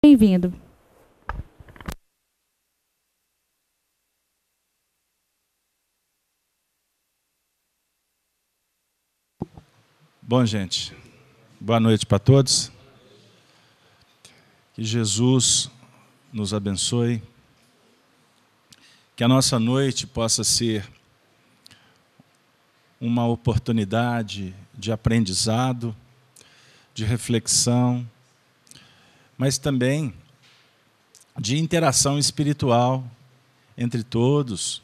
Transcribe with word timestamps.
bem-vindo. 0.00 0.54
Bom, 10.22 10.46
gente, 10.46 10.94
boa 11.58 11.80
noite 11.80 12.06
para 12.06 12.20
todos. 12.20 12.70
Que 14.74 14.84
Jesus 14.84 15.68
nos 16.32 16.54
abençoe. 16.54 17.20
Que 19.16 19.24
a 19.24 19.28
nossa 19.28 19.58
noite 19.58 20.06
possa 20.06 20.44
ser 20.44 20.88
uma 23.00 23.26
oportunidade 23.26 24.54
de 24.72 24.92
aprendizado, 24.92 25.96
de 26.94 27.04
reflexão, 27.04 28.08
mas 29.38 29.56
também 29.56 30.12
de 31.38 31.56
interação 31.56 32.18
espiritual 32.18 33.04
entre 33.76 34.02
todos, 34.02 34.82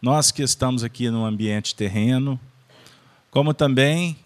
nós 0.00 0.30
que 0.30 0.42
estamos 0.42 0.84
aqui 0.84 1.10
no 1.10 1.24
ambiente 1.24 1.74
terreno, 1.74 2.38
como 3.30 3.54
também 3.54 4.16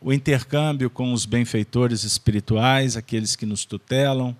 o 0.00 0.12
intercâmbio 0.12 0.88
com 0.88 1.12
os 1.12 1.26
benfeitores 1.26 2.04
espirituais, 2.04 2.96
aqueles 2.96 3.36
que 3.36 3.44
nos 3.44 3.66
tutelam, 3.66 4.34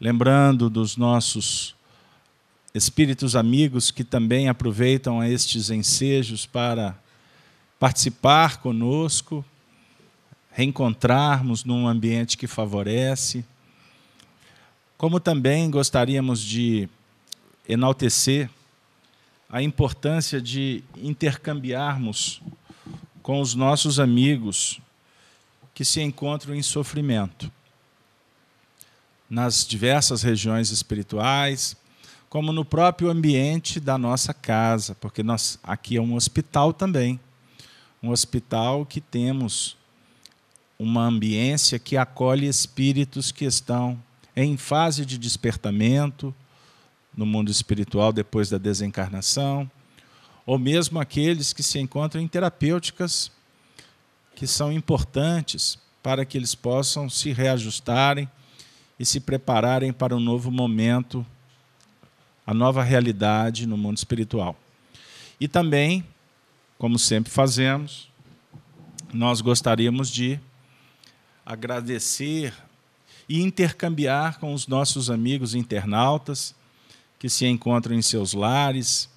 lembrando 0.00 0.70
dos 0.70 0.96
nossos 0.96 1.76
espíritos 2.74 3.36
amigos 3.36 3.90
que 3.90 4.04
também 4.04 4.48
aproveitam 4.48 5.22
estes 5.22 5.68
ensejos 5.68 6.46
para 6.46 6.98
participar 7.78 8.58
conosco, 8.58 9.44
reencontrarmos 10.52 11.64
num 11.64 11.86
ambiente 11.86 12.36
que 12.36 12.46
favorece. 12.46 13.44
Como 14.98 15.20
também 15.20 15.70
gostaríamos 15.70 16.42
de 16.42 16.88
enaltecer 17.68 18.50
a 19.48 19.62
importância 19.62 20.40
de 20.40 20.82
intercambiarmos 20.96 22.42
com 23.22 23.40
os 23.40 23.54
nossos 23.54 24.00
amigos 24.00 24.80
que 25.72 25.84
se 25.84 26.02
encontram 26.02 26.52
em 26.52 26.62
sofrimento. 26.62 27.48
Nas 29.30 29.64
diversas 29.64 30.22
regiões 30.22 30.70
espirituais, 30.70 31.76
como 32.28 32.52
no 32.52 32.64
próprio 32.64 33.08
ambiente 33.08 33.78
da 33.78 33.96
nossa 33.96 34.34
casa, 34.34 34.96
porque 34.96 35.22
nós 35.22 35.60
aqui 35.62 35.96
é 35.96 36.02
um 36.02 36.16
hospital 36.16 36.72
também, 36.72 37.20
um 38.02 38.10
hospital 38.10 38.84
que 38.84 39.00
temos 39.00 39.76
uma 40.76 41.04
ambiência 41.04 41.78
que 41.78 41.96
acolhe 41.96 42.48
espíritos 42.48 43.30
que 43.30 43.44
estão 43.44 43.96
em 44.40 44.56
fase 44.56 45.04
de 45.04 45.18
despertamento 45.18 46.32
no 47.16 47.26
mundo 47.26 47.50
espiritual 47.50 48.12
depois 48.12 48.48
da 48.48 48.56
desencarnação, 48.56 49.68
ou 50.46 50.56
mesmo 50.56 51.00
aqueles 51.00 51.52
que 51.52 51.60
se 51.60 51.80
encontram 51.80 52.22
em 52.22 52.28
terapêuticas 52.28 53.32
que 54.36 54.46
são 54.46 54.72
importantes 54.72 55.76
para 56.00 56.24
que 56.24 56.38
eles 56.38 56.54
possam 56.54 57.10
se 57.10 57.32
reajustarem 57.32 58.30
e 58.96 59.04
se 59.04 59.18
prepararem 59.18 59.92
para 59.92 60.14
um 60.14 60.20
novo 60.20 60.52
momento, 60.52 61.26
a 62.46 62.54
nova 62.54 62.84
realidade 62.84 63.66
no 63.66 63.76
mundo 63.76 63.96
espiritual. 63.96 64.54
E 65.40 65.48
também, 65.48 66.04
como 66.78 66.96
sempre 66.96 67.32
fazemos, 67.32 68.08
nós 69.12 69.40
gostaríamos 69.40 70.08
de 70.08 70.38
agradecer 71.44 72.54
e 73.28 73.42
intercambiar 73.42 74.38
com 74.38 74.54
os 74.54 74.66
nossos 74.66 75.10
amigos 75.10 75.54
internautas 75.54 76.54
que 77.18 77.28
se 77.28 77.46
encontram 77.46 77.94
em 77.94 78.02
seus 78.02 78.32
lares, 78.32 79.08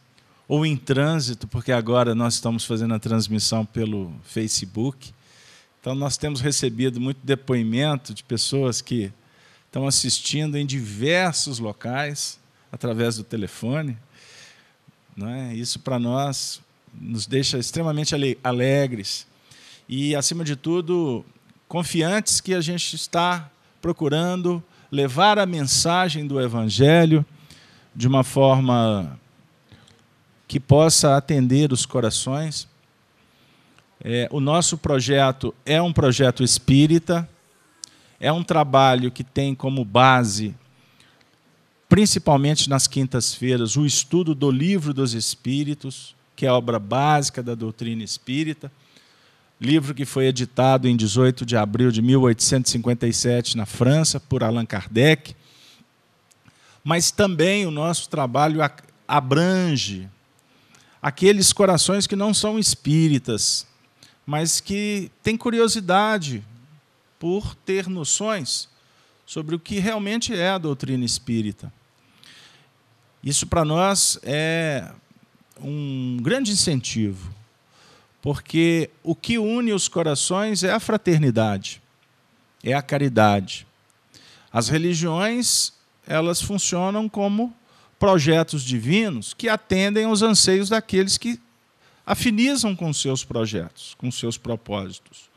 ou 0.48 0.66
em 0.66 0.76
trânsito, 0.76 1.48
porque 1.48 1.72
agora 1.72 2.14
nós 2.14 2.34
estamos 2.34 2.66
fazendo 2.66 2.94
a 2.94 3.00
transmissão 3.00 3.66
pelo 3.66 4.12
Facebook. 4.24 5.14
Então, 5.80 5.96
nós 5.96 6.18
temos 6.18 6.42
recebido 6.42 7.00
muito 7.00 7.20
depoimento 7.24 8.14
de 8.14 8.24
pessoas 8.24 8.82
que 8.82 9.14
estão 9.68 9.88
assistindo 9.88 10.58
em 10.58 10.66
diversos 10.66 11.60
locais, 11.60 12.38
através 12.72 13.16
do 13.16 13.24
telefone. 13.24 13.98
É? 15.22 15.54
Isso, 15.54 15.80
para 15.80 16.00
nós, 16.00 16.62
nos 16.94 17.26
deixa 17.26 17.58
extremamente 17.58 18.14
alegres 18.44 19.28
e, 19.88 20.16
acima 20.16 20.44
de 20.44 20.56
tudo, 20.56 21.26
confiantes 21.68 22.42
que 22.42 22.54
a 22.54 22.62
gente 22.62 22.96
está 22.96 23.51
procurando 23.82 24.64
levar 24.92 25.40
a 25.40 25.46
mensagem 25.46 26.28
do 26.28 26.40
Evangelho 26.40 27.26
de 27.96 28.08
uma 28.08 28.24
forma 28.24 29.20
que 30.48 30.60
possa 30.60 31.16
atender 31.16 31.72
os 31.72 31.86
corações. 31.86 32.68
É, 34.04 34.28
o 34.32 34.40
nosso 34.40 34.78
projeto 34.78 35.54
é 35.66 35.82
um 35.82 35.94
projeto 35.94 36.44
espírita, 36.44 37.28
é 38.20 38.32
um 38.32 38.44
trabalho 38.44 39.12
que 39.12 39.24
tem 39.24 39.56
como 39.56 39.84
base, 39.86 40.54
principalmente 41.88 42.70
nas 42.70 42.88
quintas-feiras, 42.88 43.76
o 43.76 43.86
estudo 43.86 44.36
do 44.36 44.52
Livro 44.52 44.94
dos 44.94 45.14
Espíritos, 45.14 46.16
que 46.36 46.46
é 46.46 46.50
a 46.50 46.56
obra 46.56 46.80
básica 46.80 47.42
da 47.42 47.56
doutrina 47.56 48.04
espírita, 48.04 48.72
livro 49.62 49.94
que 49.94 50.06
foi 50.06 50.26
editado 50.26 50.88
em 50.88 50.96
18 50.96 51.46
de 51.46 51.56
abril 51.56 51.92
de 51.92 52.02
1857 52.02 53.56
na 53.56 53.68
França 53.68 54.20
por 54.20 54.44
Allan 54.44 54.66
Kardec. 54.66 55.36
Mas 56.84 57.12
também 57.12 57.68
o 57.68 57.72
nosso 57.72 58.10
trabalho 58.10 58.60
abrange 59.08 60.10
aqueles 61.00 61.54
corações 61.54 62.08
que 62.08 62.16
não 62.16 62.34
são 62.34 62.58
espíritas, 62.58 63.68
mas 64.26 64.60
que 64.60 65.12
têm 65.22 65.38
curiosidade 65.38 66.44
por 67.20 67.54
ter 67.54 67.88
noções 67.88 68.68
sobre 69.28 69.54
o 69.54 69.60
que 69.60 69.78
realmente 69.78 70.34
é 70.34 70.50
a 70.50 70.58
doutrina 70.58 71.06
espírita. 71.06 71.72
Isso 73.24 73.46
para 73.46 73.64
nós 73.64 74.20
é 74.24 74.92
um 75.60 76.18
grande 76.20 76.52
incentivo, 76.52 77.32
porque 78.22 78.90
o 79.04 79.16
que 79.16 79.38
une 79.38 79.74
os 79.74 79.88
corações 79.88 80.64
é 80.64 80.72
a 80.72 80.80
fraternidade, 80.80 81.82
é 82.64 82.74
a 82.74 82.82
caridade. 82.82 83.66
As 84.54 84.70
religiões, 84.70 85.74
elas 86.06 86.42
funcionam 86.42 87.10
como 87.10 87.54
projetos 87.98 88.64
divinos 88.64 89.34
que 89.34 89.50
atendem 89.50 90.06
aos 90.06 90.22
anseios 90.22 90.70
daqueles 90.70 91.18
que 91.18 91.40
afinizam 92.06 92.76
com 92.76 92.92
seus 92.94 93.24
projetos, 93.24 93.96
com 93.98 94.12
seus 94.12 94.38
propósitos. 94.38 95.30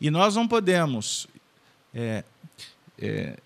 E 0.00 0.10
nós 0.10 0.34
não 0.34 0.48
podemos 0.48 1.26
é, 1.92 2.24
é, 2.98 3.36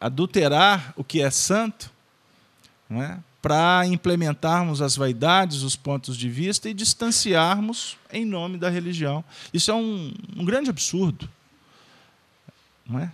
adulterar 0.00 0.92
o 0.96 1.04
que 1.04 1.22
é 1.22 1.30
santo 1.30 1.90
é, 2.90 3.18
para 3.40 3.86
implementarmos 3.86 4.82
as 4.82 4.96
vaidades, 4.96 5.62
os 5.62 5.76
pontos 5.76 6.16
de 6.16 6.28
vista 6.28 6.68
e 6.68 6.74
distanciarmos 6.74 7.96
em 8.12 8.24
nome 8.24 8.58
da 8.58 8.68
religião. 8.68 9.24
Isso 9.52 9.70
é 9.70 9.74
um, 9.74 10.12
um 10.36 10.44
grande 10.44 10.68
absurdo. 10.70 11.28
Não 12.86 12.98
é? 13.00 13.10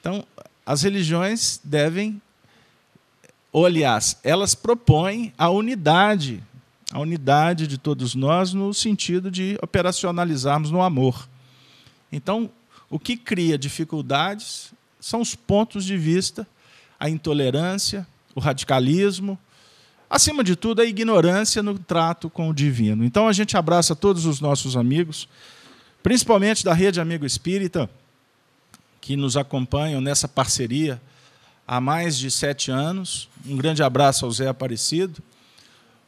Então, 0.00 0.24
as 0.66 0.82
religiões 0.82 1.60
devem 1.64 2.20
ou 3.52 3.66
aliás, 3.66 4.16
elas 4.24 4.54
propõem 4.54 5.32
a 5.36 5.50
unidade, 5.50 6.42
a 6.90 6.98
unidade 6.98 7.66
de 7.66 7.76
todos 7.76 8.14
nós 8.14 8.54
no 8.54 8.72
sentido 8.72 9.30
de 9.30 9.58
operacionalizarmos 9.60 10.70
no 10.70 10.80
amor. 10.80 11.28
Então, 12.10 12.50
o 12.88 12.98
que 12.98 13.14
cria 13.14 13.58
dificuldades 13.58 14.72
são 14.98 15.20
os 15.20 15.34
pontos 15.34 15.84
de 15.84 15.98
vista, 15.98 16.48
a 16.98 17.10
intolerância, 17.10 18.06
o 18.34 18.40
radicalismo, 18.40 19.38
acima 20.12 20.44
de 20.44 20.54
tudo, 20.54 20.82
a 20.82 20.84
ignorância 20.84 21.62
no 21.62 21.78
trato 21.78 22.28
com 22.28 22.50
o 22.50 22.54
divino. 22.54 23.02
Então, 23.02 23.26
a 23.26 23.32
gente 23.32 23.56
abraça 23.56 23.96
todos 23.96 24.26
os 24.26 24.42
nossos 24.42 24.76
amigos, 24.76 25.26
principalmente 26.02 26.62
da 26.62 26.74
Rede 26.74 27.00
Amigo 27.00 27.24
Espírita, 27.24 27.88
que 29.00 29.16
nos 29.16 29.38
acompanham 29.38 30.02
nessa 30.02 30.28
parceria 30.28 31.00
há 31.66 31.80
mais 31.80 32.18
de 32.18 32.30
sete 32.30 32.70
anos. 32.70 33.26
Um 33.46 33.56
grande 33.56 33.82
abraço 33.82 34.26
ao 34.26 34.30
Zé 34.30 34.48
Aparecido, 34.48 35.22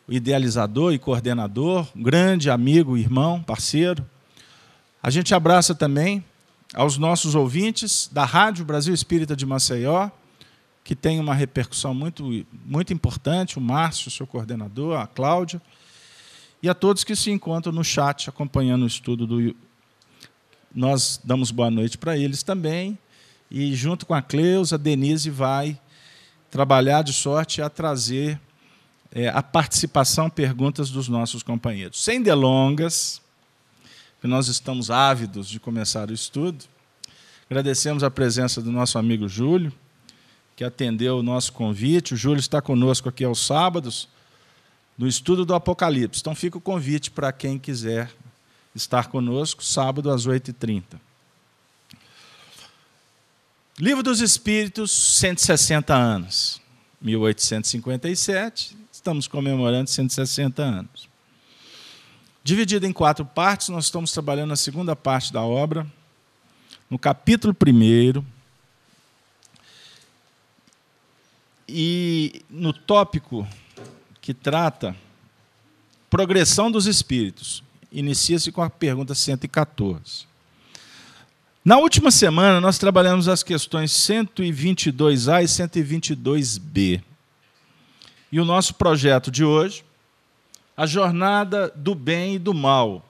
idealizador 0.07 0.93
e 0.93 0.99
coordenador, 0.99 1.89
grande 1.97 2.51
amigo, 2.51 2.99
irmão, 2.99 3.43
parceiro. 3.43 4.05
A 5.03 5.09
gente 5.09 5.35
abraça 5.35 5.75
também 5.75 6.23
aos 6.75 6.99
nossos 6.99 7.35
ouvintes 7.35 8.11
da 8.13 8.27
Rádio 8.27 8.67
Brasil 8.67 8.93
Espírita 8.93 9.35
de 9.35 9.47
Maceió, 9.47 10.11
que 10.85 10.95
tem 10.95 11.19
uma 11.19 11.35
repercussão 11.35 11.95
muito, 11.95 12.47
muito 12.65 12.93
importante, 12.93 13.59
o 13.59 13.61
Márcio, 13.61 14.11
seu 14.11 14.27
coordenador, 14.27 15.01
a 15.01 15.07
Cláudia, 15.07 15.61
e 16.63 16.69
a 16.69 16.75
todos 16.75 17.03
que 17.03 17.17
se 17.17 17.31
encontram 17.31 17.73
no 17.73 17.83
chat 17.83 18.29
acompanhando 18.29 18.83
o 18.83 18.87
estudo 18.87 19.27
do. 19.27 19.57
Nós 20.75 21.19
damos 21.25 21.51
boa 21.51 21.71
noite 21.71 21.97
para 21.97 22.19
eles 22.19 22.43
também 22.43 22.99
E 23.51 23.75
junto 23.77 24.05
com 24.05 24.13
a 24.13 24.21
Cleusa, 24.21 24.75
a 24.75 24.79
Denise 24.79 25.31
vai 25.31 25.79
trabalhar 26.51 27.03
de 27.03 27.13
sorte 27.13 27.63
a 27.63 27.71
trazer 27.71 28.41
é, 29.13 29.29
a 29.29 29.43
participação, 29.43 30.29
perguntas 30.29 30.91
dos 30.91 31.09
nossos 31.09 31.43
companheiros. 31.43 32.03
Sem 32.03 32.21
delongas, 32.21 33.23
nós 34.23 34.49
estamos 34.49 34.91
ávidos 34.91 35.49
de 35.49 35.61
começar 35.61 36.11
o 36.11 36.15
estudo. 36.15 36.65
Agradecemos 37.49 38.03
a 38.03 38.11
presença 38.11 38.61
do 38.61 38.73
nosso 38.73 38.99
amigo 38.99 39.29
Júlio, 39.29 39.73
que 40.57 40.65
atendeu 40.65 41.19
o 41.19 41.23
nosso 41.23 41.53
convite. 41.53 42.15
O 42.15 42.17
Júlio 42.17 42.41
está 42.41 42.61
conosco 42.63 43.09
aqui 43.09 43.25
aos 43.25 43.45
sábados, 43.45 44.09
no 44.97 45.07
estudo 45.07 45.45
do 45.45 45.55
Apocalipse. 45.55 46.21
Então 46.21 46.35
fica 46.35 46.59
o 46.59 46.61
convite 46.61 47.11
para 47.11 47.33
quem 47.33 47.59
quiser 47.59 48.11
estar 48.75 49.09
conosco, 49.09 49.65
sábado 49.65 50.11
às 50.11 50.27
8h30. 50.27 50.83
Livro 53.79 54.03
dos 54.03 54.21
Espíritos, 54.21 54.93
160 54.93 55.95
anos. 55.95 56.61
1857, 57.01 58.77
estamos 58.91 59.27
comemorando 59.27 59.91
160 59.91 60.63
anos. 60.63 61.09
Dividido 62.43 62.87
em 62.87 62.93
quatro 62.93 63.25
partes, 63.25 63.69
nós 63.69 63.87
estamos 63.87 64.13
trabalhando 64.13 64.53
a 64.53 64.57
segunda 64.57 64.95
parte 64.95 65.33
da 65.33 65.43
obra, 65.43 65.87
no 66.89 66.99
capítulo 66.99 67.55
1 67.55 68.34
e 71.69 72.43
no 72.49 72.73
tópico 72.73 73.47
que 74.21 74.35
trata 74.35 74.97
progressão 76.09 76.71
dos 76.71 76.87
espíritos. 76.87 77.63
Inicia-se 77.91 78.51
com 78.51 78.63
a 78.63 78.71
pergunta 78.71 79.15
114. 79.15 80.27
Na 81.65 81.79
última 81.79 82.11
semana, 82.11 82.61
nós 82.61 82.79
trabalhamos 82.79 83.29
as 83.29 83.43
questões 83.43 83.91
122A 83.93 85.43
e 85.43 85.47
122B. 85.47 87.03
E 88.31 88.41
o 88.41 88.45
nosso 88.45 88.75
projeto 88.75 89.31
de 89.31 89.45
hoje 89.45 89.85
a 90.77 90.87
jornada 90.87 91.73
do 91.75 91.95
bem 91.95 92.35
e 92.35 92.39
do 92.39 92.53
mal. 92.53 93.07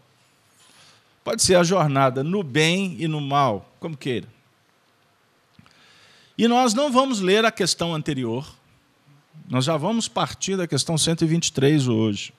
Pode 1.22 1.42
ser 1.42 1.56
a 1.56 1.64
jornada 1.64 2.22
no 2.22 2.42
bem 2.42 2.96
e 2.98 3.08
no 3.08 3.20
mal, 3.20 3.72
como 3.80 3.96
queira. 3.96 4.28
E 6.36 6.48
nós 6.48 6.74
não 6.74 6.90
vamos 6.90 7.20
ler 7.20 7.44
a 7.44 7.52
questão 7.52 7.94
anterior, 7.94 8.44
nós 9.48 9.64
já 9.64 9.76
vamos 9.76 10.08
partir 10.08 10.56
da 10.56 10.66
questão 10.66 10.98
123 10.98 11.86
hoje. 11.86 12.32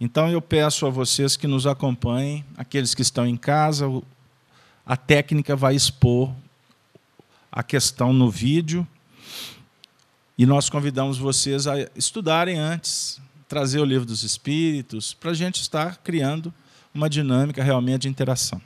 Então 0.00 0.28
eu 0.28 0.40
peço 0.40 0.86
a 0.86 0.90
vocês 0.90 1.36
que 1.36 1.46
nos 1.46 1.66
acompanhem, 1.66 2.44
aqueles 2.56 2.94
que 2.94 3.02
estão 3.02 3.26
em 3.26 3.36
casa, 3.36 3.86
a 4.84 4.96
técnica 4.96 5.54
vai 5.54 5.74
expor 5.74 6.32
a 7.50 7.62
questão 7.62 8.12
no 8.12 8.30
vídeo 8.30 8.86
e 10.38 10.44
nós 10.44 10.68
convidamos 10.70 11.18
vocês 11.18 11.66
a 11.66 11.74
estudarem 11.94 12.58
antes, 12.58 13.20
trazer 13.48 13.80
o 13.80 13.84
livro 13.84 14.06
dos 14.06 14.22
Espíritos, 14.22 15.14
para 15.14 15.30
a 15.30 15.34
gente 15.34 15.60
estar 15.60 15.96
criando 15.98 16.52
uma 16.94 17.08
dinâmica 17.08 17.62
realmente 17.62 18.02
de 18.02 18.08
interação. 18.08 18.60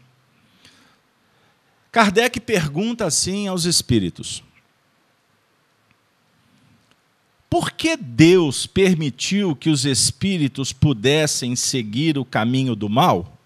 Kardec 1.93 2.39
pergunta 2.41 3.05
assim 3.05 3.49
aos 3.49 3.65
Espíritos: 3.65 4.45
Por 7.49 7.73
que 7.73 7.97
Deus 7.97 8.67
permitiu 8.67 9.57
que 9.57 9.71
os 9.71 9.85
Espíritos 9.85 10.73
pudessem 10.73 11.57
seguir 11.57 12.17
o 12.17 12.25
caminho 12.25 12.77
do 12.77 12.89
mal? 12.89 13.37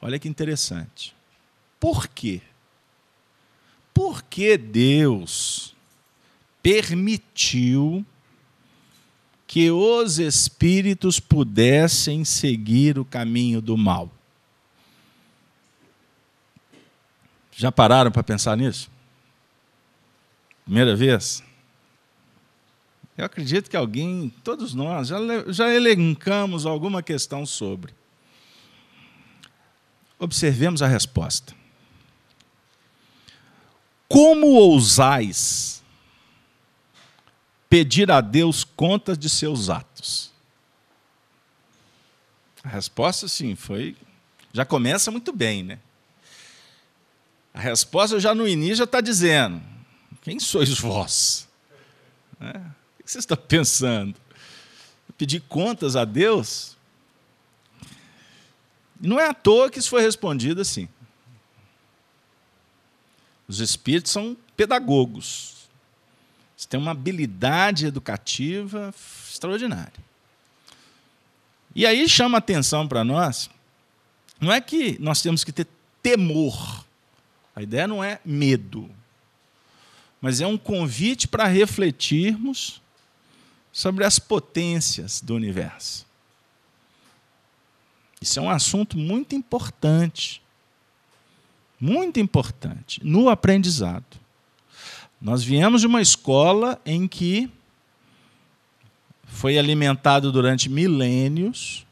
Olha 0.00 0.18
que 0.18 0.28
interessante. 0.28 1.14
Por 1.78 2.08
quê? 2.08 2.40
Por 3.92 4.22
que 4.22 4.56
Deus 4.56 5.74
permitiu 6.62 8.06
que 9.48 9.70
os 9.70 10.18
espíritos 10.18 11.18
pudessem 11.18 12.22
seguir 12.22 12.98
o 12.98 13.04
caminho 13.04 13.62
do 13.62 13.78
mal. 13.78 14.12
Já 17.56 17.72
pararam 17.72 18.12
para 18.12 18.22
pensar 18.22 18.58
nisso? 18.58 18.90
Primeira 20.66 20.94
vez? 20.94 21.42
Eu 23.16 23.24
acredito 23.24 23.70
que 23.70 23.76
alguém, 23.76 24.32
todos 24.44 24.74
nós, 24.74 25.08
já, 25.08 25.16
já 25.48 25.74
elencamos 25.74 26.66
alguma 26.66 27.02
questão 27.02 27.46
sobre. 27.46 27.94
Observemos 30.18 30.82
a 30.82 30.86
resposta. 30.86 31.54
Como 34.06 34.48
ousais 34.48 35.77
pedir 37.68 38.10
a 38.10 38.20
Deus 38.20 38.64
contas 38.64 39.18
de 39.18 39.28
seus 39.28 39.68
atos? 39.70 40.30
A 42.62 42.68
resposta, 42.68 43.28
sim, 43.28 43.54
foi. 43.54 43.96
Já 44.52 44.64
começa 44.64 45.10
muito 45.10 45.32
bem, 45.32 45.62
né? 45.62 45.78
A 47.52 47.60
resposta 47.60 48.20
já 48.20 48.34
no 48.34 48.46
início 48.46 48.76
já 48.76 48.84
está 48.84 49.00
dizendo: 49.00 49.62
quem 50.22 50.38
sois 50.38 50.78
vós? 50.78 51.48
É, 52.40 52.58
o 53.00 53.04
que 53.04 53.10
você 53.10 53.18
está 53.18 53.36
pensando? 53.36 54.14
Pedir 55.16 55.40
contas 55.40 55.96
a 55.96 56.04
Deus? 56.04 56.76
Não 59.00 59.18
é 59.18 59.28
à 59.28 59.34
toa 59.34 59.70
que 59.70 59.78
isso 59.78 59.90
foi 59.90 60.02
respondido 60.02 60.60
assim. 60.60 60.88
Os 63.48 63.60
espíritos 63.60 64.12
são 64.12 64.36
pedagogos, 64.56 65.57
você 66.58 66.66
tem 66.66 66.80
uma 66.80 66.90
habilidade 66.90 67.86
educativa 67.86 68.92
extraordinária. 69.30 69.92
E 71.72 71.86
aí 71.86 72.08
chama 72.08 72.38
atenção 72.38 72.88
para 72.88 73.04
nós, 73.04 73.48
não 74.40 74.52
é 74.52 74.60
que 74.60 74.98
nós 74.98 75.22
temos 75.22 75.44
que 75.44 75.52
ter 75.52 75.68
temor. 76.02 76.84
A 77.54 77.62
ideia 77.62 77.86
não 77.86 78.02
é 78.02 78.18
medo, 78.24 78.90
mas 80.20 80.40
é 80.40 80.48
um 80.48 80.58
convite 80.58 81.28
para 81.28 81.46
refletirmos 81.46 82.82
sobre 83.70 84.04
as 84.04 84.18
potências 84.18 85.20
do 85.20 85.36
universo. 85.36 86.04
Isso 88.20 88.40
é 88.40 88.42
um 88.42 88.50
assunto 88.50 88.98
muito 88.98 89.36
importante, 89.36 90.42
muito 91.78 92.18
importante 92.18 93.00
no 93.04 93.28
aprendizado. 93.28 94.18
Nós 95.20 95.42
viemos 95.42 95.80
de 95.80 95.86
uma 95.86 96.00
escola 96.00 96.80
em 96.86 97.08
que 97.08 97.50
foi 99.24 99.58
alimentado 99.58 100.30
durante 100.30 100.68
milênios 100.68 101.84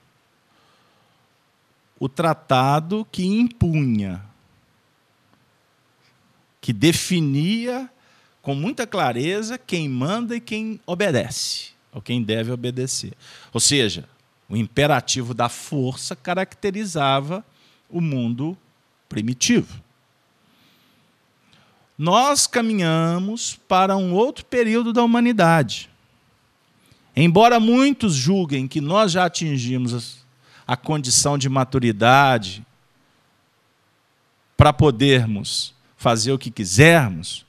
o 1.98 2.08
tratado 2.08 3.06
que 3.10 3.24
impunha, 3.24 4.22
que 6.60 6.72
definia 6.72 7.90
com 8.42 8.54
muita 8.54 8.86
clareza 8.86 9.58
quem 9.58 9.88
manda 9.88 10.36
e 10.36 10.40
quem 10.40 10.78
obedece, 10.86 11.70
ou 11.92 12.00
quem 12.00 12.22
deve 12.22 12.52
obedecer. 12.52 13.12
Ou 13.52 13.58
seja, 13.58 14.08
o 14.48 14.56
imperativo 14.56 15.34
da 15.34 15.48
força 15.48 16.14
caracterizava 16.14 17.44
o 17.88 18.00
mundo 18.00 18.56
primitivo 19.08 19.85
nós 21.98 22.46
caminhamos 22.46 23.58
para 23.66 23.96
um 23.96 24.12
outro 24.12 24.44
período 24.44 24.92
da 24.92 25.02
humanidade. 25.02 25.88
Embora 27.14 27.58
muitos 27.58 28.14
julguem 28.14 28.68
que 28.68 28.80
nós 28.80 29.12
já 29.12 29.24
atingimos 29.24 30.18
a 30.66 30.76
condição 30.76 31.38
de 31.38 31.48
maturidade 31.48 32.64
para 34.56 34.72
podermos 34.72 35.74
fazer 35.96 36.32
o 36.32 36.38
que 36.38 36.50
quisermos, 36.50 37.46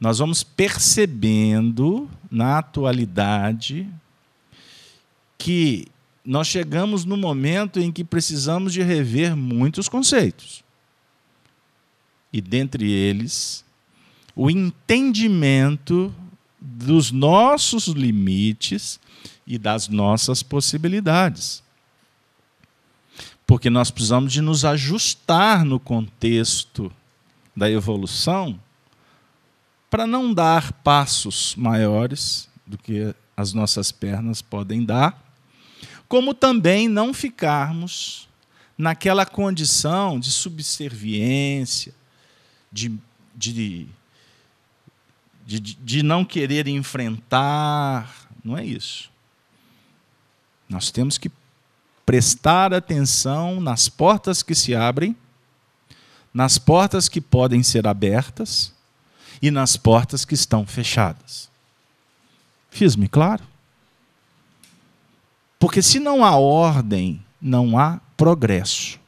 nós 0.00 0.18
vamos 0.18 0.42
percebendo 0.42 2.08
na 2.30 2.58
atualidade 2.58 3.86
que 5.36 5.86
nós 6.24 6.46
chegamos 6.46 7.04
no 7.04 7.16
momento 7.16 7.78
em 7.78 7.92
que 7.92 8.04
precisamos 8.04 8.72
de 8.72 8.82
rever 8.82 9.36
muitos 9.36 9.88
conceitos 9.88 10.61
e 12.32 12.40
dentre 12.40 12.90
eles 12.90 13.64
o 14.34 14.50
entendimento 14.50 16.14
dos 16.60 17.10
nossos 17.10 17.86
limites 17.88 18.98
e 19.46 19.58
das 19.58 19.88
nossas 19.88 20.42
possibilidades. 20.42 21.62
Porque 23.46 23.68
nós 23.68 23.90
precisamos 23.90 24.32
de 24.32 24.40
nos 24.40 24.64
ajustar 24.64 25.64
no 25.64 25.78
contexto 25.78 26.90
da 27.54 27.70
evolução 27.70 28.58
para 29.90 30.06
não 30.06 30.32
dar 30.32 30.72
passos 30.72 31.54
maiores 31.56 32.48
do 32.66 32.78
que 32.78 33.14
as 33.36 33.52
nossas 33.52 33.92
pernas 33.92 34.40
podem 34.40 34.84
dar, 34.84 35.22
como 36.08 36.32
também 36.32 36.88
não 36.88 37.12
ficarmos 37.12 38.28
naquela 38.78 39.26
condição 39.26 40.18
de 40.18 40.30
subserviência, 40.30 41.94
de, 42.72 42.98
de, 43.34 43.86
de, 45.46 45.60
de 45.60 46.02
não 46.02 46.24
querer 46.24 46.66
enfrentar. 46.66 48.28
Não 48.42 48.56
é 48.56 48.64
isso. 48.64 49.10
Nós 50.68 50.90
temos 50.90 51.18
que 51.18 51.30
prestar 52.06 52.72
atenção 52.72 53.60
nas 53.60 53.88
portas 53.88 54.42
que 54.42 54.54
se 54.54 54.74
abrem, 54.74 55.14
nas 56.32 56.58
portas 56.58 57.08
que 57.08 57.20
podem 57.20 57.62
ser 57.62 57.86
abertas 57.86 58.72
e 59.40 59.50
nas 59.50 59.76
portas 59.76 60.24
que 60.24 60.34
estão 60.34 60.66
fechadas. 60.66 61.50
Fiz-me 62.70 63.06
claro? 63.06 63.44
Porque 65.58 65.82
se 65.82 66.00
não 66.00 66.24
há 66.24 66.36
ordem, 66.36 67.22
não 67.40 67.78
há 67.78 68.00
progresso. 68.16 68.98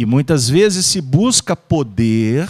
E 0.00 0.06
muitas 0.06 0.48
vezes 0.48 0.86
se 0.86 0.98
busca 0.98 1.54
poder 1.54 2.48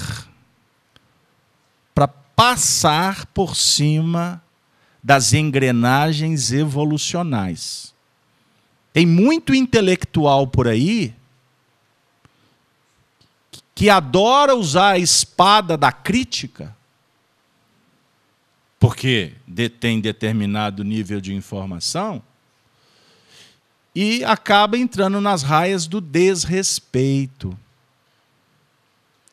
para 1.93 2.07
passar 2.07 3.27
por 3.27 3.57
cima 3.57 4.41
das 5.03 5.33
engrenagens 5.33 6.53
evolucionais. 6.53 7.93
Tem 8.93 9.05
muito 9.05 9.53
intelectual 9.53 10.47
por 10.47 10.69
aí 10.69 11.13
que 13.75 13.91
adora 13.91 14.55
usar 14.55 14.91
a 14.91 14.99
espada 14.99 15.77
da 15.77 15.91
crítica, 15.91 16.77
porque 18.79 19.35
detém 19.45 20.01
determinado 20.01 20.85
nível 20.85 21.21
de 21.21 21.35
informação, 21.35 22.23
e 23.95 24.25
acaba 24.25 24.79
entrando 24.79 25.21
nas 25.21 25.43
raias 25.43 25.87
do 25.87 26.01
desrespeito. 26.01 27.57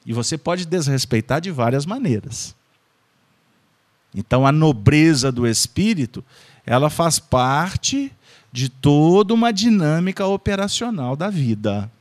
E 0.06 0.14
você 0.14 0.38
pode 0.38 0.66
desrespeitar 0.66 1.42
de 1.42 1.52
várias 1.52 1.86
maneiras. 1.86 2.56
Então 4.16 4.48
a 4.48 4.52
nobreza 4.52 5.32
do 5.32 5.46
espírito, 5.46 6.24
ela 6.66 6.90
faz 6.90 7.20
parte 7.20 8.12
de 8.52 8.70
toda 8.70 9.34
uma 9.34 9.52
dinâmica 9.52 10.26
operacional 10.26 11.16
da 11.16 11.30
vida. 11.30 11.92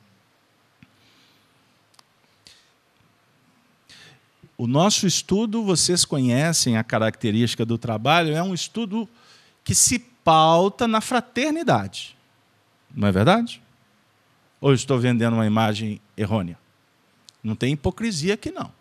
O 4.56 4.66
nosso 4.66 5.06
estudo, 5.06 5.62
vocês 5.62 6.04
conhecem 6.04 6.78
a 6.78 6.84
característica 6.84 7.66
do 7.66 7.76
trabalho, 7.76 8.34
é 8.34 8.42
um 8.42 8.54
estudo 8.54 9.06
que 9.62 9.74
se 9.74 9.98
pauta 9.98 10.88
na 10.88 11.02
fraternidade. 11.02 12.15
Não 12.96 13.06
é 13.06 13.12
verdade? 13.12 13.62
Ou 14.60 14.72
estou 14.72 14.98
vendendo 14.98 15.34
uma 15.34 15.46
imagem 15.46 16.00
errônea? 16.16 16.58
Não 17.44 17.54
tem 17.54 17.74
hipocrisia 17.74 18.34
aqui, 18.34 18.50
não. 18.50 18.72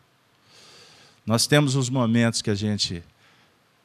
Nós 1.26 1.46
temos 1.46 1.76
os 1.76 1.90
momentos 1.90 2.42
que 2.42 2.50
a 2.50 2.56
gente 2.56 3.04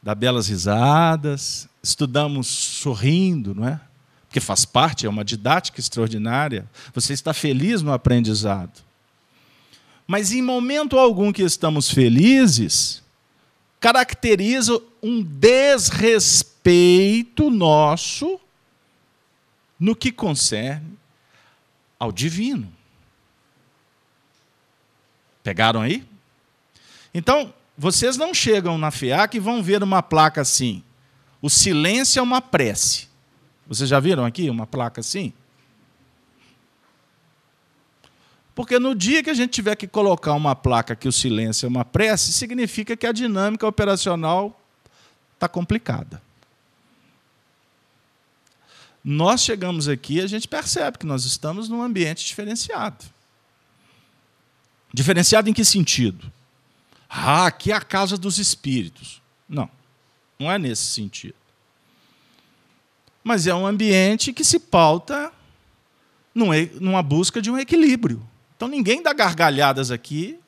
dá 0.01 0.15
belas 0.15 0.47
risadas, 0.49 1.69
estudamos 1.83 2.47
sorrindo, 2.47 3.53
não 3.55 3.67
é? 3.67 3.81
Porque 4.29 4.41
faz 4.41 4.65
parte, 4.65 5.07
é 5.07 5.09
uma 5.09 5.25
didática 5.25 5.81
extraordinária. 5.81 6.71
Você 6.95 7.13
está 7.13 7.35
feliz 7.35 7.83
no 7.83 7.93
aprendizado. 7.93 8.85
Mas 10.07 10.31
em 10.33 10.41
momento 10.41 10.97
algum 10.97 11.33
que 11.33 11.43
estamos 11.43 11.91
felizes, 11.91 13.03
caracteriza 13.81 14.81
um 15.03 15.21
desrespeito 15.23 17.51
nosso 17.51 18.39
no 19.81 19.97
que 19.97 20.13
concerne 20.13 20.99
ao 21.99 22.13
divino. 22.13 22.71
Pegaram 25.43 25.81
aí? 25.81 26.07
Então, 27.15 27.53
vocês 27.77 28.19
não 28.19 28.35
chegam 28.35 28.77
na 28.77 28.91
FEAC 28.91 29.39
e 29.39 29.41
vão 29.41 29.63
ver 29.63 29.83
uma 29.83 30.03
placa 30.03 30.43
assim: 30.43 30.85
o 31.41 31.49
silêncio 31.49 32.21
é 32.21 32.23
uma 32.23 32.43
prece. 32.43 33.09
Vocês 33.67 33.89
já 33.89 33.99
viram 33.99 34.25
aqui 34.25 34.51
uma 34.51 34.67
placa 34.67 35.01
assim? 35.01 35.33
Porque 38.55 38.79
no 38.79 38.95
dia 38.95 39.23
que 39.23 39.31
a 39.31 39.35
gente 39.35 39.53
tiver 39.53 39.75
que 39.77 39.87
colocar 39.87 40.35
uma 40.35 40.55
placa 40.55 40.95
que 40.95 41.09
o 41.09 41.13
silêncio 41.13 41.65
é 41.65 41.69
uma 41.69 41.85
prece, 41.85 42.33
significa 42.33 42.95
que 42.97 43.07
a 43.07 43.13
dinâmica 43.13 43.67
operacional 43.67 44.61
está 45.35 45.49
complicada. 45.49 46.21
Nós 49.02 49.42
chegamos 49.42 49.88
aqui 49.88 50.21
a 50.21 50.26
gente 50.26 50.47
percebe 50.47 50.99
que 50.99 51.07
nós 51.07 51.25
estamos 51.25 51.69
num 51.69 51.83
ambiente 51.83 52.25
diferenciado. 52.25 53.04
Diferenciado 54.92 55.49
em 55.49 55.52
que 55.52 55.64
sentido? 55.64 56.30
Ah, 57.09 57.47
aqui 57.47 57.73
é 57.73 57.75
a 57.75 57.80
casa 57.80 58.16
dos 58.16 58.38
espíritos. 58.38 59.23
Não, 59.49 59.71
não 60.38 60.50
é 60.50 60.59
nesse 60.59 60.85
sentido. 60.85 61.35
Mas 63.25 63.47
é 63.47 63.54
um 63.54 63.66
ambiente 63.66 64.33
que 64.33 64.45
se 64.45 64.59
pauta 64.59 65.33
numa 66.35 67.02
busca 67.02 67.40
de 67.40 67.50
um 67.50 67.59
equilíbrio. 67.59 68.26
Então 68.57 68.69
ninguém 68.69 69.02
dá 69.02 69.12
gargalhadas 69.12 69.90
aqui 69.90 70.38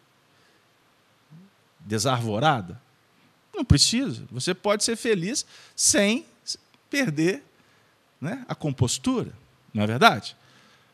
desarvorada. 1.80 2.80
Não 3.54 3.64
precisa. 3.64 4.24
Você 4.30 4.54
pode 4.54 4.84
ser 4.84 4.96
feliz 4.96 5.44
sem 5.74 6.24
perder 6.88 7.42
né, 8.22 8.44
a 8.48 8.54
compostura, 8.54 9.32
não 9.74 9.82
é 9.82 9.86
verdade? 9.86 10.36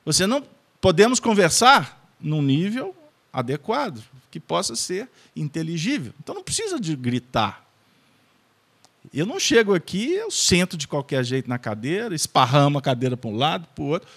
Você 0.02 0.26
não 0.26 0.42
podemos 0.80 1.20
conversar 1.20 2.10
num 2.18 2.40
nível 2.40 2.96
adequado 3.30 4.02
que 4.30 4.40
possa 4.40 4.74
ser 4.74 5.08
inteligível. 5.36 6.14
Então 6.18 6.34
não 6.34 6.42
precisa 6.42 6.80
de 6.80 6.96
gritar. 6.96 7.64
Eu 9.12 9.26
não 9.26 9.38
chego 9.38 9.74
aqui, 9.74 10.12
eu 10.14 10.30
sento 10.30 10.76
de 10.76 10.88
qualquer 10.88 11.22
jeito 11.22 11.48
na 11.48 11.58
cadeira, 11.58 12.14
esparramo 12.14 12.78
a 12.78 12.82
cadeira 12.82 13.16
para 13.16 13.30
um 13.30 13.36
lado, 13.36 13.68
para 13.74 13.84
o 13.84 13.88
outro, 13.88 14.08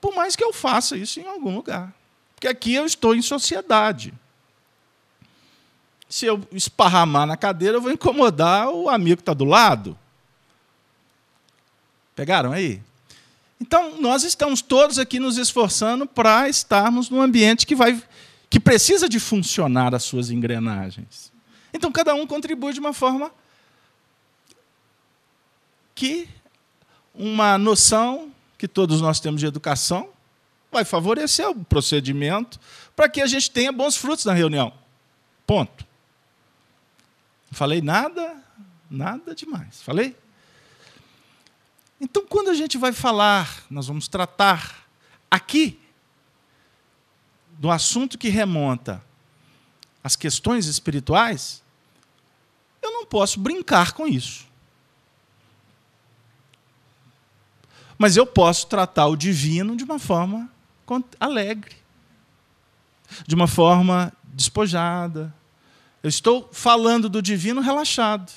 por 0.00 0.14
mais 0.14 0.36
que 0.36 0.44
eu 0.44 0.52
faça 0.52 0.96
isso 0.96 1.18
em 1.18 1.26
algum 1.26 1.54
lugar. 1.54 1.92
Porque 2.34 2.46
aqui 2.48 2.74
eu 2.74 2.86
estou 2.86 3.14
em 3.14 3.22
sociedade. 3.22 4.14
Se 6.08 6.26
eu 6.26 6.40
esparramar 6.52 7.26
na 7.26 7.36
cadeira, 7.36 7.76
eu 7.76 7.82
vou 7.82 7.92
incomodar 7.92 8.68
o 8.70 8.88
amigo 8.88 9.16
que 9.16 9.22
está 9.22 9.34
do 9.34 9.44
lado. 9.44 9.96
Pegaram 12.20 12.52
aí? 12.52 12.82
Então, 13.58 13.98
nós 13.98 14.24
estamos 14.24 14.60
todos 14.60 14.98
aqui 14.98 15.18
nos 15.18 15.38
esforçando 15.38 16.06
para 16.06 16.50
estarmos 16.50 17.08
num 17.08 17.18
ambiente 17.18 17.66
que 17.66 17.74
vai 17.74 17.98
que 18.50 18.60
precisa 18.60 19.08
de 19.08 19.18
funcionar 19.18 19.94
as 19.94 20.02
suas 20.02 20.28
engrenagens. 20.28 21.32
Então, 21.72 21.90
cada 21.90 22.14
um 22.14 22.26
contribui 22.26 22.74
de 22.74 22.78
uma 22.78 22.92
forma 22.92 23.32
que 25.94 26.28
uma 27.14 27.56
noção 27.56 28.30
que 28.58 28.68
todos 28.68 29.00
nós 29.00 29.18
temos 29.18 29.40
de 29.40 29.46
educação 29.46 30.10
vai 30.70 30.84
favorecer 30.84 31.48
o 31.48 31.64
procedimento 31.64 32.60
para 32.94 33.08
que 33.08 33.22
a 33.22 33.26
gente 33.26 33.50
tenha 33.50 33.72
bons 33.72 33.96
frutos 33.96 34.26
na 34.26 34.34
reunião. 34.34 34.74
Ponto. 35.46 35.86
Não 37.50 37.56
falei 37.56 37.80
nada, 37.80 38.36
nada 38.90 39.34
demais. 39.34 39.80
Falei? 39.80 40.14
Então, 42.00 42.24
quando 42.26 42.48
a 42.48 42.54
gente 42.54 42.78
vai 42.78 42.92
falar, 42.92 43.62
nós 43.68 43.86
vamos 43.86 44.08
tratar 44.08 44.86
aqui 45.30 45.78
do 47.58 47.70
assunto 47.70 48.16
que 48.16 48.30
remonta 48.30 49.04
às 50.02 50.16
questões 50.16 50.66
espirituais, 50.66 51.62
eu 52.80 52.90
não 52.90 53.04
posso 53.04 53.38
brincar 53.38 53.92
com 53.92 54.06
isso. 54.06 54.48
Mas 57.98 58.16
eu 58.16 58.26
posso 58.26 58.66
tratar 58.66 59.08
o 59.08 59.16
divino 59.16 59.76
de 59.76 59.84
uma 59.84 59.98
forma 59.98 60.50
alegre, 61.20 61.76
de 63.26 63.34
uma 63.34 63.46
forma 63.46 64.10
despojada. 64.24 65.32
Eu 66.02 66.08
estou 66.08 66.48
falando 66.50 67.10
do 67.10 67.20
divino 67.20 67.60
relaxado. 67.60 68.32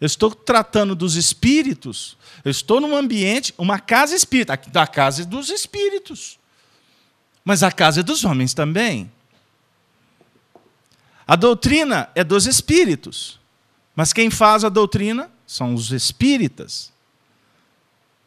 Eu 0.00 0.06
estou 0.06 0.34
tratando 0.34 0.94
dos 0.94 1.16
espíritos. 1.16 2.16
Eu 2.44 2.50
estou 2.50 2.80
num 2.80 2.96
ambiente, 2.96 3.54
uma 3.56 3.78
casa 3.78 4.14
espírita, 4.14 4.52
a 4.52 4.86
casa 4.86 5.24
dos 5.24 5.48
espíritos. 5.48 6.38
Mas 7.44 7.62
a 7.62 7.72
casa 7.72 8.00
é 8.00 8.02
dos 8.02 8.24
homens 8.24 8.52
também. 8.52 9.10
A 11.26 11.34
doutrina 11.34 12.10
é 12.14 12.22
dos 12.22 12.46
espíritos. 12.46 13.40
Mas 13.94 14.12
quem 14.12 14.30
faz 14.30 14.64
a 14.64 14.68
doutrina 14.68 15.30
são 15.46 15.74
os 15.74 15.90
espíritas. 15.90 16.92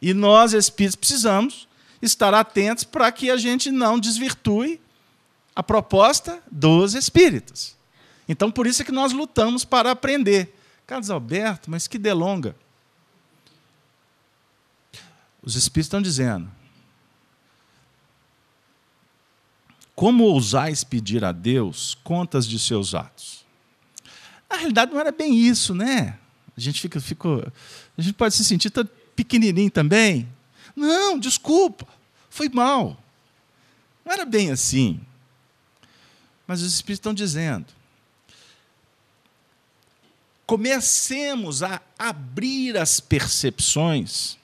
E 0.01 0.13
nós, 0.13 0.53
espíritos, 0.53 0.95
precisamos 0.95 1.67
estar 2.01 2.33
atentos 2.33 2.83
para 2.83 3.11
que 3.11 3.29
a 3.29 3.37
gente 3.37 3.69
não 3.69 3.99
desvirtue 3.99 4.81
a 5.55 5.61
proposta 5.61 6.41
dos 6.49 6.95
espíritos. 6.95 7.75
Então, 8.27 8.49
por 8.49 8.65
isso 8.65 8.81
é 8.81 8.85
que 8.85 8.91
nós 8.91 9.11
lutamos 9.11 9.65
para 9.65 9.91
aprender. 9.91 10.55
Carlos 10.89 11.11
Alberto, 11.11 11.69
mas 11.69 11.87
que 11.87 11.99
delonga. 11.99 12.55
Os 15.39 15.53
Espíritos 15.53 15.85
estão 15.85 16.01
dizendo: 16.01 16.49
Como 19.93 20.23
ousais 20.23 20.83
pedir 20.83 21.23
a 21.23 21.31
Deus 21.31 21.95
contas 22.03 22.47
de 22.47 22.57
seus 22.57 22.95
atos? 22.95 23.45
Na 24.49 24.57
realidade, 24.57 24.91
não 24.91 24.99
era 24.99 25.11
bem 25.11 25.37
isso, 25.37 25.75
né? 25.75 26.17
A 26.57 26.59
gente 26.59 26.81
fica, 26.81 26.99
ficou, 26.99 27.45
a 27.95 28.01
gente 28.01 28.15
pode 28.15 28.33
se 28.33 28.43
sentir 28.43 28.71
tão 28.71 28.89
pequenininho 29.15 29.69
também. 29.69 30.27
Não, 30.75 31.19
desculpa, 31.19 31.87
foi 32.31 32.49
mal. 32.49 32.97
Não 34.03 34.11
era 34.11 34.25
bem 34.25 34.49
assim. 34.49 34.99
Mas 36.47 36.63
os 36.63 36.73
Espíritos 36.73 36.97
estão 36.97 37.13
dizendo: 37.13 37.67
comecemos 40.49 41.61
a 41.61 41.79
abrir 41.95 42.75
as 42.75 42.99
percepções, 42.99 44.35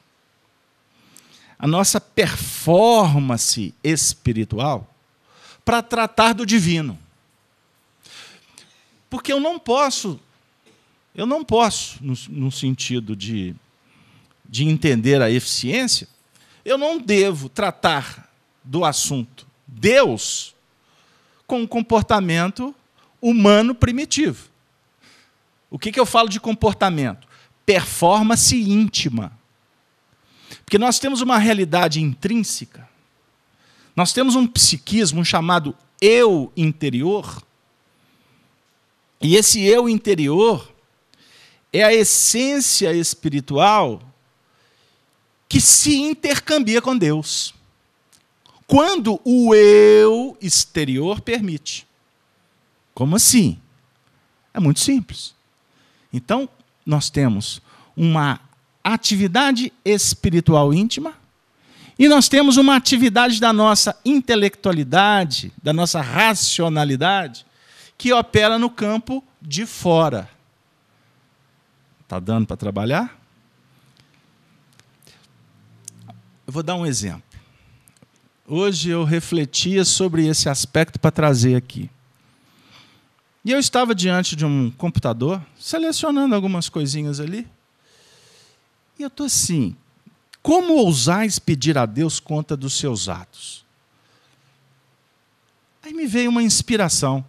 a 1.58 1.66
nossa 1.66 2.00
performance 2.00 3.74
espiritual, 3.84 4.88
para 5.66 5.82
tratar 5.82 6.34
do 6.34 6.46
divino. 6.46 6.96
Porque 9.10 9.34
eu 9.34 9.40
não 9.40 9.58
posso, 9.58 10.20
eu 11.16 11.26
não 11.26 11.44
posso, 11.44 11.98
no, 12.00 12.14
no 12.30 12.52
sentido 12.52 13.16
de, 13.16 13.56
de 14.48 14.64
entender 14.64 15.24
a 15.24 15.32
eficiência, 15.32 16.08
eu 16.64 16.78
não 16.78 17.00
devo 17.00 17.50
tratar 17.50 18.32
do 18.64 18.86
assunto 18.86 19.48
Deus 19.66 20.54
com 21.48 21.62
um 21.62 21.68
comportamento 21.68 22.76
humano 23.20 23.74
primitivo. 23.74 24.54
O 25.70 25.80
que, 25.80 25.92
que 25.92 26.00
eu 26.00 26.06
falo 26.06 26.30
de 26.30 26.40
comportamento? 26.40 27.28
Performance 27.66 28.56
íntima. 28.56 29.38
Porque 30.64 30.78
nós 30.78 31.00
temos 31.00 31.22
uma 31.22 31.38
realidade 31.38 32.02
intrínseca, 32.02 32.88
nós 33.96 34.14
temos 34.14 34.36
um 34.36 34.48
psiquismo 34.48 35.24
chamado 35.24 35.76
eu 36.02 36.52
interior, 36.56 37.44
e 39.22 39.36
esse 39.36 39.64
eu 39.64 39.88
interior 39.90 40.72
é 41.72 41.84
a 41.84 41.94
essência 41.94 42.94
espiritual 42.94 44.02
que 45.48 45.62
se 45.62 45.96
intercambia 45.96 46.82
com 46.82 46.98
Deus. 46.98 47.54
Quando 48.68 49.20
o 49.24 49.54
eu 49.54 50.38
exterior 50.42 51.22
permite. 51.22 51.88
Como 52.94 53.16
assim? 53.16 53.60
É 54.54 54.60
muito 54.60 54.80
simples. 54.80 55.35
Então, 56.16 56.48
nós 56.86 57.10
temos 57.10 57.62
uma 57.94 58.40
atividade 58.82 59.74
espiritual 59.84 60.74
íntima 60.74 61.14
e 62.00 62.08
nós 62.08 62.30
temos 62.30 62.56
uma 62.56 62.74
atividade 62.74 63.38
da 63.38 63.52
nossa 63.52 64.00
intelectualidade, 64.06 65.52
da 65.62 65.74
nossa 65.74 66.00
racionalidade, 66.00 67.46
que 67.98 68.14
opera 68.14 68.58
no 68.58 68.70
campo 68.70 69.22
de 69.42 69.66
fora. 69.66 70.30
Está 72.04 72.18
dando 72.18 72.48
para 72.48 72.56
trabalhar? 72.56 73.20
Eu 76.48 76.54
vou 76.54 76.64
dar 76.64 76.76
um 76.76 76.86
exemplo. 76.86 77.24
Hoje 78.48 78.90
eu 78.90 79.04
refletia 79.04 79.84
sobre 79.84 80.26
esse 80.28 80.48
aspecto 80.48 80.98
para 80.98 81.12
trazer 81.12 81.56
aqui. 81.56 81.90
E 83.46 83.52
eu 83.52 83.60
estava 83.60 83.94
diante 83.94 84.36
de 84.36 84.44
um 84.44 84.72
computador, 84.72 85.40
selecionando 85.56 86.34
algumas 86.34 86.68
coisinhas 86.68 87.20
ali. 87.20 87.48
E 88.98 89.04
eu 89.04 89.08
estou 89.08 89.28
assim: 89.28 89.78
como 90.42 90.74
ousais 90.74 91.38
pedir 91.38 91.78
a 91.78 91.86
Deus 91.86 92.20
conta 92.20 92.58
dos 92.58 92.74
seus 92.74 93.08
atos? 93.08 93.64
Aí 95.84 95.94
me 95.94 96.08
veio 96.08 96.32
uma 96.32 96.42
inspiração. 96.42 97.24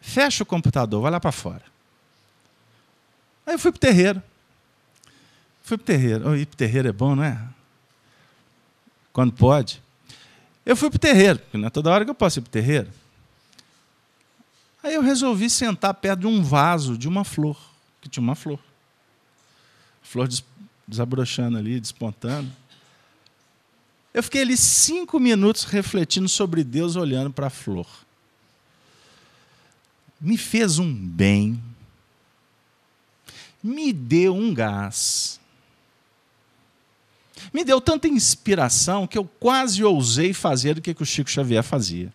Fecha 0.00 0.44
o 0.44 0.46
computador, 0.46 1.02
vai 1.02 1.10
lá 1.10 1.18
para 1.18 1.32
fora. 1.32 1.64
Aí 3.44 3.54
eu 3.54 3.58
fui 3.58 3.72
para 3.72 3.78
o 3.78 3.80
terreiro. 3.80 4.22
Fui 5.64 5.76
para 5.76 5.82
o 5.82 5.86
terreiro. 5.86 6.36
Ir 6.36 6.46
para 6.46 6.54
o 6.54 6.56
terreiro 6.56 6.88
é 6.88 6.92
bom, 6.92 7.16
não 7.16 7.24
é? 7.24 7.42
Quando 9.12 9.32
pode. 9.32 9.82
Eu 10.64 10.76
fui 10.76 10.88
para 10.88 10.96
o 10.96 11.00
terreiro, 11.00 11.40
porque 11.40 11.58
não 11.58 11.66
é 11.66 11.70
toda 11.70 11.90
hora 11.90 12.04
que 12.04 12.10
eu 12.10 12.14
posso 12.14 12.38
ir 12.38 12.42
para 12.42 12.48
o 12.48 12.52
terreiro. 12.52 12.99
Aí 14.82 14.94
eu 14.94 15.02
resolvi 15.02 15.50
sentar 15.50 15.94
perto 15.94 16.20
de 16.20 16.26
um 16.26 16.42
vaso 16.42 16.96
de 16.96 17.06
uma 17.06 17.24
flor, 17.24 17.58
que 18.00 18.08
tinha 18.08 18.22
uma 18.22 18.34
flor. 18.34 18.58
Flor 20.02 20.28
desabrochando 20.88 21.58
ali, 21.58 21.78
despontando. 21.78 22.50
Eu 24.12 24.22
fiquei 24.22 24.42
ali 24.42 24.56
cinco 24.56 25.20
minutos 25.20 25.64
refletindo 25.64 26.28
sobre 26.28 26.64
Deus, 26.64 26.96
olhando 26.96 27.30
para 27.30 27.46
a 27.46 27.50
flor. 27.50 27.86
Me 30.20 30.36
fez 30.36 30.78
um 30.78 30.92
bem, 30.92 31.62
me 33.62 33.92
deu 33.92 34.34
um 34.34 34.52
gás, 34.52 35.40
me 37.52 37.64
deu 37.64 37.80
tanta 37.80 38.06
inspiração 38.06 39.06
que 39.06 39.16
eu 39.16 39.24
quase 39.24 39.82
ousei 39.82 40.34
fazer 40.34 40.78
o 40.78 40.82
que 40.82 40.94
o 41.02 41.06
Chico 41.06 41.30
Xavier 41.30 41.62
fazia. 41.62 42.12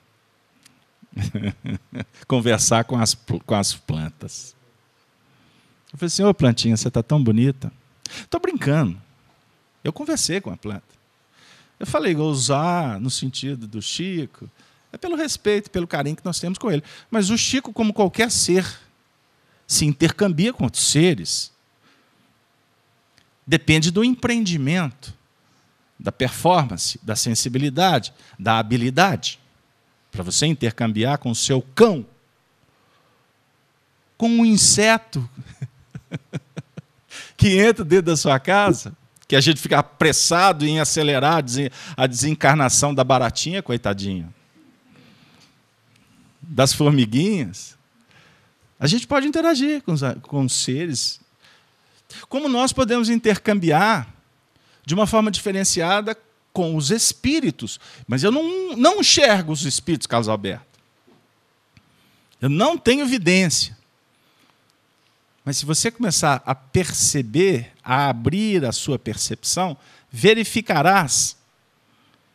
conversar 2.28 2.84
com 2.84 2.98
as, 2.98 3.16
com 3.46 3.56
as 3.56 3.74
plantas. 3.74 4.56
Eu 5.92 6.00
falei 6.00 6.08
assim: 6.08 6.24
Ô 6.24 6.34
plantinha, 6.34 6.76
você 6.76 6.88
está 6.88 7.02
tão 7.02 7.24
bonita. 7.24 7.72
Estou 8.10 8.40
brincando. 8.40 9.02
Eu 9.84 9.94
conversei 9.94 10.42
com 10.42 10.52
a 10.52 10.58
planta. 10.58 10.96
Eu 11.80 11.86
falei, 11.86 12.16
usar 12.16 13.00
no 13.00 13.10
sentido 13.10 13.68
do 13.68 13.82
Chico, 13.82 14.50
é 14.92 14.98
pelo 14.98 15.16
respeito, 15.16 15.70
pelo 15.70 15.86
carinho 15.86 16.16
que 16.16 16.26
nós 16.26 16.40
temos 16.40 16.58
com 16.58 16.72
ele. 16.72 16.84
Mas 17.12 17.30
o 17.30 17.38
Chico, 17.38 17.74
como 17.74 17.94
qualquer 17.94 18.32
ser, 18.32 18.66
se 19.68 19.86
intercambia 19.86 20.54
com 20.54 20.64
outros 20.64 20.84
seres. 20.84 21.52
Depende 23.46 23.92
do 23.92 24.04
empreendimento, 24.04 25.14
da 26.00 26.12
performance, 26.12 27.00
da 27.04 27.16
sensibilidade, 27.16 28.14
da 28.40 28.58
habilidade 28.58 29.40
para 30.16 30.24
você 30.24 30.46
intercambiar 30.46 31.18
com 31.18 31.30
o 31.30 31.36
seu 31.36 31.62
cão, 31.62 32.06
com 34.18 34.30
um 34.30 34.46
inseto 34.46 35.30
que 37.36 37.60
entra 37.60 37.84
dentro 37.84 38.08
da 38.08 38.18
sua 38.18 38.40
casa, 38.40 38.96
que 39.28 39.36
a 39.36 39.42
gente 39.42 39.60
fica 39.60 39.80
apressado 39.80 40.66
em 40.66 40.80
acelerar 40.80 41.44
a 41.98 42.08
desencarnação 42.08 42.94
da 42.94 43.04
baratinha, 43.04 43.62
coitadinha, 43.62 44.34
das 46.42 46.72
formiguinhas. 46.74 47.76
A 48.80 48.88
gente 48.88 49.06
pode 49.06 49.28
interagir 49.28 49.82
com 49.82 49.92
os, 49.92 50.02
com 50.22 50.46
os 50.46 50.54
seres. 50.54 51.20
Como 52.30 52.48
nós 52.48 52.72
podemos 52.72 53.10
intercambiar 53.10 54.08
de 54.86 54.94
uma 54.94 55.08
forma 55.08 55.32
diferenciada 55.32 56.16
com 56.56 56.78
os 56.78 56.90
espíritos, 56.90 57.82
mas 58.08 58.24
eu 58.24 58.32
não, 58.32 58.78
não 58.78 59.02
enxergo 59.02 59.52
os 59.52 59.66
espíritos, 59.66 60.08
Carlos 60.08 60.30
Alberto. 60.30 60.80
Eu 62.40 62.48
não 62.48 62.78
tenho 62.78 63.02
evidência. 63.02 63.78
Mas 65.44 65.58
se 65.58 65.66
você 65.66 65.92
começar 65.92 66.42
a 66.46 66.56
perceber, 66.56 67.74
a 67.84 68.08
abrir 68.08 68.64
a 68.64 68.72
sua 68.72 68.98
percepção, 68.98 69.76
verificarás 70.10 71.36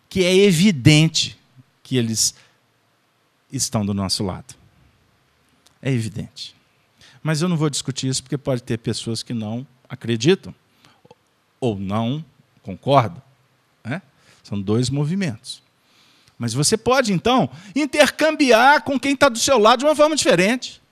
que 0.06 0.22
é 0.22 0.36
evidente 0.36 1.38
que 1.82 1.96
eles 1.96 2.34
estão 3.50 3.86
do 3.86 3.94
nosso 3.94 4.22
lado. 4.22 4.54
É 5.80 5.90
evidente. 5.90 6.54
Mas 7.22 7.40
eu 7.40 7.48
não 7.48 7.56
vou 7.56 7.70
discutir 7.70 8.06
isso 8.06 8.22
porque 8.22 8.36
pode 8.36 8.62
ter 8.62 8.76
pessoas 8.76 9.22
que 9.22 9.32
não 9.32 9.66
acreditam 9.88 10.54
ou 11.58 11.78
não 11.78 12.22
concordam. 12.62 13.29
São 14.50 14.60
dois 14.60 14.90
movimentos. 14.90 15.62
Mas 16.36 16.52
você 16.52 16.76
pode, 16.76 17.12
então, 17.12 17.48
intercambiar 17.74 18.82
com 18.82 18.98
quem 18.98 19.14
está 19.14 19.28
do 19.28 19.38
seu 19.38 19.58
lado 19.58 19.78
de 19.78 19.84
uma 19.84 19.94
forma 19.94 20.16
diferente. 20.16 20.82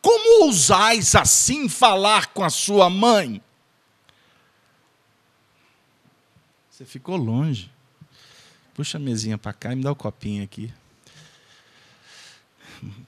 Como 0.00 0.44
ousais 0.44 1.16
assim 1.16 1.68
falar 1.68 2.28
com 2.28 2.44
a 2.44 2.50
sua 2.50 2.88
mãe? 2.88 3.42
Você 6.70 6.84
ficou 6.84 7.16
longe. 7.16 7.68
Puxa 8.72 8.96
a 8.96 9.00
mesinha 9.00 9.36
para 9.36 9.52
cá 9.52 9.72
e 9.72 9.76
me 9.76 9.82
dá 9.82 9.90
o 9.90 9.96
copinho 9.96 10.44
aqui. 10.44 10.72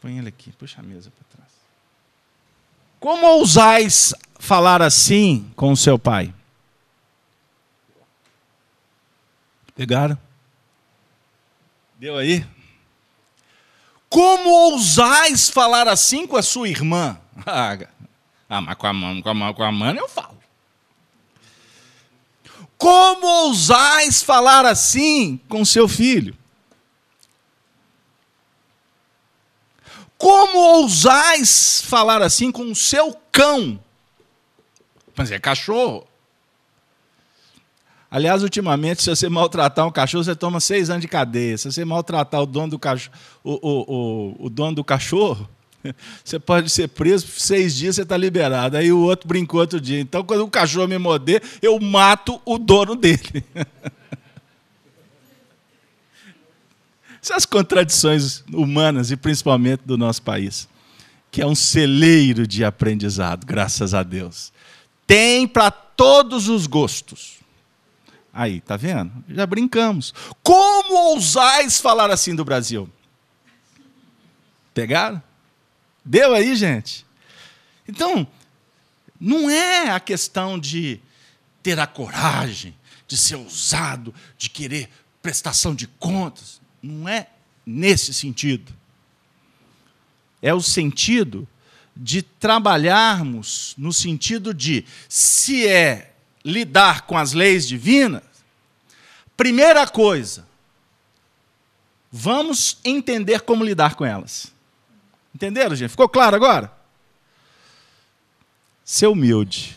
Põe 0.00 0.18
ele 0.18 0.28
aqui, 0.28 0.50
puxa 0.50 0.80
a 0.80 0.82
mesa 0.82 1.12
para 1.12 1.36
trás. 1.36 1.52
Como 2.98 3.24
ousais 3.24 4.12
falar 4.40 4.82
assim 4.82 5.48
com 5.54 5.70
o 5.70 5.76
seu 5.76 5.96
pai? 5.96 6.34
Pegaram? 9.74 10.16
Deu 11.98 12.16
aí? 12.16 12.46
Como 14.08 14.48
ousais 14.48 15.48
falar 15.48 15.88
assim 15.88 16.26
com 16.26 16.36
a 16.36 16.42
sua 16.42 16.68
irmã? 16.68 17.18
Ah, 17.46 17.76
ah, 18.48 18.60
mas 18.60 18.76
com 18.76 18.86
a 18.86 18.92
mãe, 18.92 19.20
com 19.20 19.28
a 19.28 19.34
mãe, 19.34 19.54
com 19.54 19.62
a 19.64 19.72
mãe 19.72 19.96
eu 19.96 20.08
falo. 20.08 20.38
Como 22.78 23.26
ousais 23.26 24.22
falar 24.22 24.64
assim 24.64 25.38
com 25.48 25.64
seu 25.64 25.88
filho? 25.88 26.36
Como 30.16 30.58
ousais 30.58 31.82
falar 31.84 32.22
assim 32.22 32.52
com 32.52 32.70
o 32.70 32.76
seu 32.76 33.18
cão? 33.32 33.82
Mas 35.16 35.32
é 35.32 35.38
cachorro. 35.38 36.06
Aliás, 38.14 38.44
ultimamente, 38.44 39.02
se 39.02 39.10
você 39.10 39.28
maltratar 39.28 39.84
um 39.84 39.90
cachorro, 39.90 40.22
você 40.22 40.36
toma 40.36 40.60
seis 40.60 40.88
anos 40.88 41.02
de 41.02 41.08
cadeia. 41.08 41.58
Se 41.58 41.72
você 41.72 41.84
maltratar 41.84 42.40
o 42.40 42.46
dono 42.46 42.70
do 42.70 42.78
cachorro, 42.78 43.12
o, 43.42 43.54
o, 43.54 44.38
o, 44.38 44.46
o 44.46 44.48
dono 44.48 44.76
do 44.76 44.84
cachorro, 44.84 45.48
você 46.24 46.38
pode 46.38 46.70
ser 46.70 46.86
preso 46.90 47.26
seis 47.26 47.74
dias, 47.74 47.96
você 47.96 48.02
está 48.02 48.16
liberado. 48.16 48.76
Aí 48.76 48.92
o 48.92 49.00
outro 49.00 49.26
brincou 49.26 49.58
outro 49.58 49.80
dia. 49.80 49.98
Então, 49.98 50.22
quando 50.22 50.44
o 50.44 50.48
cachorro 50.48 50.86
me 50.86 50.96
morder, 50.96 51.42
eu 51.60 51.80
mato 51.80 52.40
o 52.44 52.56
dono 52.56 52.94
dele. 52.94 53.44
Essas 57.20 57.38
as 57.38 57.44
contradições 57.44 58.44
humanas 58.52 59.10
e 59.10 59.16
principalmente 59.16 59.80
do 59.84 59.98
nosso 59.98 60.22
país, 60.22 60.68
que 61.32 61.42
é 61.42 61.46
um 61.48 61.56
celeiro 61.56 62.46
de 62.46 62.64
aprendizado, 62.64 63.44
graças 63.44 63.92
a 63.92 64.04
Deus. 64.04 64.52
Tem 65.04 65.48
para 65.48 65.72
todos 65.72 66.48
os 66.48 66.68
gostos. 66.68 67.42
Aí, 68.36 68.60
tá 68.60 68.76
vendo? 68.76 69.12
Já 69.28 69.46
brincamos. 69.46 70.12
Como 70.42 71.12
ousais 71.12 71.80
falar 71.80 72.10
assim 72.10 72.34
do 72.34 72.44
Brasil? 72.44 72.90
Pegaram? 74.74 75.22
Deu 76.04 76.34
aí, 76.34 76.56
gente? 76.56 77.06
Então, 77.86 78.26
não 79.20 79.48
é 79.48 79.90
a 79.90 80.00
questão 80.00 80.58
de 80.58 81.00
ter 81.62 81.78
a 81.78 81.86
coragem, 81.86 82.74
de 83.06 83.16
ser 83.16 83.36
ousado, 83.36 84.12
de 84.36 84.50
querer 84.50 84.90
prestação 85.22 85.72
de 85.72 85.86
contas. 85.86 86.60
Não 86.82 87.08
é 87.08 87.28
nesse 87.64 88.12
sentido. 88.12 88.74
É 90.42 90.52
o 90.52 90.60
sentido 90.60 91.46
de 91.96 92.20
trabalharmos 92.20 93.74
no 93.78 93.92
sentido 93.92 94.52
de, 94.52 94.84
se 95.08 95.68
é 95.68 96.13
lidar 96.44 97.02
com 97.02 97.16
as 97.16 97.32
leis 97.32 97.66
divinas, 97.66 98.22
primeira 99.36 99.86
coisa, 99.86 100.46
vamos 102.12 102.78
entender 102.84 103.40
como 103.40 103.64
lidar 103.64 103.94
com 103.94 104.04
elas. 104.04 104.52
Entenderam, 105.34 105.74
gente? 105.74 105.90
Ficou 105.90 106.08
claro 106.08 106.36
agora? 106.36 106.70
Ser 108.84 109.06
humilde. 109.06 109.76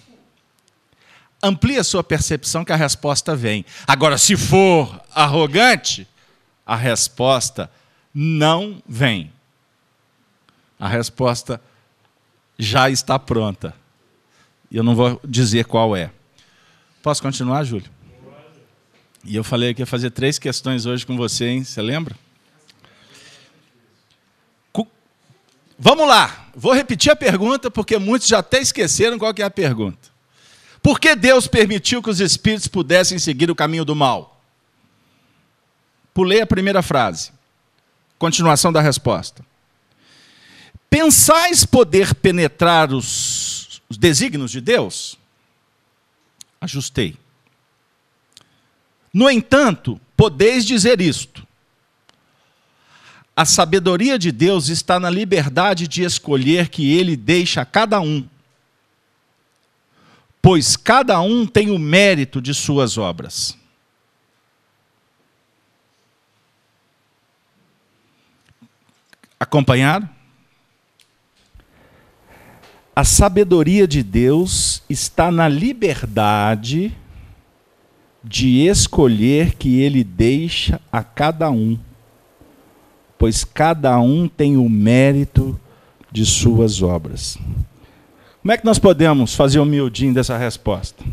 Amplie 1.42 1.78
a 1.78 1.84
sua 1.84 2.04
percepção 2.04 2.66
que 2.66 2.74
a 2.74 2.76
resposta 2.76 3.36
vem. 3.36 3.66
Agora, 3.88 4.18
se 4.18 4.36
for 4.36 5.02
arrogante, 5.14 6.08
a 6.66 6.76
resposta 6.76 7.72
não 8.14 8.82
vem. 8.88 9.32
A 10.80 10.88
resposta 10.88 11.62
já 12.58 12.90
está 12.90 13.18
pronta. 13.18 13.74
E 14.70 14.78
eu 14.78 14.84
não 14.84 14.96
vou 14.96 15.20
dizer 15.24 15.66
qual 15.66 15.96
é. 15.96 16.12
Posso 17.02 17.22
continuar, 17.22 17.64
Júlio? 17.64 17.90
E 19.24 19.36
eu 19.36 19.44
falei 19.44 19.74
que 19.74 19.82
ia 19.82 19.86
fazer 19.86 20.12
três 20.12 20.40
questões 20.40 20.86
hoje 20.86 21.06
com 21.06 21.18
você, 21.18 21.46
hein? 21.46 21.64
Você 21.64 21.82
lembra? 21.82 22.16
Vamos 25.80 26.08
lá, 26.08 26.48
vou 26.56 26.74
repetir 26.74 27.12
a 27.12 27.16
pergunta 27.16 27.70
porque 27.70 28.00
muitos 28.00 28.28
já 28.28 28.40
até 28.40 28.60
esqueceram 28.60 29.20
qual 29.20 29.34
é 29.38 29.44
a 29.44 29.50
pergunta. 29.50 30.10
Por 30.82 31.00
que 31.00 31.16
Deus 31.16 31.48
permitiu 31.48 32.02
que 32.02 32.10
os 32.10 32.20
espíritos 32.20 32.68
pudessem 32.68 33.20
seguir 33.20 33.52
o 33.52 33.56
caminho 33.56 33.86
do 33.86 33.96
mal? 33.96 34.42
Pulei 36.14 36.42
a 36.42 36.48
primeira 36.48 36.82
frase. 36.82 37.32
Continuação 38.18 38.74
da 38.74 38.82
resposta. 38.82 39.46
Pensais 40.90 41.64
poder 41.64 42.16
penetrar 42.16 42.92
os, 42.92 43.82
os 43.88 43.98
desígnios 43.98 44.50
de 44.50 44.62
Deus? 44.62 45.16
Ajustei. 46.60 47.16
No 49.14 49.30
entanto, 49.30 50.00
podeis 50.16 50.66
dizer 50.66 51.02
isto: 51.02 51.48
a 53.36 53.46
sabedoria 53.46 54.18
de 54.18 54.32
Deus 54.32 54.68
está 54.68 55.00
na 55.00 55.12
liberdade 55.12 55.88
de 55.88 56.04
escolher 56.04 56.70
que 56.70 56.98
ele 56.98 57.16
deixa 57.16 57.62
a 57.62 57.66
cada 57.66 58.00
um, 58.00 58.28
pois 60.42 60.76
cada 60.76 61.22
um 61.22 61.46
tem 61.46 61.70
o 61.70 61.78
mérito 61.78 62.42
de 62.42 62.54
suas 62.54 62.98
obras. 62.98 63.56
Acompanharam? 69.40 70.10
A 72.96 73.04
sabedoria 73.04 73.88
de 73.88 74.02
Deus 74.02 74.77
está 74.90 75.32
na 75.32 75.48
liberdade 75.48 76.96
de 78.24 78.68
escolher 78.68 79.56
que 79.56 79.80
ele 79.82 80.04
deixa 80.04 80.82
a 80.92 81.04
cada 81.04 81.50
um, 81.50 81.78
pois 83.18 83.44
cada 83.44 84.00
um 84.00 84.28
tem 84.28 84.58
o 84.58 84.70
mérito 84.70 85.60
de 86.12 86.26
suas 86.26 86.82
obras. 86.82 87.38
Como 88.42 88.52
é 88.52 88.58
que 88.58 88.66
nós 88.66 88.80
podemos 88.80 89.36
fazer 89.36 89.60
humildinho 89.60 90.14
dessa 90.14 90.38
resposta? 90.38 91.04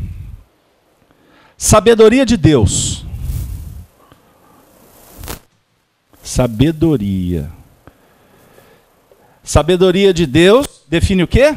Sabedoria 1.57 2.25
de 2.25 2.37
Deus. 2.37 3.05
Sabedoria. 6.23 7.51
Sabedoria 9.43 10.13
de 10.13 10.25
Deus 10.25 10.81
define 10.87 11.23
o 11.23 11.27
quê? 11.27 11.55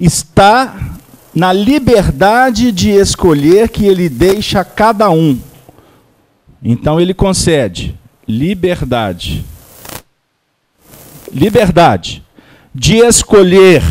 Está 0.00 0.96
na 1.34 1.52
liberdade 1.52 2.72
de 2.72 2.90
escolher 2.90 3.68
que 3.68 3.86
ele 3.86 4.08
deixa 4.08 4.60
a 4.60 4.64
cada 4.64 5.10
um. 5.10 5.38
Então 6.62 7.00
ele 7.00 7.14
concede 7.14 7.98
liberdade. 8.26 9.44
Liberdade 11.32 12.24
de 12.74 12.96
escolher 12.96 13.82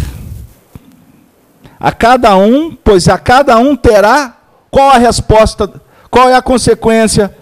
a 1.79 1.91
cada 1.91 2.35
um, 2.35 2.75
pois 2.75 3.07
a 3.07 3.17
cada 3.17 3.57
um 3.57 3.75
terá 3.75 4.37
qual 4.69 4.89
a 4.89 4.97
resposta, 4.97 5.81
qual 6.09 6.29
é 6.29 6.35
a 6.35 6.41
consequência 6.41 7.33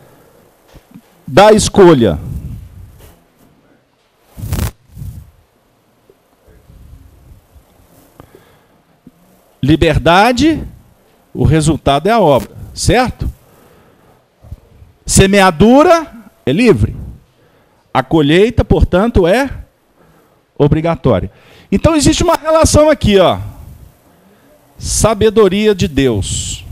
da 1.25 1.51
escolha. 1.51 2.19
Liberdade, 9.67 10.63
o 11.33 11.43
resultado 11.43 12.07
é 12.07 12.11
a 12.13 12.21
obra, 12.21 12.51
certo? 12.73 13.29
Semeadura 15.05 16.07
é 16.45 16.53
livre. 16.53 16.95
A 17.93 18.01
colheita, 18.01 18.63
portanto, 18.63 19.27
é 19.27 19.49
obrigatória. 20.57 21.29
Então 21.69 21.97
existe 21.97 22.23
uma 22.23 22.37
relação 22.37 22.89
aqui, 22.89 23.19
ó. 23.19 23.39
Sabedoria 24.77 25.75
de 25.75 25.89
Deus. 25.89 26.63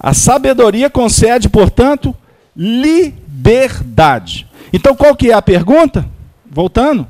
A 0.00 0.14
sabedoria 0.14 0.88
concede, 0.88 1.46
portanto, 1.46 2.16
liberdade. 2.56 4.48
Então 4.72 4.96
qual 4.96 5.14
que 5.14 5.30
é 5.30 5.34
a 5.34 5.42
pergunta? 5.42 6.08
Voltando. 6.50 7.06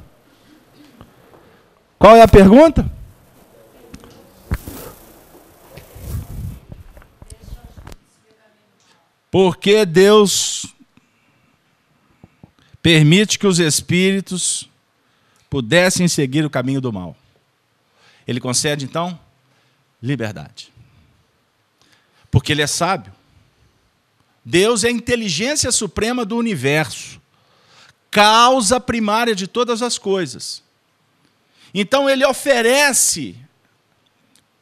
Qual 2.01 2.17
é 2.17 2.23
a 2.23 2.27
pergunta? 2.27 2.85
Porque 9.33 9.87
Deus 9.87 10.67
permite 12.83 13.39
que 13.39 13.47
os 13.47 13.59
espíritos 13.59 14.69
pudessem 15.49 16.07
seguir 16.07 16.45
o 16.45 16.51
caminho 16.51 16.83
do 16.83 16.93
mal. 16.93 17.17
Ele 18.29 18.39
concede, 18.39 18.85
então, 18.85 19.19
liberdade. 20.03 20.71
Porque 22.31 22.53
Ele 22.53 22.61
é 22.61 22.67
sábio. 22.67 23.11
Deus 24.45 24.85
é 24.85 24.89
a 24.89 24.93
inteligência 24.93 25.73
suprema 25.73 26.27
do 26.27 26.37
universo, 26.37 27.19
causa 28.11 28.79
primária 28.79 29.35
de 29.35 29.47
todas 29.47 29.81
as 29.81 29.97
coisas. 29.97 30.63
Então, 31.73 32.07
Ele 32.07 32.27
oferece 32.27 33.35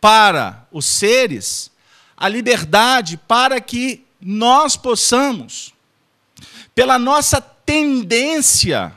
para 0.00 0.64
os 0.70 0.87
seres 0.87 1.72
a 2.16 2.28
liberdade 2.28 3.16
para 3.16 3.61
que 3.61 4.06
nós 4.20 4.76
possamos, 4.76 5.72
pela 6.74 6.98
nossa 6.98 7.40
tendência, 7.40 8.92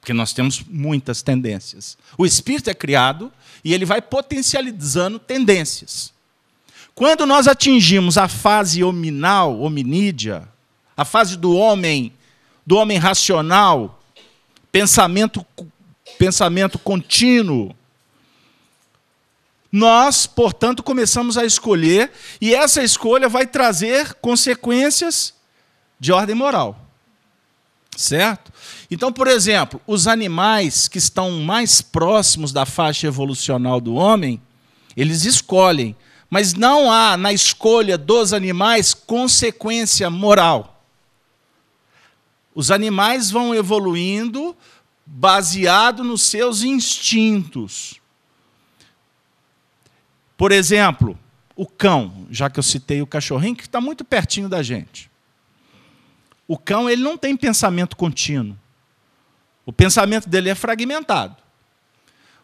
porque 0.00 0.12
nós 0.12 0.32
temos 0.32 0.62
muitas 0.68 1.22
tendências. 1.22 1.96
O 2.16 2.24
espírito 2.24 2.70
é 2.70 2.74
criado 2.74 3.32
e 3.64 3.74
ele 3.74 3.84
vai 3.84 4.00
potencializando 4.00 5.18
tendências. 5.18 6.12
Quando 6.94 7.24
nós 7.26 7.46
atingimos 7.46 8.18
a 8.18 8.26
fase 8.26 8.82
hominal, 8.82 9.60
hominídea, 9.60 10.48
a 10.96 11.04
fase 11.04 11.36
do 11.36 11.54
homem, 11.54 12.12
do 12.66 12.76
homem 12.76 12.98
racional, 12.98 14.02
pensamento, 14.72 15.46
pensamento 16.18 16.78
contínuo. 16.78 17.74
Nós, 19.70 20.26
portanto, 20.26 20.82
começamos 20.82 21.36
a 21.36 21.44
escolher, 21.44 22.10
e 22.40 22.54
essa 22.54 22.82
escolha 22.82 23.28
vai 23.28 23.46
trazer 23.46 24.14
consequências 24.14 25.34
de 26.00 26.12
ordem 26.12 26.34
moral. 26.34 26.78
Certo? 27.96 28.52
Então, 28.90 29.12
por 29.12 29.26
exemplo, 29.26 29.80
os 29.86 30.06
animais 30.06 30.88
que 30.88 30.98
estão 30.98 31.40
mais 31.40 31.82
próximos 31.82 32.52
da 32.52 32.64
faixa 32.64 33.06
evolucional 33.06 33.80
do 33.80 33.94
homem, 33.94 34.40
eles 34.96 35.24
escolhem, 35.24 35.94
mas 36.30 36.54
não 36.54 36.90
há 36.90 37.16
na 37.16 37.32
escolha 37.32 37.98
dos 37.98 38.32
animais 38.32 38.94
consequência 38.94 40.08
moral. 40.08 40.82
Os 42.54 42.70
animais 42.70 43.30
vão 43.30 43.54
evoluindo 43.54 44.56
baseado 45.04 46.02
nos 46.02 46.22
seus 46.22 46.62
instintos. 46.62 48.00
Por 50.38 50.52
exemplo, 50.52 51.18
o 51.56 51.66
cão, 51.66 52.28
já 52.30 52.48
que 52.48 52.60
eu 52.60 52.62
citei 52.62 53.02
o 53.02 53.06
cachorrinho, 53.06 53.56
que 53.56 53.64
está 53.64 53.80
muito 53.80 54.04
pertinho 54.04 54.48
da 54.48 54.62
gente. 54.62 55.10
O 56.46 56.56
cão 56.56 56.88
ele 56.88 57.02
não 57.02 57.18
tem 57.18 57.36
pensamento 57.36 57.96
contínuo. 57.96 58.56
O 59.66 59.72
pensamento 59.72 60.28
dele 60.28 60.48
é 60.48 60.54
fragmentado. 60.54 61.36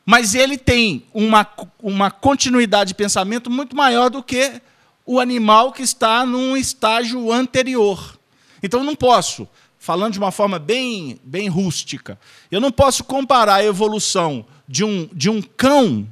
Mas 0.05 0.35
ele 0.35 0.59
tem 0.59 1.07
uma, 1.15 1.49
uma 1.81 2.11
continuidade 2.11 2.89
de 2.89 2.95
pensamento 2.95 3.49
muito 3.49 3.77
maior 3.77 4.11
do 4.11 4.25
que 4.25 4.61
o 5.07 5.21
animal 5.21 5.71
que 5.71 5.83
está 5.83 6.27
num 6.27 6.57
estágio 6.57 7.33
anterior. 7.33 8.19
Então 8.61 8.83
não 8.83 8.97
posso, 8.97 9.49
falando 9.79 10.15
de 10.15 10.19
uma 10.19 10.33
forma 10.33 10.59
bem, 10.59 11.21
bem 11.23 11.49
rústica, 11.49 12.19
eu 12.51 12.61
não 12.61 12.73
posso 12.73 13.05
comparar 13.05 13.55
a 13.55 13.65
evolução 13.65 14.45
de 14.67 14.83
um, 14.83 15.09
de 15.13 15.31
um 15.31 15.41
cão 15.41 16.09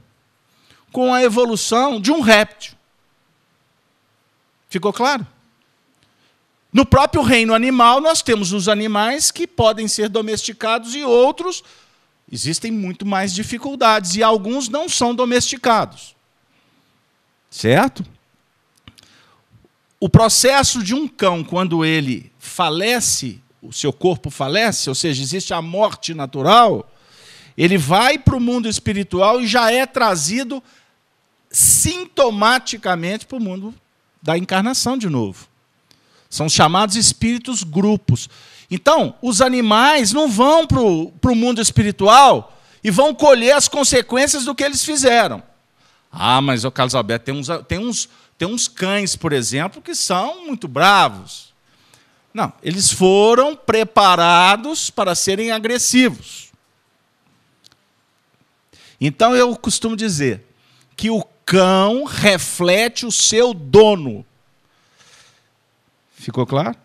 com 0.93 1.13
a 1.13 1.23
evolução 1.23 2.01
de 2.01 2.13
um 2.13 2.21
réptil. 2.21 2.75
Ficou 4.69 4.93
claro? 4.93 5.27
No 6.73 6.87
próprio 6.87 7.23
reino 7.23 7.55
animal, 7.55 8.01
nós 8.01 8.23
temos 8.23 8.53
os 8.53 8.69
animais 8.69 9.31
que 9.31 9.47
podem 9.47 9.89
ser 9.89 10.09
domesticados 10.09 10.95
e 10.95 11.03
outros 11.03 11.65
existem 12.31 12.71
muito 12.71 13.05
mais 13.05 13.35
dificuldades 13.35 14.15
e 14.15 14.23
alguns 14.23 14.71
não 14.71 14.89
são 14.89 15.15
domesticados. 15.15 16.17
Certo? 17.51 18.03
O 20.01 20.09
processo 20.09 20.83
de 20.83 20.95
um 20.95 21.07
cão, 21.07 21.45
quando 21.45 21.85
ele 21.85 22.33
falece, 22.39 23.39
o 23.61 23.71
seu 23.71 23.93
corpo 23.93 24.31
falece, 24.31 24.89
ou 24.89 24.95
seja, 24.95 25.23
existe 25.23 25.53
a 25.53 25.61
morte 25.61 26.15
natural, 26.15 26.91
ele 27.57 27.77
vai 27.77 28.19
para 28.19 28.35
o 28.35 28.41
mundo 28.41 28.67
espiritual 28.67 29.43
e 29.43 29.47
já 29.47 29.71
é 29.71 29.85
trazido 29.85 30.63
sintomaticamente 31.53 33.27
para 33.27 33.37
o 33.37 33.41
mundo 33.41 33.75
da 34.23 34.39
encarnação 34.39 34.97
de 34.97 35.09
novo. 35.09 35.47
São 36.31 36.49
chamados 36.49 36.97
espíritos 36.97 37.63
grupos. 37.63 38.29
Então, 38.71 39.15
os 39.21 39.43
animais 39.43 40.13
não 40.13 40.29
vão 40.29 40.67
para 40.67 40.81
o 40.81 41.37
mundo 41.37 41.61
espiritual 41.61 42.59
e 42.83 42.91
vão 42.91 43.15
colher 43.15 43.53
as 43.53 43.69
consequências 43.69 44.47
do 44.47 44.55
que 44.55 44.65
eles 44.65 44.83
fizeram. 44.83 45.43
Ah, 46.11 46.41
mas 46.41 46.65
o 46.65 46.71
Carlos 46.71 46.95
Alberto 46.95 47.27
tem 47.27 47.35
uns, 47.35 47.49
tem, 47.69 47.79
uns, 47.79 48.09
tem 48.39 48.49
uns 48.49 48.69
cães, 48.69 49.15
por 49.15 49.33
exemplo, 49.33 49.83
que 49.83 49.95
são 49.95 50.47
muito 50.47 50.67
bravos. 50.67 51.53
Não, 52.33 52.51
eles 52.63 52.91
foram 52.91 53.55
preparados 53.55 54.89
para 54.89 55.15
serem 55.15 55.51
agressivos. 55.51 56.51
Então 58.99 59.35
eu 59.35 59.55
costumo 59.57 59.97
dizer 59.97 60.47
que 60.97 61.11
o 61.11 61.23
cão 61.45 62.05
reflete 62.05 63.05
o 63.05 63.13
seu 63.13 63.53
dono. 63.53 64.25
Ficou 66.15 66.47
claro? 66.47 66.77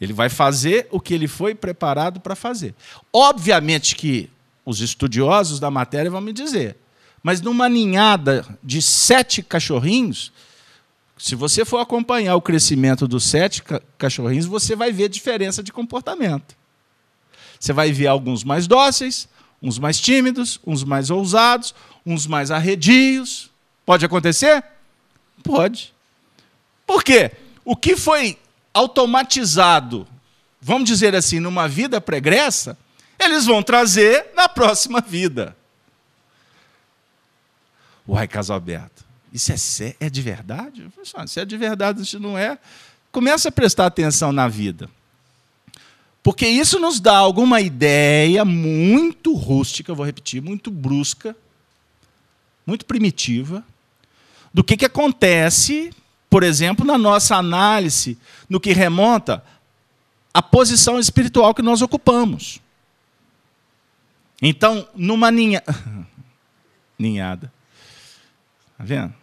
Ele 0.00 0.12
vai 0.12 0.28
fazer 0.28 0.88
o 0.90 0.98
que 0.98 1.12
ele 1.12 1.28
foi 1.28 1.54
preparado 1.54 2.20
para 2.20 2.34
fazer. 2.34 2.74
Obviamente 3.12 3.94
que 3.94 4.30
os 4.64 4.80
estudiosos 4.80 5.60
da 5.60 5.70
matéria 5.70 6.10
vão 6.10 6.20
me 6.20 6.32
dizer, 6.32 6.76
mas 7.22 7.40
numa 7.40 7.68
ninhada 7.68 8.46
de 8.62 8.80
sete 8.80 9.42
cachorrinhos, 9.42 10.32
se 11.18 11.34
você 11.34 11.66
for 11.66 11.78
acompanhar 11.78 12.34
o 12.34 12.40
crescimento 12.40 13.06
dos 13.06 13.24
sete 13.24 13.62
cachorrinhos, 13.98 14.46
você 14.46 14.74
vai 14.74 14.90
ver 14.90 15.10
diferença 15.10 15.62
de 15.62 15.70
comportamento. 15.70 16.56
Você 17.58 17.74
vai 17.74 17.92
ver 17.92 18.06
alguns 18.06 18.42
mais 18.42 18.66
dóceis, 18.66 19.28
uns 19.62 19.78
mais 19.78 20.00
tímidos, 20.00 20.58
uns 20.66 20.82
mais 20.82 21.10
ousados, 21.10 21.74
uns 22.04 22.26
mais 22.26 22.50
arredios. 22.50 23.50
Pode 23.84 24.04
acontecer? 24.04 24.62
Pode. 25.42 25.92
Por 26.86 27.02
quê? 27.02 27.32
O 27.64 27.76
que 27.76 27.96
foi 27.96 28.38
automatizado, 28.72 30.06
vamos 30.60 30.88
dizer 30.88 31.14
assim, 31.14 31.40
numa 31.40 31.68
vida 31.68 32.00
pregressa, 32.00 32.76
eles 33.18 33.46
vão 33.46 33.62
trazer 33.62 34.30
na 34.34 34.48
próxima 34.48 35.00
vida. 35.00 35.56
Uai, 38.08 38.26
Casalberto, 38.26 39.04
isso 39.32 39.52
é, 39.82 39.94
é 40.00 40.10
de 40.10 40.22
verdade? 40.22 40.88
Se 41.26 41.40
é 41.40 41.44
de 41.44 41.56
verdade, 41.56 42.04
se 42.04 42.18
não 42.18 42.36
é, 42.36 42.58
começa 43.12 43.48
a 43.48 43.52
prestar 43.52 43.86
atenção 43.86 44.32
na 44.32 44.48
vida. 44.48 44.88
Porque 46.22 46.46
isso 46.46 46.78
nos 46.78 47.00
dá 47.00 47.16
alguma 47.16 47.60
ideia 47.60 48.44
muito 48.44 49.34
rústica, 49.34 49.94
vou 49.94 50.04
repetir, 50.04 50.42
muito 50.42 50.70
brusca, 50.70 51.36
muito 52.66 52.84
primitiva, 52.86 53.64
do 54.52 54.64
que, 54.64 54.76
que 54.76 54.84
acontece, 54.84 55.90
por 56.28 56.42
exemplo, 56.42 56.84
na 56.84 56.98
nossa 56.98 57.36
análise, 57.36 58.18
no 58.48 58.60
que 58.60 58.72
remonta 58.72 59.44
à 60.32 60.42
posição 60.42 60.98
espiritual 60.98 61.54
que 61.54 61.62
nós 61.62 61.82
ocupamos. 61.82 62.60
Então, 64.42 64.88
numa 64.94 65.30
ninha... 65.30 65.62
ninhada. 66.98 67.52
Está 68.72 68.84
vendo? 68.84 69.14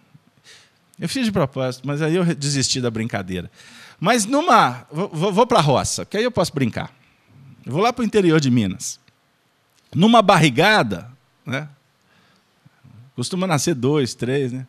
Eu 1.00 1.08
fiz 1.08 1.26
de 1.26 1.32
propósito, 1.32 1.88
mas 1.88 2.02
aí 2.02 2.15
eu 2.15 2.26
desisti 2.36 2.82
da 2.82 2.89
brincadeira. 2.89 3.52
Mas 4.00 4.26
numa. 4.26 4.86
Vou, 4.91 5.32
vou 5.32 5.47
para 5.47 5.60
a 5.60 5.62
roça, 5.62 6.06
que 6.06 6.17
aí 6.17 6.23
eu 6.23 6.32
posso 6.32 6.54
brincar. 6.54 6.91
Eu 7.65 7.71
vou 7.71 7.82
lá 7.82 7.91
para 7.93 8.02
o 8.02 8.06
interior 8.06 8.39
de 8.39 8.50
Minas. 8.50 9.00
Numa 9.93 10.21
barrigada, 10.21 11.12
né? 11.45 11.69
Costuma 13.17 13.47
nascer 13.47 13.73
dois, 13.73 14.13
três, 14.13 14.53
né? 14.53 14.67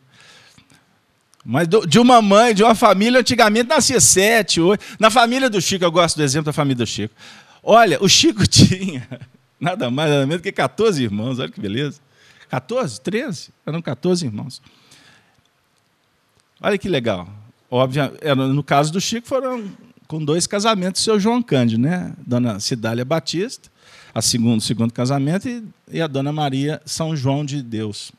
Mas 1.45 1.67
de 1.67 1.99
uma 1.99 2.19
mãe, 2.19 2.51
de 2.51 2.63
uma 2.63 2.73
família, 2.73 3.19
antigamente 3.19 3.69
nascia 3.69 4.01
sete, 4.01 4.59
oito. 4.59 4.83
Na 4.99 5.11
família 5.11 5.47
do 5.51 5.61
Chico, 5.61 5.85
eu 5.85 5.91
gosto 5.91 6.15
do 6.15 6.23
exemplo 6.23 6.47
da 6.47 6.53
família 6.53 6.83
do 6.83 6.87
Chico. 6.87 7.13
Olha, 7.61 8.03
o 8.03 8.09
Chico 8.09 8.45
tinha 8.49 9.07
nada 9.59 9.91
mais, 9.91 10.09
nada 10.09 10.25
menos 10.25 10.41
que 10.41 10.51
14 10.51 11.03
irmãos, 11.03 11.37
olha 11.37 11.51
que 11.51 11.61
beleza. 11.61 12.01
14, 12.49 12.99
13? 13.01 13.49
Eram 13.67 13.83
14 13.83 14.25
irmãos. 14.25 14.63
Olha 16.59 16.75
que 16.75 16.89
legal. 16.89 17.29
Óbvio, 17.69 18.11
no 18.51 18.63
caso 18.63 18.91
do 18.91 18.99
Chico, 18.99 19.27
foram 19.27 19.71
com 20.07 20.25
dois 20.25 20.47
casamentos, 20.47 21.03
seu 21.03 21.19
João 21.19 21.43
Cândido, 21.43 21.83
né? 21.83 22.15
Dona 22.25 22.59
Cidália 22.59 23.05
Batista, 23.05 23.69
a 24.11 24.23
segundo, 24.23 24.59
segundo 24.59 24.91
casamento, 24.91 25.47
e, 25.47 25.63
e 25.91 26.01
a 26.01 26.07
Dona 26.07 26.33
Maria 26.33 26.81
São 26.83 27.15
João 27.15 27.45
de 27.45 27.61
Deus 27.61 28.11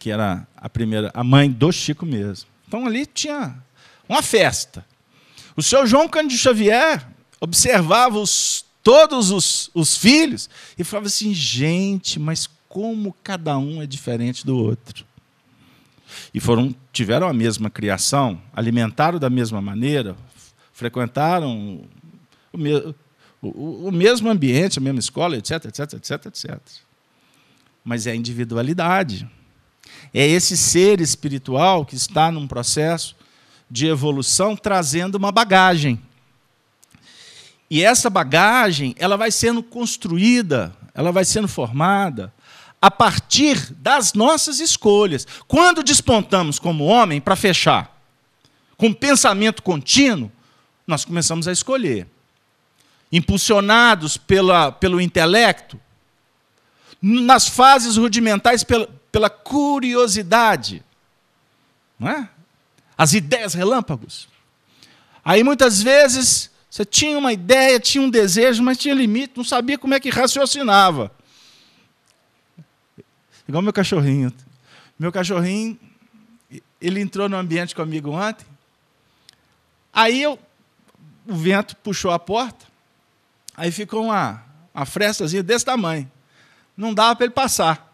que 0.00 0.10
era 0.10 0.48
a 0.56 0.68
primeira, 0.68 1.10
a 1.14 1.22
mãe 1.22 1.48
do 1.48 1.70
Chico 1.70 2.06
mesmo. 2.06 2.48
Então 2.66 2.86
ali 2.86 3.04
tinha 3.04 3.54
uma 4.08 4.22
festa. 4.22 4.84
O 5.54 5.62
seu 5.62 5.86
João 5.86 6.08
Cândido 6.08 6.40
Xavier 6.40 7.06
observava 7.38 8.18
os, 8.18 8.64
todos 8.82 9.30
os, 9.30 9.70
os 9.74 9.96
filhos 9.96 10.48
e 10.78 10.82
falava 10.82 11.06
assim: 11.06 11.34
gente, 11.34 12.18
mas 12.18 12.48
como 12.66 13.14
cada 13.22 13.58
um 13.58 13.82
é 13.82 13.86
diferente 13.86 14.44
do 14.46 14.56
outro. 14.56 15.04
E 16.32 16.40
foram 16.40 16.74
tiveram 16.92 17.28
a 17.28 17.32
mesma 17.34 17.68
criação, 17.68 18.40
alimentaram 18.54 19.18
da 19.18 19.28
mesma 19.28 19.60
maneira, 19.60 20.16
frequentaram 20.72 21.84
o, 22.50 22.56
me, 22.56 22.74
o, 23.42 23.88
o 23.88 23.92
mesmo 23.92 24.30
ambiente, 24.30 24.78
a 24.78 24.82
mesma 24.82 24.98
escola, 24.98 25.36
etc, 25.36 25.66
etc, 25.66 25.92
etc, 25.92 26.26
etc. 26.26 26.58
Mas 27.84 28.06
é 28.06 28.12
a 28.12 28.16
individualidade. 28.16 29.28
É 30.12 30.26
esse 30.26 30.56
ser 30.56 31.00
espiritual 31.00 31.84
que 31.84 31.94
está 31.94 32.30
num 32.30 32.46
processo 32.46 33.16
de 33.70 33.86
evolução 33.86 34.56
trazendo 34.56 35.14
uma 35.14 35.30
bagagem. 35.30 36.00
E 37.70 37.84
essa 37.84 38.10
bagagem, 38.10 38.94
ela 38.98 39.16
vai 39.16 39.30
sendo 39.30 39.62
construída, 39.62 40.74
ela 40.92 41.12
vai 41.12 41.24
sendo 41.24 41.46
formada 41.46 42.32
a 42.82 42.90
partir 42.90 43.72
das 43.74 44.12
nossas 44.14 44.58
escolhas. 44.58 45.26
Quando 45.46 45.82
despontamos 45.82 46.58
como 46.58 46.84
homem 46.84 47.20
para 47.20 47.36
fechar, 47.36 47.96
com 48.76 48.92
pensamento 48.92 49.62
contínuo, 49.62 50.32
nós 50.86 51.04
começamos 51.04 51.46
a 51.46 51.52
escolher. 51.52 52.06
impulsionados 53.12 54.16
pela, 54.16 54.70
pelo 54.70 55.00
intelecto, 55.00 55.80
nas 57.02 57.48
fases 57.48 57.96
rudimentares 57.96 58.62
pela, 58.62 58.88
pela 59.10 59.30
curiosidade, 59.30 60.84
não 61.98 62.08
é? 62.08 62.28
as 63.00 63.14
ideias 63.14 63.54
relâmpagos. 63.54 64.28
Aí 65.24 65.42
muitas 65.42 65.82
vezes 65.82 66.50
você 66.68 66.84
tinha 66.84 67.16
uma 67.16 67.32
ideia, 67.32 67.80
tinha 67.80 68.04
um 68.04 68.10
desejo, 68.10 68.62
mas 68.62 68.76
tinha 68.76 68.92
limite, 68.92 69.32
não 69.36 69.42
sabia 69.42 69.78
como 69.78 69.94
é 69.94 70.00
que 70.00 70.10
raciocinava. 70.10 71.10
Igual 73.48 73.62
meu 73.62 73.72
cachorrinho. 73.72 74.30
Meu 74.98 75.10
cachorrinho, 75.10 75.80
ele 76.78 77.00
entrou 77.00 77.26
no 77.26 77.38
ambiente 77.38 77.74
comigo 77.74 78.10
ontem. 78.10 78.46
Aí 79.90 80.22
eu, 80.22 80.38
o 81.26 81.34
vento 81.34 81.74
puxou 81.76 82.10
a 82.10 82.18
porta, 82.18 82.66
aí 83.56 83.72
ficou 83.72 84.04
uma, 84.04 84.44
uma 84.74 84.84
frestazinha 84.84 85.42
desse 85.42 85.64
tamanho. 85.64 86.10
Não 86.76 86.92
dava 86.92 87.16
para 87.16 87.24
ele 87.24 87.34
passar. 87.34 87.89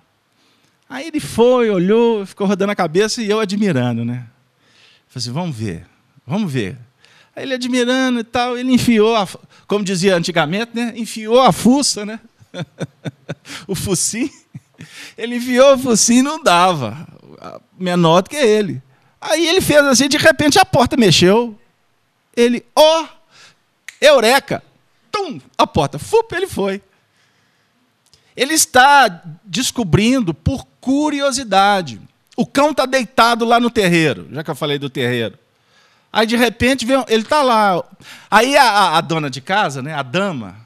Aí 0.88 1.09
ele 1.09 1.20
foi, 1.20 1.68
olhou, 1.68 2.25
ficou 2.25 2.46
rodando 2.46 2.72
a 2.72 2.77
cabeça 2.77 3.20
e 3.20 3.29
eu 3.29 3.40
admirando, 3.40 4.05
né? 4.05 4.27
Falei 5.09 5.16
assim, 5.16 5.33
vamos 5.33 5.57
ver, 5.57 5.87
vamos 6.27 6.53
ver. 6.53 6.79
Aí 7.35 7.42
ele 7.42 7.55
admirando 7.55 8.20
e 8.20 8.25
tal, 8.25 8.57
ele 8.57 8.72
enfiou, 8.72 9.16
a, 9.16 9.27
como 9.66 9.85
dizia 9.85 10.16
antigamente, 10.16 10.70
né? 10.75 10.92
Enfiou 10.96 11.40
a 11.40 11.53
fuça, 11.53 12.07
né? 12.07 12.20
o 13.66 13.75
focinho. 13.75 14.31
Ele 15.18 15.37
enfiou 15.37 15.75
o 15.75 15.79
focinho 15.79 16.20
e 16.20 16.22
não 16.22 16.42
dava. 16.42 17.07
Menor 17.79 18.22
do 18.22 18.31
que 18.31 18.37
ele. 18.37 18.83
Aí 19.20 19.46
ele 19.46 19.61
fez 19.61 19.85
assim, 19.85 20.09
de 20.09 20.16
repente 20.16 20.59
a 20.59 20.64
porta 20.64 20.96
mexeu. 20.96 21.59
Ele, 22.37 22.64
ó, 22.75 23.03
oh, 23.03 23.09
eureka! 24.01 24.62
Tum, 25.11 25.40
a 25.57 25.66
porta, 25.66 25.99
fup, 25.99 26.35
ele 26.35 26.46
foi. 26.46 26.83
Ele 28.37 28.53
está 28.53 29.22
descobrindo 29.44 30.35
por 30.35 30.66
curiosidade. 30.87 32.01
O 32.37 32.46
cão 32.46 32.70
está 32.70 32.87
deitado 32.87 33.44
lá 33.44 33.59
no 33.59 33.68
terreiro, 33.68 34.29
já 34.31 34.44
que 34.44 34.51
eu 34.53 34.55
falei 34.55 34.79
do 34.79 34.88
terreiro. 34.88 35.37
Aí, 36.12 36.25
de 36.25 36.37
repente, 36.37 36.87
vem, 36.87 37.05
ele 37.09 37.25
está 37.25 37.42
lá. 37.42 37.83
Aí 38.31 38.57
a, 38.57 38.96
a, 38.96 39.01
dona 39.01 39.29
de 39.29 39.40
casa, 39.40 39.83
né, 39.83 39.92
a 39.92 40.03
dama, 40.05 40.57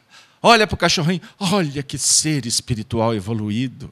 olha 0.42 0.66
para 0.66 0.74
o 0.74 0.78
cachorrinho, 0.78 1.22
olha 1.40 1.82
que 1.82 1.96
ser 1.96 2.44
espiritual 2.44 3.14
evoluído. 3.14 3.90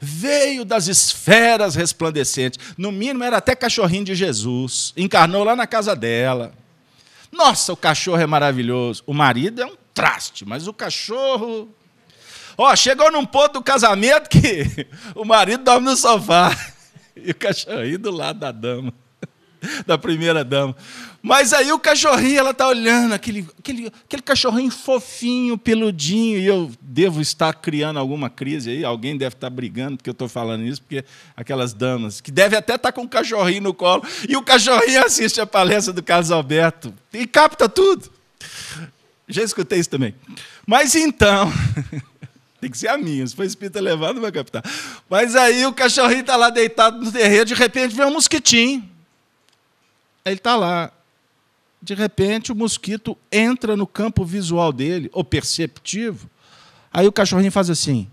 Veio 0.00 0.64
das 0.64 0.88
esferas 0.88 1.74
resplandecentes. 1.74 2.58
No 2.78 2.90
mínimo, 2.90 3.22
era 3.22 3.36
até 3.36 3.54
cachorrinho 3.54 4.06
de 4.06 4.14
Jesus. 4.14 4.94
Encarnou 4.96 5.44
lá 5.44 5.54
na 5.54 5.66
casa 5.66 5.94
dela. 5.94 6.54
Nossa, 7.30 7.74
o 7.74 7.76
cachorro 7.76 8.22
é 8.22 8.26
maravilhoso. 8.26 9.02
O 9.06 9.12
marido 9.12 9.60
é 9.60 9.66
um 9.66 9.76
traste, 9.92 10.46
mas 10.46 10.66
o 10.66 10.72
cachorro. 10.72 11.68
Ó, 12.56 12.74
chegou 12.74 13.10
num 13.12 13.26
ponto 13.26 13.54
do 13.54 13.62
casamento 13.62 14.28
que 14.28 14.86
o 15.14 15.24
marido 15.24 15.64
dorme 15.64 15.86
no 15.86 15.96
sofá 15.96 16.56
e 17.16 17.30
o 17.30 17.34
cachorrinho 17.34 17.98
do 17.98 18.10
lado 18.10 18.38
da 18.38 18.50
dama, 18.50 18.92
da 19.86 19.98
primeira 19.98 20.44
dama. 20.44 20.74
Mas 21.22 21.52
aí 21.52 21.72
o 21.72 21.78
cachorrinho, 21.78 22.38
ela 22.38 22.52
está 22.52 22.68
olhando, 22.68 23.12
aquele, 23.12 23.48
aquele, 23.58 23.88
aquele 23.88 24.22
cachorrinho 24.22 24.70
fofinho, 24.70 25.58
peludinho, 25.58 26.38
e 26.38 26.46
eu 26.46 26.70
devo 26.80 27.20
estar 27.20 27.52
criando 27.52 27.98
alguma 27.98 28.30
crise 28.30 28.70
aí, 28.70 28.84
alguém 28.84 29.16
deve 29.16 29.34
estar 29.34 29.50
brigando 29.50 29.96
porque 29.96 30.08
eu 30.08 30.12
estou 30.12 30.28
falando 30.28 30.64
isso, 30.64 30.80
porque 30.80 31.04
aquelas 31.36 31.74
damas, 31.74 32.20
que 32.20 32.30
deve 32.30 32.56
até 32.56 32.76
estar 32.76 32.92
com 32.92 33.02
um 33.02 33.08
cachorrinho 33.08 33.62
no 33.62 33.74
colo, 33.74 34.04
e 34.28 34.36
o 34.36 34.42
cachorrinho 34.42 35.04
assiste 35.04 35.40
a 35.40 35.46
palestra 35.46 35.92
do 35.92 36.00
Carlos 36.00 36.30
Alberto 36.30 36.94
e 37.12 37.26
capta 37.26 37.68
tudo. 37.68 38.08
Já 39.28 39.42
escutei 39.42 39.80
isso 39.80 39.90
também. 39.90 40.14
Mas 40.64 40.94
então, 40.94 41.52
tem 42.60 42.70
que 42.70 42.78
ser 42.78 42.88
a 42.88 42.96
minha, 42.96 43.26
se 43.26 43.36
for 43.36 43.44
espírita 43.44 43.80
levado, 43.80 44.20
vai 44.20 44.32
captar. 44.32 44.62
Mas 45.08 45.36
aí 45.36 45.66
o 45.66 45.72
cachorrinho 45.72 46.20
está 46.20 46.36
lá 46.36 46.50
deitado 46.50 47.04
no 47.04 47.12
terreiro, 47.12 47.44
de 47.44 47.54
repente 47.54 47.94
vem 47.94 48.06
um 48.06 48.12
mosquitinho. 48.12 48.88
Ele 50.24 50.36
está 50.36 50.56
lá, 50.56 50.90
de 51.82 51.94
repente 51.94 52.50
o 52.50 52.54
mosquito 52.54 53.16
entra 53.30 53.76
no 53.76 53.86
campo 53.86 54.24
visual 54.24 54.72
dele, 54.72 55.10
ou 55.12 55.22
perceptivo. 55.22 56.28
Aí 56.92 57.06
o 57.06 57.12
cachorrinho 57.12 57.52
faz 57.52 57.68
assim. 57.68 58.08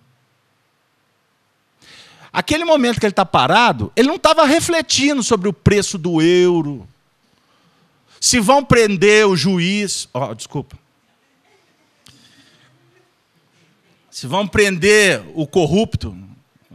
Aquele 2.32 2.66
momento 2.66 3.00
que 3.00 3.06
ele 3.06 3.12
está 3.12 3.26
parado, 3.26 3.92
ele 3.96 4.08
não 4.08 4.16
estava 4.16 4.44
refletindo 4.46 5.22
sobre 5.24 5.48
o 5.48 5.54
preço 5.54 5.98
do 5.98 6.22
euro. 6.22 6.88
Se 8.20 8.40
vão 8.40 8.64
prender 8.64 9.28
o 9.28 9.36
juiz. 9.36 10.10
Oh, 10.12 10.34
desculpa. 10.34 10.78
Se 14.14 14.28
vão 14.28 14.48
prender 14.48 15.24
o 15.34 15.48
corrupto. 15.48 16.16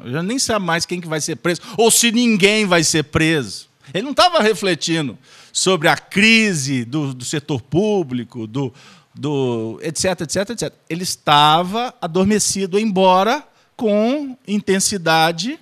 Já 0.06 0.24
nem 0.24 0.40
sei 0.40 0.58
mais 0.58 0.84
quem 0.84 1.00
que 1.00 1.06
vai 1.06 1.20
ser 1.20 1.36
preso. 1.36 1.60
Ou 1.76 1.88
se 1.88 2.10
ninguém 2.10 2.66
vai 2.66 2.82
ser 2.82 3.04
preso. 3.04 3.68
Ele 3.94 4.02
não 4.02 4.10
estava 4.10 4.40
refletindo 4.40 5.16
sobre 5.52 5.86
a 5.86 5.96
crise 5.96 6.84
do, 6.84 7.14
do 7.14 7.24
setor 7.24 7.62
público, 7.62 8.44
do, 8.44 8.74
do 9.14 9.78
etc, 9.84 10.20
etc, 10.22 10.50
etc. 10.50 10.74
Ele 10.90 11.04
estava 11.04 11.94
adormecido, 12.02 12.76
embora 12.76 13.46
com 13.76 14.36
intensidade 14.46 15.60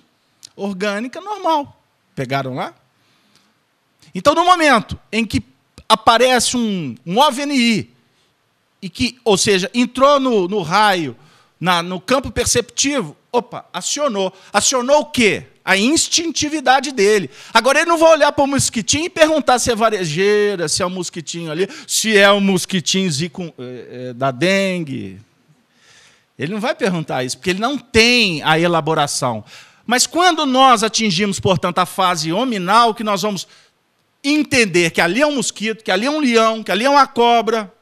orgânica 0.55 1.21
normal. 1.21 1.79
Pegaram 2.15 2.55
lá? 2.55 2.73
Então, 4.15 4.33
no 4.33 4.43
momento 4.43 4.99
em 5.11 5.23
que 5.23 5.43
aparece 5.87 6.57
um, 6.57 6.95
um 7.05 7.19
OVNI, 7.19 7.95
e 8.81 8.89
que, 8.89 9.19
ou 9.23 9.37
seja, 9.37 9.69
entrou 9.75 10.19
no, 10.19 10.47
no 10.47 10.63
raio, 10.63 11.15
na, 11.59 11.81
no 11.81 11.99
campo 11.99 12.31
perceptivo, 12.31 13.15
opa, 13.31 13.65
acionou. 13.73 14.33
Acionou 14.51 15.01
o 15.01 15.05
quê? 15.05 15.45
a 15.67 15.75
instintividade 15.75 16.93
dele. 16.93 17.29
Agora 17.53 17.79
ele 17.79 17.89
não 17.89 17.97
vai 17.97 18.13
olhar 18.13 18.31
para 18.31 18.41
o 18.41 18.47
mosquitinho 18.47 19.03
e 19.03 19.09
perguntar 19.09 19.59
se 19.59 19.69
é 19.69 19.75
varejeira, 19.75 20.69
se 20.69 20.81
é 20.81 20.85
um 20.85 20.89
mosquitinho 20.89 21.51
ali, 21.51 21.67
se 21.85 22.17
é 22.17 22.31
um 22.31 22.39
mosquitinho 22.39 23.11
zico, 23.11 23.53
é, 23.59 24.09
é, 24.09 24.13
da 24.13 24.31
dengue. 24.31 25.19
Ele 26.39 26.53
não 26.53 26.61
vai 26.61 26.73
perguntar 26.73 27.25
isso, 27.25 27.37
porque 27.37 27.49
ele 27.49 27.59
não 27.59 27.77
tem 27.77 28.41
a 28.43 28.57
elaboração. 28.57 29.43
Mas 29.85 30.07
quando 30.07 30.45
nós 30.45 30.83
atingimos, 30.83 31.37
portanto, 31.37 31.79
a 31.79 31.85
fase 31.85 32.31
hominal, 32.31 32.95
que 32.95 33.03
nós 33.03 33.21
vamos 33.21 33.45
entender 34.23 34.91
que 34.91 35.01
ali 35.01 35.21
é 35.21 35.27
um 35.27 35.35
mosquito, 35.35 35.83
que 35.83 35.91
ali 35.91 36.05
é 36.05 36.09
um 36.09 36.21
leão, 36.21 36.63
que 36.63 36.71
ali 36.71 36.85
é 36.85 36.89
uma 36.89 37.07
cobra, 37.07 37.73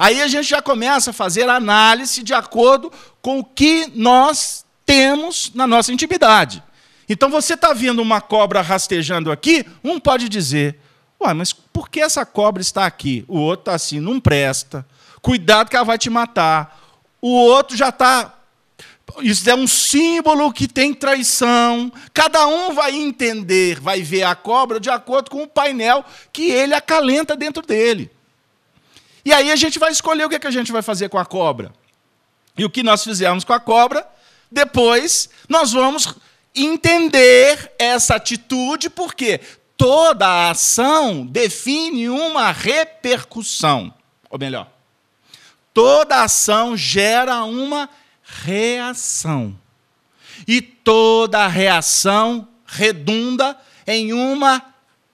aí 0.00 0.22
a 0.22 0.26
gente 0.26 0.48
já 0.48 0.62
começa 0.62 1.10
a 1.10 1.12
fazer 1.12 1.46
análise 1.46 2.22
de 2.22 2.32
acordo 2.32 2.90
com 3.20 3.40
o 3.40 3.44
que 3.44 3.92
nós 3.94 4.64
temos 4.86 5.52
na 5.54 5.66
nossa 5.66 5.92
intimidade. 5.92 6.62
Então 7.06 7.28
você 7.28 7.52
está 7.52 7.74
vendo 7.74 8.00
uma 8.00 8.20
cobra 8.20 8.62
rastejando 8.62 9.30
aqui, 9.30 9.66
um 9.84 10.00
pode 10.00 10.26
dizer: 10.26 10.78
Ué, 11.20 11.34
mas 11.34 11.52
por 11.52 11.90
que 11.90 12.00
essa 12.00 12.24
cobra 12.24 12.62
está 12.62 12.86
aqui? 12.86 13.24
O 13.28 13.38
outro 13.38 13.62
está 13.62 13.74
assim, 13.74 14.00
não 14.00 14.18
presta. 14.18 14.86
Cuidado 15.20 15.68
que 15.68 15.76
ela 15.76 15.84
vai 15.84 15.98
te 15.98 16.08
matar. 16.08 16.80
O 17.20 17.28
outro 17.28 17.76
já 17.76 17.90
está. 17.90 18.34
Isso 19.20 19.50
é 19.50 19.54
um 19.54 19.66
símbolo 19.66 20.50
que 20.50 20.66
tem 20.66 20.94
traição. 20.94 21.92
Cada 22.14 22.46
um 22.46 22.72
vai 22.72 22.96
entender, 22.96 23.80
vai 23.80 24.00
ver 24.00 24.22
a 24.22 24.34
cobra 24.34 24.80
de 24.80 24.88
acordo 24.88 25.30
com 25.30 25.42
o 25.42 25.48
painel 25.48 26.04
que 26.32 26.50
ele 26.50 26.72
acalenta 26.72 27.36
dentro 27.36 27.60
dele. 27.60 28.10
E 29.24 29.32
aí 29.32 29.50
a 29.50 29.56
gente 29.56 29.78
vai 29.78 29.90
escolher 29.90 30.24
o 30.24 30.28
que, 30.28 30.36
é 30.36 30.38
que 30.38 30.46
a 30.46 30.52
gente 30.52 30.72
vai 30.72 30.82
fazer 30.82 31.08
com 31.08 31.18
a 31.18 31.24
cobra. 31.24 31.72
E 32.56 32.64
o 32.64 32.70
que 32.70 32.82
nós 32.82 33.04
fizemos 33.04 33.44
com 33.44 33.52
a 33.52 33.60
cobra 33.60 34.06
depois 34.50 35.30
nós 35.48 35.72
vamos 35.72 36.14
entender 36.54 37.72
essa 37.78 38.16
atitude, 38.16 38.90
porque 38.90 39.40
toda 39.76 40.26
a 40.26 40.50
ação 40.50 41.24
define 41.24 42.08
uma 42.08 42.50
repercussão. 42.50 43.94
Ou 44.28 44.38
melhor, 44.38 44.68
toda 45.72 46.22
ação 46.22 46.76
gera 46.76 47.44
uma 47.44 47.88
reação. 48.22 49.56
E 50.48 50.60
toda 50.60 51.46
reação 51.46 52.48
redunda 52.66 53.56
em 53.86 54.12
uma 54.12 54.62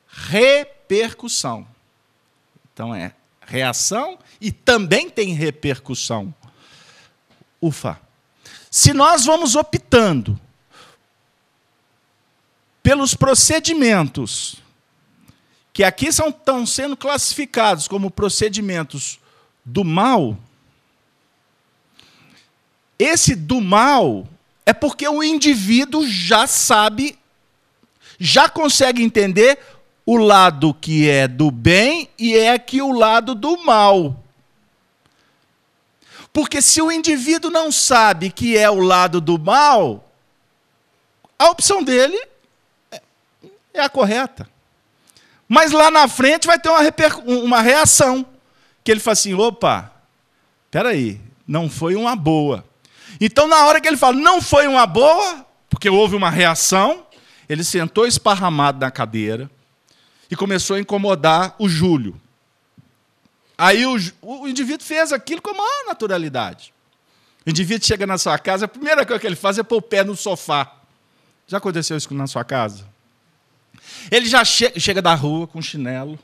repercussão. 0.06 1.66
Então 2.72 2.94
é 2.94 3.12
reação 3.46 4.18
e 4.40 4.52
também 4.52 5.08
tem 5.08 5.32
repercussão. 5.32 6.34
Ufa. 7.62 7.98
Se 8.70 8.92
nós 8.92 9.24
vamos 9.24 9.54
optando 9.54 10.38
pelos 12.82 13.14
procedimentos 13.14 14.56
que 15.72 15.84
aqui 15.84 16.12
são, 16.12 16.28
estão 16.28 16.66
sendo 16.66 16.96
classificados 16.96 17.86
como 17.86 18.10
procedimentos 18.10 19.18
do 19.64 19.84
mal, 19.84 20.38
esse 22.98 23.34
do 23.34 23.60
mal 23.60 24.26
é 24.64 24.72
porque 24.72 25.06
o 25.06 25.22
indivíduo 25.22 26.08
já 26.08 26.46
sabe, 26.46 27.18
já 28.18 28.48
consegue 28.48 29.02
entender 29.02 29.58
o 30.06 30.16
lado 30.16 30.72
que 30.72 31.10
é 31.10 31.26
do 31.26 31.50
bem 31.50 32.08
e 32.16 32.36
é 32.36 32.52
aqui 32.52 32.80
o 32.80 32.92
lado 32.92 33.34
do 33.34 33.64
mal. 33.64 34.22
Porque 36.32 36.62
se 36.62 36.80
o 36.80 36.92
indivíduo 36.92 37.50
não 37.50 37.72
sabe 37.72 38.30
que 38.30 38.56
é 38.56 38.70
o 38.70 38.78
lado 38.78 39.20
do 39.20 39.36
mal, 39.36 40.08
a 41.36 41.50
opção 41.50 41.82
dele 41.82 42.16
é 43.74 43.80
a 43.80 43.88
correta. 43.88 44.48
Mas 45.48 45.72
lá 45.72 45.90
na 45.90 46.06
frente 46.06 46.46
vai 46.46 46.58
ter 46.58 46.68
uma, 46.68 46.80
uma 47.26 47.60
reação. 47.60 48.24
Que 48.84 48.92
ele 48.92 49.00
fala 49.00 49.14
assim: 49.14 49.34
opa, 49.34 49.90
peraí, 50.70 51.20
não 51.46 51.68
foi 51.68 51.96
uma 51.96 52.14
boa. 52.14 52.64
Então, 53.20 53.48
na 53.48 53.64
hora 53.64 53.80
que 53.80 53.88
ele 53.88 53.96
fala, 53.96 54.16
não 54.16 54.40
foi 54.40 54.66
uma 54.66 54.86
boa, 54.86 55.44
porque 55.70 55.88
houve 55.88 56.14
uma 56.14 56.30
reação, 56.30 57.04
ele 57.48 57.64
sentou 57.64 58.06
esparramado 58.06 58.78
na 58.78 58.90
cadeira 58.90 59.50
e 60.30 60.36
começou 60.36 60.76
a 60.76 60.80
incomodar 60.80 61.54
o 61.58 61.68
Júlio. 61.68 62.20
Aí 63.58 63.86
o, 63.86 63.96
o 64.22 64.48
indivíduo 64.48 64.86
fez 64.86 65.12
aquilo 65.12 65.40
com 65.40 65.50
a 65.50 65.54
maior 65.54 65.86
naturalidade. 65.86 66.74
O 67.46 67.50
indivíduo 67.50 67.86
chega 67.86 68.06
na 68.06 68.18
sua 68.18 68.38
casa, 68.38 68.64
a 68.64 68.68
primeira 68.68 69.06
coisa 69.06 69.20
que 69.20 69.26
ele 69.26 69.36
faz 69.36 69.56
é 69.58 69.62
pôr 69.62 69.76
o 69.76 69.82
pé 69.82 70.04
no 70.04 70.16
sofá. 70.16 70.74
Já 71.46 71.58
aconteceu 71.58 71.96
isso 71.96 72.12
na 72.12 72.26
sua 72.26 72.44
casa? 72.44 72.84
Ele 74.10 74.26
já 74.26 74.44
che 74.44 74.78
chega 74.80 75.00
da 75.00 75.14
rua 75.14 75.46
com 75.46 75.62
chinelo. 75.62 76.18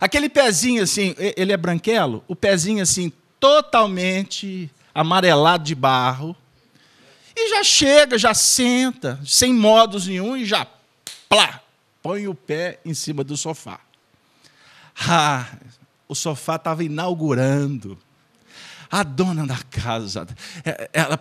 Aquele 0.00 0.28
pezinho 0.28 0.82
assim, 0.82 1.14
ele 1.36 1.52
é 1.52 1.56
branquelo, 1.56 2.24
o 2.26 2.34
pezinho 2.34 2.82
assim, 2.82 3.12
totalmente 3.38 4.70
amarelado 4.94 5.64
de 5.64 5.74
barro. 5.74 6.34
E 7.36 7.50
já 7.50 7.62
chega, 7.62 8.18
já 8.18 8.34
senta, 8.34 9.20
sem 9.24 9.52
modos 9.52 10.06
nenhum, 10.06 10.36
e 10.36 10.44
já 10.44 10.66
plá, 11.28 11.59
põe 12.02 12.26
o 12.26 12.34
pé 12.34 12.78
em 12.84 12.94
cima 12.94 13.22
do 13.22 13.36
sofá. 13.36 13.80
Ah, 15.08 15.46
o 16.08 16.14
sofá 16.14 16.56
estava 16.56 16.84
inaugurando. 16.84 17.98
A 18.90 19.02
dona 19.02 19.46
da 19.46 19.58
casa, 19.70 20.26
é, 20.64 20.90
ela, 20.92 21.18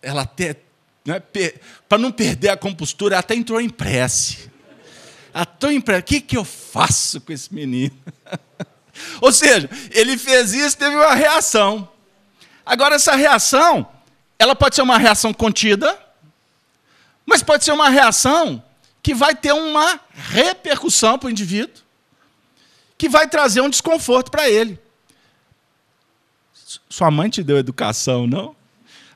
ela 0.00 0.22
até, 0.22 0.56
né, 1.04 1.20
para 1.86 1.98
não 1.98 2.10
perder 2.10 2.48
a 2.48 2.56
compostura, 2.56 3.14
ela 3.14 3.20
até 3.20 3.34
entrou 3.34 3.60
em 3.60 3.68
prece. 3.68 4.50
Estou 5.34 5.70
em 5.70 5.80
prece. 5.80 6.00
O 6.00 6.04
que, 6.04 6.20
que 6.22 6.36
eu 6.36 6.44
faço 6.44 7.20
com 7.20 7.32
esse 7.32 7.52
menino? 7.52 7.94
Ou 9.20 9.30
seja, 9.30 9.68
ele 9.90 10.16
fez 10.16 10.54
isso, 10.54 10.78
teve 10.78 10.96
uma 10.96 11.14
reação. 11.14 11.86
Agora, 12.64 12.94
essa 12.94 13.14
reação, 13.14 13.86
ela 14.38 14.56
pode 14.56 14.74
ser 14.74 14.82
uma 14.82 14.96
reação 14.96 15.34
contida, 15.34 15.98
mas 17.26 17.42
pode 17.42 17.62
ser 17.64 17.72
uma 17.72 17.90
reação 17.90 18.62
que 19.06 19.14
vai 19.14 19.36
ter 19.36 19.52
uma 19.52 20.00
repercussão 20.12 21.16
para 21.16 21.28
o 21.28 21.30
indivíduo, 21.30 21.80
que 22.98 23.08
vai 23.08 23.28
trazer 23.28 23.60
um 23.60 23.70
desconforto 23.70 24.32
para 24.32 24.50
ele. 24.50 24.80
Sua 26.90 27.08
mãe 27.08 27.30
te 27.30 27.40
deu 27.40 27.56
educação, 27.56 28.26
não? 28.26 28.56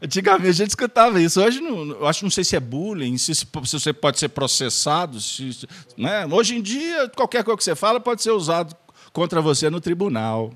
Antigamente 0.00 0.48
a 0.48 0.52
gente 0.52 0.68
escutava 0.68 1.20
isso. 1.20 1.42
Hoje, 1.42 1.60
não, 1.60 1.88
eu 1.88 2.06
acho, 2.06 2.24
não 2.24 2.30
sei 2.30 2.44
se 2.44 2.54
é 2.54 2.60
bullying, 2.60 3.18
se, 3.18 3.34
se 3.34 3.44
você 3.52 3.92
pode 3.92 4.20
ser 4.20 4.28
processado. 4.28 5.20
Se, 5.20 5.66
né? 5.98 6.24
Hoje 6.24 6.54
em 6.54 6.62
dia, 6.62 7.08
qualquer 7.08 7.42
coisa 7.42 7.58
que 7.58 7.64
você 7.64 7.74
fala 7.74 7.98
pode 7.98 8.22
ser 8.22 8.30
usado 8.30 8.76
contra 9.12 9.42
você 9.42 9.68
no 9.68 9.80
tribunal. 9.80 10.54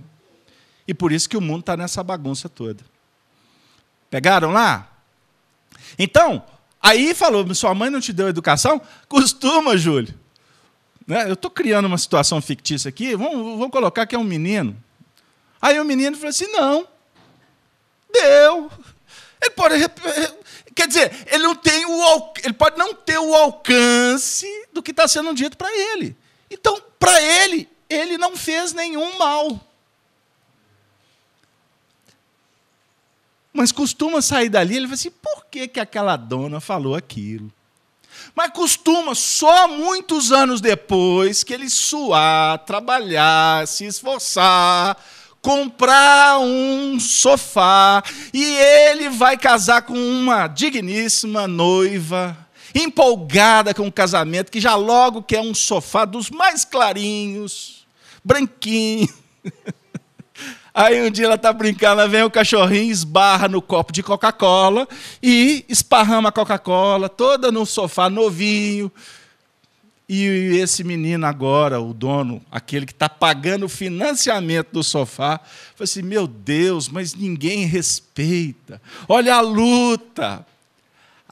E 0.87 0.95
por 0.95 1.11
isso 1.11 1.29
que 1.29 1.37
o 1.37 1.41
mundo 1.41 1.59
está 1.63 1.77
nessa 1.77 2.05
bagunça 2.05 2.49
toda. 2.49 2.85
Pegaram 4.09 4.53
lá? 4.53 4.93
Então, 5.99 6.41
aí 6.85 7.15
falou: 7.15 7.53
sua 7.55 7.75
mãe 7.75 7.89
não 7.89 8.01
te 8.01 8.13
deu 8.13 8.29
educação? 8.29 8.81
Costuma, 9.09 9.77
Júlio. 9.77 10.15
Né? 11.07 11.29
Eu 11.29 11.35
estou 11.35 11.51
criando 11.51 11.87
uma 11.87 11.99
situação 11.99 12.41
fictícia 12.41 12.89
aqui, 12.89 13.17
vamos, 13.17 13.59
vamos 13.59 13.71
colocar 13.71 14.07
que 14.07 14.15
é 14.15 14.19
um 14.19 14.25
menino. 14.25 14.77
Aí 15.61 15.81
o 15.81 15.85
menino 15.85 16.17
falou 16.17 16.29
assim: 16.29 16.47
não, 16.53 16.87
deu. 18.13 18.71
Ele 19.41 19.51
pode. 19.51 19.75
Quer 20.75 20.89
dizer, 20.89 21.13
ele, 21.27 21.45
não 21.45 21.55
tem 21.55 21.87
o, 21.87 22.33
ele 22.43 22.53
pode 22.53 22.77
não 22.77 22.95
ter 22.95 23.19
o 23.19 23.35
alcance 23.35 24.47
do 24.73 24.83
que 24.83 24.91
está 24.91 25.07
sendo 25.07 25.33
dito 25.33 25.57
para 25.57 25.73
ele. 25.73 26.17
Então, 26.51 26.83
para 26.99 27.23
ele, 27.23 27.69
ele 27.89 28.19
não 28.19 28.37
fez 28.37 28.73
nenhum 28.73 29.17
mal. 29.17 29.61
Mas 33.57 33.71
costuma 33.71 34.21
sair 34.21 34.49
dali, 34.49 34.77
ele 34.77 34.87
fala 34.87 34.95
assim: 34.95 35.11
por 35.11 35.47
que, 35.47 35.69
que 35.69 35.79
aquela 35.79 36.17
dona 36.17 36.61
falou 36.61 36.97
aquilo? 36.97 37.53
Mas 38.35 38.51
costuma, 38.51 39.15
só 39.15 39.69
muitos 39.69 40.33
anos 40.33 40.61
depois, 40.61 41.45
que 41.45 41.55
ele 41.55 41.71
suar, 41.71 42.59
trabalhar, 42.65 43.67
se 43.69 43.85
esforçar, 43.85 44.97
comprar 45.41 46.41
um 46.41 46.99
sofá, 46.99 48.03
e 48.33 48.45
ele 48.45 49.09
vai 49.09 49.37
casar 49.37 49.83
com 49.83 49.95
uma 49.95 50.49
digníssima 50.49 51.47
noiva, 51.47 52.37
empolgada 52.75 53.73
com 53.73 53.87
o 53.87 53.93
casamento, 53.93 54.51
que 54.51 54.61
já 54.61 54.75
logo 54.75 55.23
quer 55.23 55.41
um 55.41 55.55
sofá 55.55 56.05
dos 56.05 56.29
mais 56.29 56.65
clarinhos, 56.65 57.87
branquinho. 58.25 59.09
Aí 60.77 61.07
um 61.07 61.09
dia 61.09 61.27
ela 61.27 61.37
está 61.37 61.53
brincando, 61.53 62.09
vem 62.09 62.25
o 62.25 62.31
cachorrinho, 62.31 62.91
esbarra 62.91 63.47
no 63.47 63.63
copo 63.63 63.93
de 63.93 64.03
Coca-Cola 64.03 64.89
e 65.23 65.65
esparrama 65.69 66.31
a 66.31 66.33
Coca-Cola, 66.33 67.09
toda 67.09 67.53
no 67.53 67.65
sofá 67.65 68.11
novinho. 68.11 68.91
E 70.09 70.59
esse 70.61 70.83
menino 70.83 71.25
agora, 71.27 71.81
o 71.81 71.95
dono, 71.95 72.43
aquele 72.51 72.87
que 72.87 72.93
está 72.93 73.09
pagando 73.09 73.67
o 73.67 73.69
financiamento 73.69 74.73
do 74.73 74.83
sofá, 74.83 75.39
falou 75.77 75.85
assim: 75.85 76.03
meu 76.03 76.27
Deus, 76.27 76.89
mas 76.89 77.15
ninguém 77.15 77.67
respeita. 77.67 78.83
Olha 79.09 79.37
a 79.37 79.41
luta. 79.41 80.45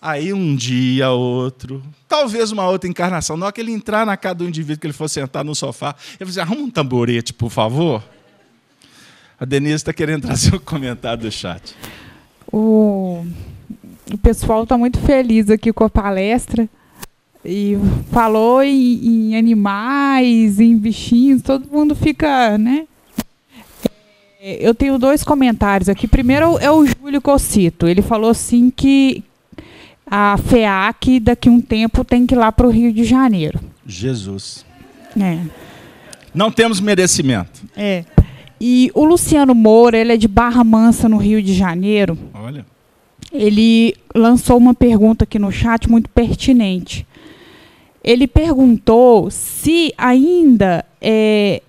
Aí 0.00 0.32
um 0.32 0.54
dia, 0.54 1.10
outro, 1.10 1.82
talvez 2.08 2.50
uma 2.52 2.68
outra 2.68 2.88
encarnação, 2.88 3.36
na 3.36 3.46
hora 3.46 3.52
que 3.52 3.60
ele 3.60 3.72
entrar 3.72 4.06
na 4.06 4.16
casa 4.16 4.36
do 4.36 4.48
indivíduo 4.48 4.80
que 4.80 4.86
ele 4.86 4.94
for 4.94 5.08
sentar 5.08 5.44
no 5.44 5.54
sofá, 5.54 5.96
ele 6.18 6.18
falou 6.18 6.30
assim: 6.30 6.40
arruma 6.40 6.62
um 6.62 6.70
tamborete, 6.70 7.32
por 7.32 7.50
favor. 7.50 8.02
A 9.42 9.44
Denise 9.44 9.74
está 9.74 9.92
querendo 9.92 10.22
trazer 10.22 10.54
um 10.54 10.58
comentário 10.60 11.24
do 11.24 11.32
chat. 11.32 11.74
O, 12.52 13.26
o 14.12 14.18
pessoal 14.18 14.62
está 14.62 14.78
muito 14.78 15.00
feliz 15.00 15.50
aqui 15.50 15.72
com 15.72 15.82
a 15.82 15.90
palestra 15.90 16.68
e 17.44 17.76
falou 18.12 18.62
em, 18.62 19.32
em, 19.32 19.36
animais, 19.36 20.60
em 20.60 20.76
bichinhos, 20.76 21.42
todo 21.42 21.68
mundo 21.68 21.92
fica, 21.96 22.56
né? 22.56 22.86
É, 24.40 24.64
eu 24.64 24.72
tenho 24.76 24.96
dois 24.96 25.24
comentários 25.24 25.88
aqui. 25.88 26.06
Primeiro 26.06 26.56
é 26.60 26.70
o 26.70 26.86
Júlio 26.86 27.20
Cocito. 27.20 27.88
Ele 27.88 28.00
falou 28.00 28.30
assim 28.30 28.70
que 28.70 29.24
a 30.06 30.36
FEAC 30.38 31.18
daqui 31.18 31.48
a 31.48 31.52
um 31.52 31.60
tempo 31.60 32.04
tem 32.04 32.28
que 32.28 32.36
ir 32.36 32.38
lá 32.38 32.52
para 32.52 32.68
o 32.68 32.70
Rio 32.70 32.92
de 32.92 33.02
Janeiro. 33.02 33.58
Jesus. 33.84 34.64
É. 35.20 35.40
Não 36.32 36.52
temos 36.52 36.80
merecimento. 36.80 37.60
É. 37.76 38.04
E 38.64 38.92
o 38.94 39.04
Luciano 39.04 39.56
Moura, 39.56 39.98
ele 39.98 40.12
é 40.12 40.16
de 40.16 40.28
Barra 40.28 40.62
Mansa, 40.62 41.08
no 41.08 41.16
Rio 41.16 41.42
de 41.42 41.52
Janeiro. 41.52 42.16
Olha. 42.32 42.64
Ele 43.32 43.92
lançou 44.14 44.56
uma 44.56 44.72
pergunta 44.72 45.24
aqui 45.24 45.36
no 45.36 45.50
chat 45.50 45.90
muito 45.90 46.08
pertinente. 46.08 47.04
Ele 48.04 48.28
perguntou 48.28 49.32
se 49.32 49.92
ainda 49.98 50.84
é, 51.00 51.60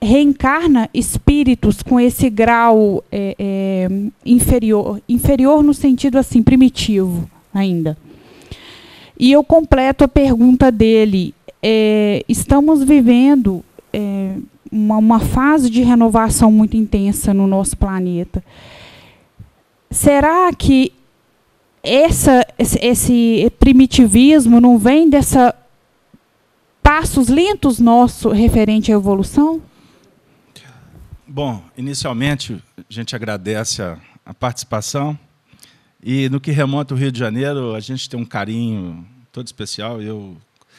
reencarna 0.00 0.88
espíritos 0.94 1.82
com 1.82 2.00
esse 2.00 2.30
grau 2.30 3.04
é, 3.12 3.36
é, 3.38 3.88
inferior, 4.24 5.02
inferior 5.06 5.62
no 5.62 5.74
sentido 5.74 6.16
assim 6.16 6.42
primitivo 6.42 7.30
ainda. 7.52 7.94
E 9.20 9.32
eu 9.32 9.44
completo 9.44 10.02
a 10.02 10.08
pergunta 10.08 10.72
dele. 10.72 11.34
É, 11.62 12.24
estamos 12.26 12.82
vivendo 12.82 13.62
é, 13.92 14.36
uma, 14.70 14.96
uma 14.96 15.20
fase 15.20 15.70
de 15.70 15.82
renovação 15.82 16.50
muito 16.50 16.76
intensa 16.76 17.32
no 17.32 17.46
nosso 17.46 17.76
planeta. 17.76 18.42
Será 19.90 20.52
que 20.52 20.92
essa, 21.82 22.46
esse 22.58 23.50
primitivismo 23.58 24.60
não 24.60 24.76
vem 24.78 25.08
dessa 25.08 25.54
passos 26.82 27.28
lentos 27.28 27.78
nosso 27.80 28.30
referente 28.30 28.92
à 28.92 28.94
evolução? 28.94 29.60
Bom, 31.26 31.62
inicialmente 31.76 32.62
a 32.78 32.82
gente 32.88 33.16
agradece 33.16 33.82
a, 33.82 33.98
a, 34.24 34.32
participação 34.32 35.18
e 36.02 36.28
no 36.28 36.40
que 36.40 36.52
remonta 36.52 36.94
o 36.94 36.96
Rio 36.96 37.10
de 37.10 37.18
Janeiro 37.18 37.74
a 37.74 37.80
gente 37.80 38.08
tem 38.08 38.18
um 38.18 38.24
carinho 38.24 39.04
todo 39.32 39.46
especial. 39.46 40.00
Eu 40.00 40.36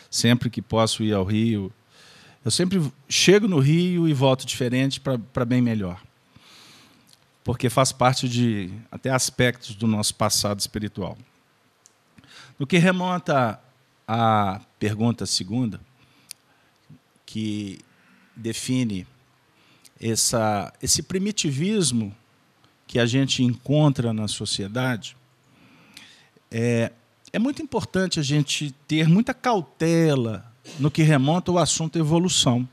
sempre 0.10 0.50
que 0.50 0.62
posso 0.62 1.04
ir 1.04 1.14
ao 1.14 1.26
Rio 1.26 1.72
eu 2.48 2.52
sempre 2.52 2.82
chego 3.10 3.45
no 3.45 3.60
Rio 3.60 4.08
e 4.08 4.14
volto 4.14 4.48
diferente 4.48 5.02
para 5.02 5.43
bem 5.43 5.62
melhor. 5.62 6.02
Porque 7.43 7.70
faz 7.70 7.91
parte 7.91 8.30
de 8.30 8.72
até 8.89 9.10
aspectos 9.10 9.76
do 9.76 9.86
nosso 9.86 10.16
passado 10.16 10.58
espiritual. 10.58 11.18
No 12.58 12.66
que 12.66 12.78
remonta 12.78 13.60
à 14.08 14.62
pergunta 14.80 15.26
segunda, 15.26 15.82
que 17.26 17.82
define 18.34 19.06
essa, 20.00 20.72
esse 20.82 21.04
primitivismo 21.04 22.16
que 22.88 22.98
a 22.98 23.06
gente 23.06 23.43
encontra 23.43 24.14
na 24.14 24.30
sociedade, 24.30 25.18
é, 26.50 26.93
é 27.34 27.39
muito 27.39 27.62
importante 27.62 28.22
a 28.22 28.24
gente 28.24 28.72
ter 28.88 29.06
muita 29.06 29.34
cautela 29.34 30.50
no 30.80 30.91
que 30.91 31.03
remonta 31.03 31.51
ao 31.51 31.57
assunto 31.57 31.97
evolução. 31.97 32.68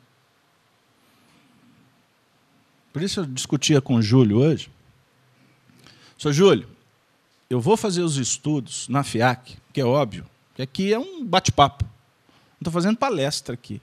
Por 2.93 3.03
isso 3.03 3.21
eu 3.21 3.27
discutia 3.27 3.81
com 3.81 3.97
o 3.97 4.03
Júlio 4.03 4.39
hoje. 4.39 4.71
Sou 6.17 6.33
Júlio, 6.33 6.69
eu 7.51 7.61
vou 7.61 7.77
fazer 7.77 8.03
os 8.03 8.17
estudos 8.17 8.89
na 8.89 9.03
FIAC, 9.03 9.57
que 9.73 9.81
é 9.81 9.85
óbvio, 9.85 10.25
que 10.55 10.63
aqui 10.63 10.93
é 10.93 10.99
um 10.99 11.25
bate-papo. 11.25 11.85
Não 11.85 12.61
estou 12.61 12.73
fazendo 12.73 12.97
palestra 12.97 13.55
aqui. 13.55 13.81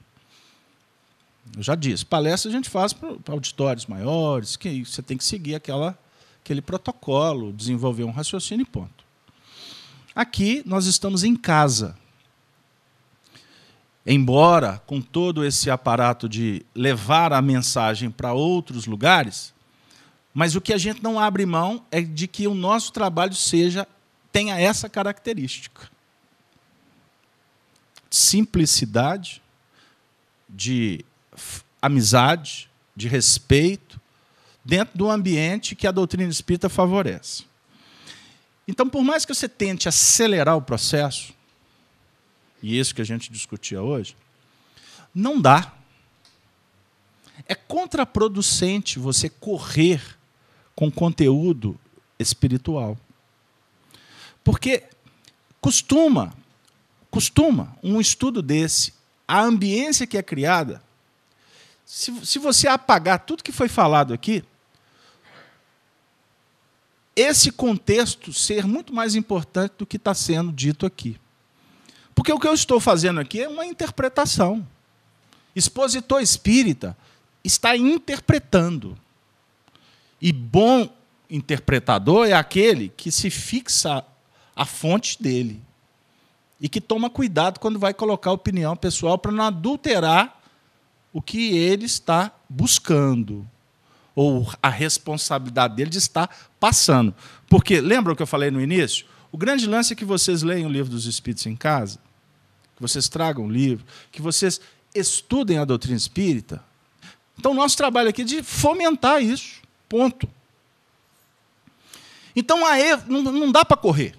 Eu 1.56 1.62
já 1.62 1.74
disse, 1.74 2.06
palestra 2.06 2.50
a 2.50 2.54
gente 2.54 2.70
faz 2.70 2.92
para 2.92 3.16
auditórios 3.28 3.86
maiores, 3.86 4.56
que 4.56 4.84
você 4.84 5.02
tem 5.02 5.16
que 5.16 5.24
seguir 5.24 5.54
aquela, 5.54 5.98
aquele 6.42 6.62
protocolo, 6.62 7.52
desenvolver 7.52 8.04
um 8.04 8.10
raciocínio 8.10 8.62
e 8.62 8.66
ponto. 8.66 9.04
Aqui 10.14 10.62
nós 10.64 10.86
estamos 10.86 11.24
em 11.24 11.36
casa. 11.36 11.96
Embora 14.04 14.82
com 14.86 15.00
todo 15.00 15.44
esse 15.44 15.70
aparato 15.70 16.28
de 16.28 16.64
levar 16.74 17.32
a 17.32 17.40
mensagem 17.40 18.10
para 18.10 18.32
outros 18.32 18.86
lugares, 18.86 19.54
mas 20.34 20.56
o 20.56 20.60
que 20.60 20.72
a 20.72 20.78
gente 20.78 21.02
não 21.02 21.20
abre 21.20 21.46
mão 21.46 21.84
é 21.90 22.00
de 22.00 22.26
que 22.26 22.46
o 22.46 22.54
nosso 22.54 22.92
trabalho 22.92 23.34
seja 23.34 23.86
tenha 24.32 24.58
essa 24.58 24.88
característica. 24.88 25.90
Simplicidade, 28.10 29.42
de 30.48 31.04
amizade, 31.80 32.68
de 32.96 33.08
respeito, 33.08 34.00
dentro 34.64 34.96
do 34.96 35.10
ambiente 35.10 35.74
que 35.74 35.86
a 35.86 35.92
doutrina 35.92 36.30
espírita 36.30 36.68
favorece. 36.68 37.44
Então, 38.66 38.88
por 38.88 39.02
mais 39.02 39.24
que 39.24 39.34
você 39.34 39.48
tente 39.48 39.88
acelerar 39.88 40.56
o 40.56 40.62
processo, 40.62 41.34
e 42.62 42.78
isso 42.78 42.94
que 42.94 43.02
a 43.02 43.04
gente 43.04 43.30
discutia 43.30 43.82
hoje, 43.82 44.16
não 45.14 45.40
dá. 45.40 45.74
É 47.46 47.54
contraproducente 47.54 48.98
você 48.98 49.28
correr 49.28 50.00
com 50.74 50.90
conteúdo 50.90 51.78
espiritual. 52.18 52.96
Porque 54.44 54.84
costuma, 55.60 56.32
costuma 57.10 57.76
um 57.82 58.00
estudo 58.00 58.40
desse, 58.40 58.94
a 59.26 59.42
ambiência 59.42 60.06
que 60.06 60.16
é 60.16 60.22
criada, 60.22 60.82
se, 61.84 62.24
se 62.24 62.38
você 62.38 62.68
apagar 62.68 63.20
tudo 63.20 63.42
que 63.42 63.52
foi 63.52 63.68
falado 63.68 64.14
aqui, 64.14 64.44
esse 67.14 67.52
contexto 67.52 68.32
ser 68.32 68.66
muito 68.66 68.94
mais 68.94 69.14
importante 69.14 69.74
do 69.78 69.86
que 69.86 69.96
está 69.96 70.14
sendo 70.14 70.50
dito 70.50 70.86
aqui. 70.86 71.20
Porque 72.22 72.32
o 72.32 72.38
que 72.38 72.46
eu 72.46 72.54
estou 72.54 72.78
fazendo 72.78 73.18
aqui 73.18 73.42
é 73.42 73.48
uma 73.48 73.66
interpretação. 73.66 74.64
Expositor 75.56 76.22
espírita 76.22 76.96
está 77.42 77.76
interpretando. 77.76 78.96
E 80.20 80.32
bom 80.32 80.88
interpretador 81.28 82.28
é 82.28 82.32
aquele 82.32 82.90
que 82.90 83.10
se 83.10 83.28
fixa 83.28 84.04
a 84.54 84.64
fonte 84.64 85.20
dele 85.20 85.60
e 86.60 86.68
que 86.68 86.80
toma 86.80 87.10
cuidado 87.10 87.58
quando 87.58 87.76
vai 87.76 87.92
colocar 87.92 88.30
opinião 88.30 88.76
pessoal 88.76 89.18
para 89.18 89.32
não 89.32 89.46
adulterar 89.46 90.40
o 91.12 91.20
que 91.20 91.58
ele 91.58 91.86
está 91.86 92.30
buscando 92.48 93.44
ou 94.14 94.48
a 94.62 94.68
responsabilidade 94.68 95.74
dele 95.74 95.90
de 95.90 95.98
estar 95.98 96.30
passando. 96.60 97.12
Porque, 97.48 97.80
lembra 97.80 98.12
o 98.12 98.16
que 98.16 98.22
eu 98.22 98.28
falei 98.28 98.48
no 98.48 98.60
início? 98.60 99.06
O 99.32 99.36
grande 99.36 99.66
lance 99.66 99.92
é 99.92 99.96
que 99.96 100.04
vocês 100.04 100.44
leiam 100.44 100.70
o 100.70 100.72
livro 100.72 100.92
dos 100.92 101.06
Espíritos 101.06 101.46
em 101.46 101.56
casa, 101.56 101.98
vocês 102.82 103.08
tragam 103.08 103.48
livro, 103.48 103.86
que 104.10 104.20
vocês 104.20 104.60
estudem 104.94 105.58
a 105.58 105.64
doutrina 105.64 105.96
espírita. 105.96 106.62
Então, 107.38 107.54
nosso 107.54 107.76
trabalho 107.76 108.08
aqui 108.08 108.22
é 108.22 108.24
de 108.24 108.42
fomentar 108.42 109.22
isso. 109.22 109.62
Ponto. 109.88 110.28
Então, 112.34 112.66
aí, 112.66 112.96
não, 113.06 113.22
não 113.22 113.52
dá 113.52 113.64
para 113.64 113.76
correr. 113.76 114.14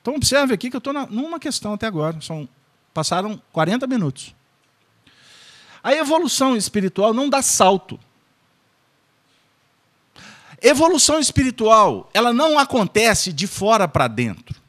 Então, 0.00 0.14
observe 0.14 0.52
aqui 0.52 0.68
que 0.68 0.76
eu 0.76 0.78
estou 0.78 0.92
numa 0.92 1.38
questão 1.38 1.74
até 1.74 1.86
agora. 1.86 2.20
São, 2.20 2.48
passaram 2.92 3.40
40 3.52 3.86
minutos. 3.86 4.34
A 5.82 5.92
evolução 5.94 6.56
espiritual 6.56 7.12
não 7.12 7.28
dá 7.28 7.42
salto. 7.42 7.98
Evolução 10.60 11.18
espiritual, 11.18 12.08
ela 12.14 12.32
não 12.32 12.56
acontece 12.56 13.32
de 13.32 13.48
fora 13.48 13.88
para 13.88 14.06
dentro. 14.06 14.61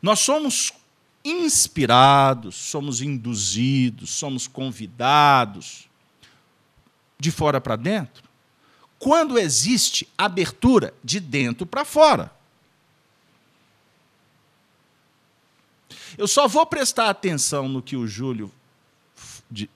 Nós 0.00 0.20
somos 0.20 0.72
inspirados, 1.24 2.54
somos 2.54 3.00
induzidos, 3.00 4.10
somos 4.10 4.46
convidados 4.46 5.88
de 7.18 7.30
fora 7.30 7.60
para 7.60 7.76
dentro, 7.76 8.22
quando 8.98 9.38
existe 9.38 10.08
abertura 10.16 10.94
de 11.02 11.18
dentro 11.18 11.66
para 11.66 11.84
fora. 11.84 12.32
Eu 16.16 16.26
só 16.26 16.48
vou 16.48 16.64
prestar 16.64 17.10
atenção 17.10 17.68
no 17.68 17.82
que 17.82 17.96
o 17.96 18.06
Júlio 18.06 18.52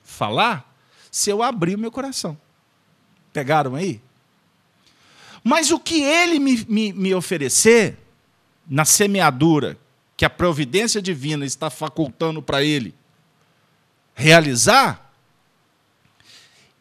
falar 0.04 0.72
se 1.10 1.30
eu 1.30 1.42
abrir 1.42 1.74
o 1.74 1.78
meu 1.78 1.90
coração. 1.90 2.38
Pegaram 3.32 3.74
aí? 3.74 4.00
Mas 5.44 5.70
o 5.70 5.78
que 5.78 6.00
ele 6.02 6.38
me, 6.38 6.64
me, 6.66 6.92
me 6.92 7.14
oferecer 7.14 7.98
na 8.66 8.84
semeadura 8.84 9.76
que 10.22 10.26
a 10.26 10.30
providência 10.30 11.02
divina 11.02 11.44
está 11.44 11.68
facultando 11.68 12.40
para 12.40 12.62
ele 12.62 12.94
realizar, 14.14 15.12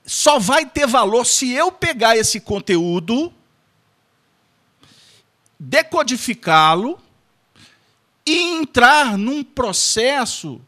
só 0.05 0.37
vai 0.37 0.63
ter 0.63 0.85
valor 0.85 1.25
se 1.25 1.51
eu 1.51 1.71
pegar 1.71 2.15
esse 2.15 2.39
conteúdo, 2.39 3.33
decodificá-lo 5.59 6.99
e 8.27 8.59
entrar 8.59 9.17
num 9.17 9.43
processo 9.43 10.61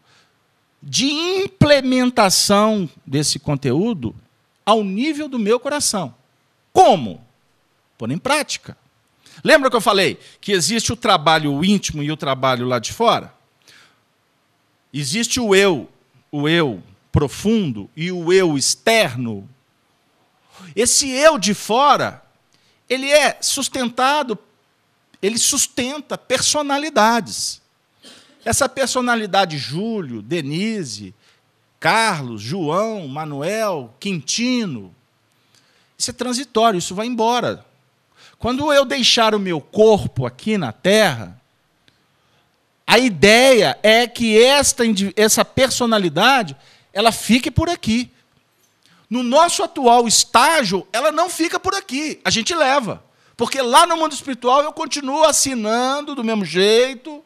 de 0.81 1.11
implementação 1.11 2.89
desse 3.05 3.37
conteúdo 3.37 4.15
ao 4.65 4.83
nível 4.83 5.29
do 5.29 5.37
meu 5.37 5.59
coração. 5.59 6.15
Como? 6.71 7.23
Pôr 7.99 8.09
em 8.09 8.17
prática. 8.17 8.75
Lembra 9.41 9.69
que 9.69 9.75
eu 9.75 9.81
falei 9.81 10.19
que 10.41 10.51
existe 10.51 10.91
o 10.91 10.97
trabalho 10.97 11.63
íntimo 11.63 12.03
e 12.03 12.11
o 12.11 12.17
trabalho 12.17 12.67
lá 12.67 12.79
de 12.79 12.91
fora? 12.91 13.33
Existe 14.93 15.39
o 15.39 15.55
eu, 15.55 15.89
o 16.31 16.47
eu 16.47 16.83
profundo 17.11 17.89
e 17.95 18.11
o 18.11 18.33
eu 18.33 18.57
externo. 18.57 19.49
Esse 20.75 21.09
eu 21.09 21.37
de 21.37 21.53
fora, 21.53 22.23
ele 22.89 23.09
é 23.09 23.37
sustentado, 23.41 24.37
ele 25.21 25.37
sustenta 25.37 26.17
personalidades. 26.17 27.61
Essa 28.45 28.67
personalidade 28.67 29.57
Júlio, 29.57 30.21
Denise, 30.21 31.15
Carlos, 31.79 32.41
João, 32.41 33.07
Manuel, 33.07 33.95
Quintino, 33.99 34.93
isso 35.97 36.11
é 36.11 36.13
transitório, 36.13 36.77
isso 36.77 36.93
vai 36.93 37.07
embora. 37.07 37.65
Quando 38.43 38.73
eu 38.73 38.83
deixar 38.83 39.33
o 39.33 39.39
meu 39.39 39.61
corpo 39.61 40.25
aqui 40.25 40.57
na 40.57 40.73
Terra, 40.73 41.41
a 42.85 42.99
ideia 42.99 43.79
é 43.81 44.05
que 44.05 44.37
esta, 44.37 44.83
essa 45.15 45.45
personalidade 45.45 46.53
ela 46.91 47.13
fique 47.13 47.49
por 47.49 47.69
aqui. 47.69 48.11
No 49.09 49.23
nosso 49.23 49.63
atual 49.63 50.09
estágio, 50.09 50.85
ela 50.91 51.09
não 51.09 51.29
fica 51.29 51.57
por 51.57 51.73
aqui, 51.73 52.19
a 52.25 52.29
gente 52.29 52.53
leva. 52.53 53.01
Porque 53.37 53.61
lá 53.61 53.87
no 53.87 53.95
mundo 53.95 54.11
espiritual 54.11 54.61
eu 54.61 54.73
continuo 54.73 55.23
assinando 55.23 56.13
do 56.13 56.21
mesmo 56.21 56.43
jeito, 56.43 57.23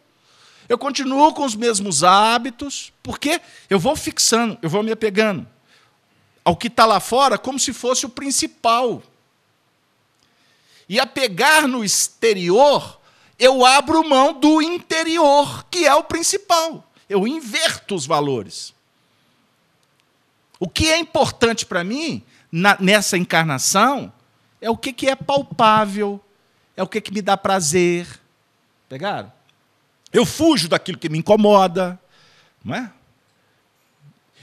eu 0.70 0.78
continuo 0.78 1.34
com 1.34 1.46
os 1.46 1.56
mesmos 1.56 2.04
hábitos, 2.04 2.94
porque 3.02 3.42
eu 3.72 3.80
vou 3.80 3.96
fixando, 3.96 4.56
eu 4.62 4.70
vou 4.70 4.84
me 4.84 4.92
apegando 4.92 5.48
ao 6.46 6.56
que 6.56 6.68
está 6.68 6.86
lá 6.86 7.00
fora 7.00 7.40
como 7.40 7.58
se 7.58 7.74
fosse 7.74 8.06
o 8.06 8.10
principal. 8.10 9.02
E 10.90 11.00
apegar 11.00 11.68
no 11.68 11.84
exterior, 11.84 13.00
eu 13.38 13.66
abro 13.66 14.08
mão 14.08 14.34
do 14.34 14.62
interior, 14.62 15.66
que 15.70 15.86
é 15.86 15.94
o 15.94 16.04
principal. 16.04 16.90
Eu 17.10 17.28
inverto 17.28 17.96
os 17.96 18.06
valores. 18.06 18.74
O 20.60 20.68
que 20.68 20.90
é 20.90 20.98
importante 20.98 21.66
para 21.66 21.84
mim 21.84 22.24
na, 22.52 22.78
nessa 22.80 23.18
encarnação 23.18 24.12
é 24.60 24.70
o 24.70 24.78
que, 24.78 24.92
que 24.92 25.08
é 25.08 25.16
palpável, 25.16 26.20
é 26.76 26.82
o 26.82 26.88
que, 26.88 27.00
que 27.00 27.14
me 27.14 27.22
dá 27.22 27.38
prazer. 27.38 28.08
Pegaram? 28.90 29.32
Eu 30.12 30.26
fujo 30.26 30.68
daquilo 30.68 30.98
que 30.98 31.10
me 31.10 31.20
incomoda, 31.20 32.00
não 32.64 32.76
é? 32.76 32.92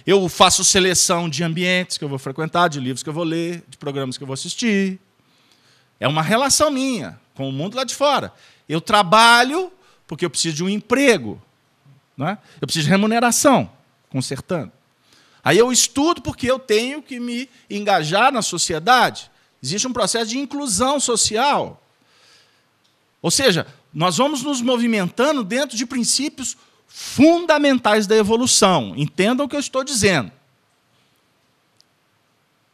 Eu 0.07 0.29
faço 0.29 0.63
seleção 0.63 1.29
de 1.31 1.43
ambientes 1.43 1.97
que 1.97 2.05
eu 2.05 2.09
vou 2.09 2.19
frequentar, 2.19 2.69
de 2.69 2.79
livros 2.79 3.03
que 3.03 3.09
eu 3.09 3.13
vou 3.13 3.25
ler, 3.25 3.65
de 3.67 3.79
programas 3.79 4.19
que 4.19 4.23
eu 4.23 4.27
vou 4.27 4.35
assistir. 4.35 5.01
É 6.05 6.07
uma 6.07 6.21
relação 6.21 6.71
minha 6.71 7.19
com 7.33 7.49
o 7.49 7.53
mundo 7.53 7.77
lá 7.77 7.83
de 7.83 7.95
fora. 7.95 8.31
Eu 8.69 8.79
trabalho 8.79 9.73
porque 10.07 10.23
eu 10.27 10.29
preciso 10.29 10.57
de 10.57 10.63
um 10.63 10.69
emprego. 10.69 11.41
Não 12.15 12.29
é? 12.29 12.37
Eu 12.61 12.67
preciso 12.67 12.85
de 12.85 12.91
remuneração, 12.91 13.71
consertando. 14.11 14.71
Aí 15.43 15.57
eu 15.57 15.73
estudo 15.73 16.21
porque 16.21 16.47
eu 16.47 16.59
tenho 16.59 17.01
que 17.01 17.19
me 17.19 17.49
engajar 17.71 18.31
na 18.31 18.43
sociedade. 18.43 19.31
Existe 19.63 19.89
um 19.89 19.95
processo 19.95 20.27
de 20.27 20.39
inclusão 20.39 21.01
social. 21.01 21.83
Ou 23.23 23.31
seja, 23.31 23.67
nós 23.91 24.19
vamos 24.19 24.43
nos 24.43 24.61
movimentando 24.61 25.43
dentro 25.43 25.75
de 25.75 25.87
princípios 25.87 26.55
fundamentais 26.87 28.07
da 28.07 28.15
evolução. 28.15 28.93
Entendam 28.95 29.47
o 29.47 29.49
que 29.49 29.57
eu 29.57 29.61
estou 29.61 29.83
dizendo. 29.83 30.31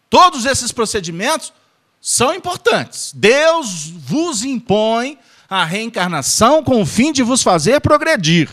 Todos 0.09 0.47
esses 0.47 0.73
procedimentos 0.73 1.53
são 2.01 2.35
importantes. 2.35 3.13
Deus 3.15 3.89
vos 3.89 4.43
impõe 4.43 5.19
a 5.49 5.65
reencarnação 5.65 6.63
com 6.63 6.81
o 6.81 6.87
fim 6.87 7.13
de 7.13 7.23
vos 7.23 7.43
fazer 7.43 7.81
progredir. 7.81 8.49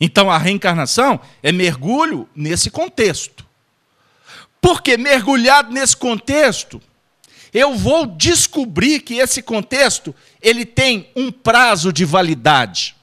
Então 0.00 0.30
a 0.30 0.38
reencarnação 0.38 1.20
é 1.42 1.52
mergulho 1.52 2.28
nesse 2.34 2.70
contexto. 2.70 3.44
Porque 4.60 4.96
mergulhado 4.96 5.72
nesse 5.72 5.96
contexto, 5.96 6.80
eu 7.52 7.74
vou 7.74 8.06
descobrir 8.06 9.00
que 9.00 9.14
esse 9.14 9.42
contexto 9.42 10.14
ele 10.40 10.64
tem 10.64 11.10
um 11.14 11.30
prazo 11.30 11.92
de 11.92 12.04
validade. 12.04 12.96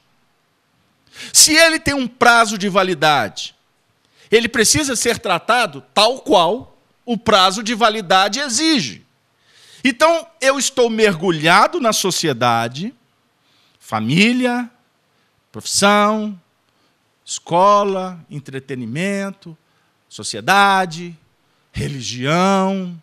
Se 1.32 1.54
ele 1.54 1.78
tem 1.78 1.94
um 1.94 2.08
prazo 2.08 2.58
de 2.58 2.68
validade, 2.68 3.54
ele 4.30 4.48
precisa 4.48 4.96
ser 4.96 5.18
tratado 5.18 5.84
tal 5.94 6.20
qual 6.20 6.71
o 7.04 7.16
prazo 7.16 7.62
de 7.62 7.74
validade 7.74 8.40
exige. 8.40 9.04
Então, 9.84 10.26
eu 10.40 10.58
estou 10.58 10.88
mergulhado 10.88 11.80
na 11.80 11.92
sociedade, 11.92 12.94
família, 13.78 14.70
profissão, 15.50 16.40
escola, 17.24 18.24
entretenimento, 18.30 19.56
sociedade, 20.08 21.18
religião, 21.72 23.00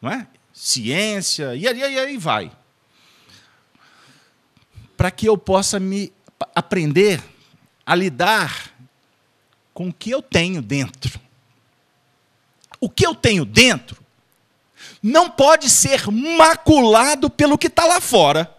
não 0.00 0.10
é? 0.10 0.26
ciência, 0.52 1.56
e 1.56 1.66
aí, 1.66 1.82
aí 1.82 2.16
vai. 2.16 2.52
Para 4.96 5.10
que 5.10 5.28
eu 5.28 5.36
possa 5.36 5.80
me 5.80 6.12
aprender 6.54 7.22
a 7.84 7.94
lidar 7.94 8.72
com 9.72 9.88
o 9.88 9.92
que 9.92 10.10
eu 10.10 10.22
tenho 10.22 10.62
dentro. 10.62 11.20
O 12.80 12.88
que 12.88 13.06
eu 13.06 13.14
tenho 13.14 13.44
dentro 13.44 14.04
não 15.02 15.28
pode 15.28 15.68
ser 15.68 16.10
maculado 16.10 17.28
pelo 17.28 17.58
que 17.58 17.66
está 17.66 17.84
lá 17.84 18.00
fora. 18.00 18.50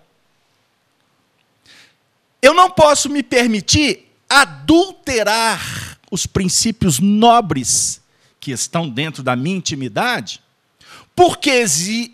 Eu 2.42 2.54
não 2.54 2.70
posso 2.70 3.10
me 3.10 3.24
permitir 3.24 4.12
adulterar 4.30 5.98
os 6.12 6.28
princípios 6.28 7.00
nobres 7.00 8.02
que 8.40 8.52
estão 8.52 8.88
dentro 8.88 9.24
da 9.24 9.36
minha 9.36 9.58
intimidade, 9.58 10.40
porque, 11.16 11.64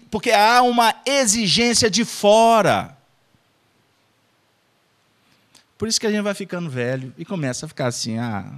porque 0.09 0.31
há 0.31 0.61
uma 0.61 0.95
exigência 1.05 1.89
de 1.89 2.05
fora. 2.05 2.97
Por 5.77 5.89
isso 5.89 5.99
que 5.99 6.07
a 6.07 6.11
gente 6.11 6.21
vai 6.21 6.33
ficando 6.33 6.69
velho 6.69 7.13
e 7.17 7.25
começa 7.25 7.65
a 7.65 7.69
ficar 7.69 7.87
assim: 7.87 8.17
ah, 8.17 8.49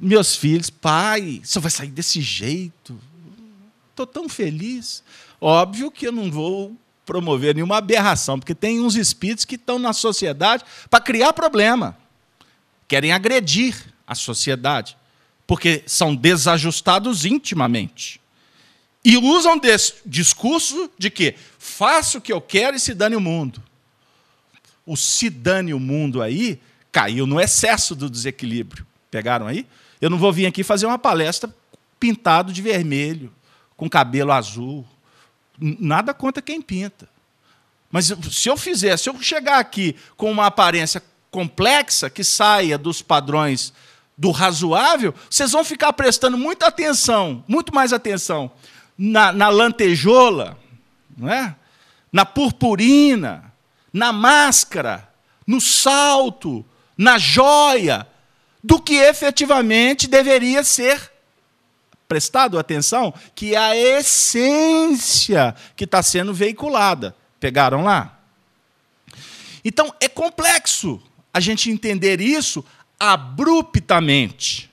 meus 0.00 0.36
filhos, 0.36 0.70
pai, 0.70 1.40
você 1.44 1.58
vai 1.58 1.70
sair 1.70 1.90
desse 1.90 2.20
jeito. 2.20 2.98
Estou 3.90 4.06
tão 4.06 4.28
feliz. 4.28 5.02
Óbvio 5.40 5.90
que 5.90 6.06
eu 6.06 6.12
não 6.12 6.30
vou 6.30 6.76
promover 7.04 7.54
nenhuma 7.54 7.78
aberração, 7.78 8.38
porque 8.38 8.54
tem 8.54 8.80
uns 8.80 8.94
espíritos 8.94 9.44
que 9.44 9.54
estão 9.54 9.78
na 9.78 9.92
sociedade 9.92 10.64
para 10.90 11.00
criar 11.00 11.32
problema. 11.32 11.96
Querem 12.86 13.12
agredir 13.12 13.74
a 14.06 14.14
sociedade, 14.14 14.96
porque 15.46 15.82
são 15.86 16.14
desajustados 16.14 17.24
intimamente. 17.24 18.20
E 19.04 19.16
usam 19.16 19.58
desse 19.58 19.94
discurso 20.04 20.90
de 20.98 21.10
que 21.10 21.34
faço 21.58 22.18
o 22.18 22.20
que 22.20 22.32
eu 22.32 22.40
quero 22.40 22.76
e 22.76 22.80
se 22.80 22.94
dane 22.94 23.16
o 23.16 23.20
mundo 23.20 23.62
o 24.88 24.96
se 24.96 25.28
dane 25.28 25.74
o 25.74 25.78
mundo 25.78 26.22
aí 26.22 26.58
caiu 26.90 27.26
no 27.26 27.38
excesso 27.38 27.94
do 27.94 28.08
desequilíbrio. 28.08 28.86
Pegaram 29.10 29.46
aí? 29.46 29.66
Eu 30.00 30.10
não 30.10 30.18
vou 30.18 30.32
vir 30.32 30.46
aqui 30.46 30.62
fazer 30.62 30.86
uma 30.86 30.98
palestra 30.98 31.54
pintado 31.98 32.52
de 32.52 32.62
vermelho, 32.62 33.32
com 33.76 33.88
cabelo 33.88 34.32
azul. 34.32 34.86
Nada 35.58 36.14
contra 36.14 36.42
quem 36.42 36.62
pinta. 36.62 37.08
Mas 37.90 38.12
se 38.30 38.48
eu 38.48 38.56
fizer, 38.56 38.96
se 38.96 39.08
eu 39.08 39.20
chegar 39.22 39.58
aqui 39.58 39.96
com 40.16 40.30
uma 40.30 40.46
aparência 40.46 41.02
complexa 41.30 42.10
que 42.10 42.22
saia 42.22 42.76
dos 42.78 43.02
padrões 43.02 43.72
do 44.16 44.30
razoável, 44.30 45.14
vocês 45.30 45.52
vão 45.52 45.64
ficar 45.64 45.92
prestando 45.92 46.36
muita 46.36 46.66
atenção, 46.66 47.44
muito 47.46 47.74
mais 47.74 47.92
atenção 47.92 48.50
na, 48.96 49.32
na 49.32 49.48
lantejola, 49.48 50.58
não 51.16 51.30
é? 51.30 51.54
na 52.12 52.24
purpurina, 52.24 53.52
na 53.92 54.12
máscara, 54.12 55.08
no 55.46 55.60
salto, 55.60 56.64
na 56.96 57.16
joia, 57.18 58.06
do 58.62 58.80
que 58.80 58.94
efetivamente 58.94 60.06
deveria 60.06 60.64
ser 60.64 61.12
prestado 62.08 62.58
atenção, 62.58 63.12
que 63.34 63.54
é 63.54 63.58
a 63.58 63.76
essência 63.76 65.54
que 65.76 65.84
está 65.84 66.02
sendo 66.02 66.32
veiculada. 66.32 67.14
Pegaram 67.38 67.84
lá? 67.84 68.18
Então, 69.64 69.94
é 70.00 70.08
complexo 70.08 71.00
a 71.32 71.40
gente 71.40 71.70
entender 71.70 72.20
isso 72.20 72.64
abruptamente. 72.98 74.70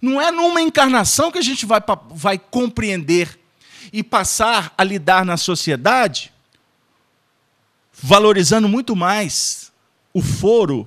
Não 0.00 0.20
é 0.20 0.30
numa 0.30 0.62
encarnação 0.62 1.32
que 1.32 1.38
a 1.38 1.42
gente 1.42 1.66
vai, 1.66 1.80
vai 2.10 2.38
compreender 2.38 3.38
e 3.92 4.02
passar 4.02 4.72
a 4.78 4.84
lidar 4.84 5.24
na 5.24 5.36
sociedade 5.36 6.32
valorizando 7.92 8.68
muito 8.68 8.94
mais 8.94 9.72
o 10.12 10.22
foro, 10.22 10.86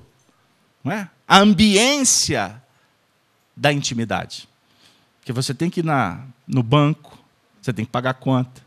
é? 0.84 1.08
A 1.30 1.38
ambiência 1.38 2.60
da 3.56 3.72
intimidade. 3.72 4.48
Porque 5.20 5.32
você 5.32 5.54
tem 5.54 5.70
que 5.70 5.78
ir 5.78 5.84
na, 5.84 6.24
no 6.44 6.60
banco, 6.60 7.16
você 7.62 7.72
tem 7.72 7.84
que 7.84 7.90
pagar 7.92 8.14
conta, 8.14 8.60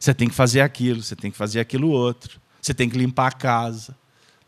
você 0.00 0.14
tem 0.14 0.26
que 0.26 0.34
fazer 0.34 0.62
aquilo, 0.62 1.02
você 1.02 1.14
tem 1.14 1.30
que 1.30 1.36
fazer 1.36 1.60
aquilo 1.60 1.90
outro, 1.90 2.40
você 2.62 2.72
tem 2.72 2.88
que 2.88 2.96
limpar 2.96 3.26
a 3.26 3.32
casa, 3.32 3.94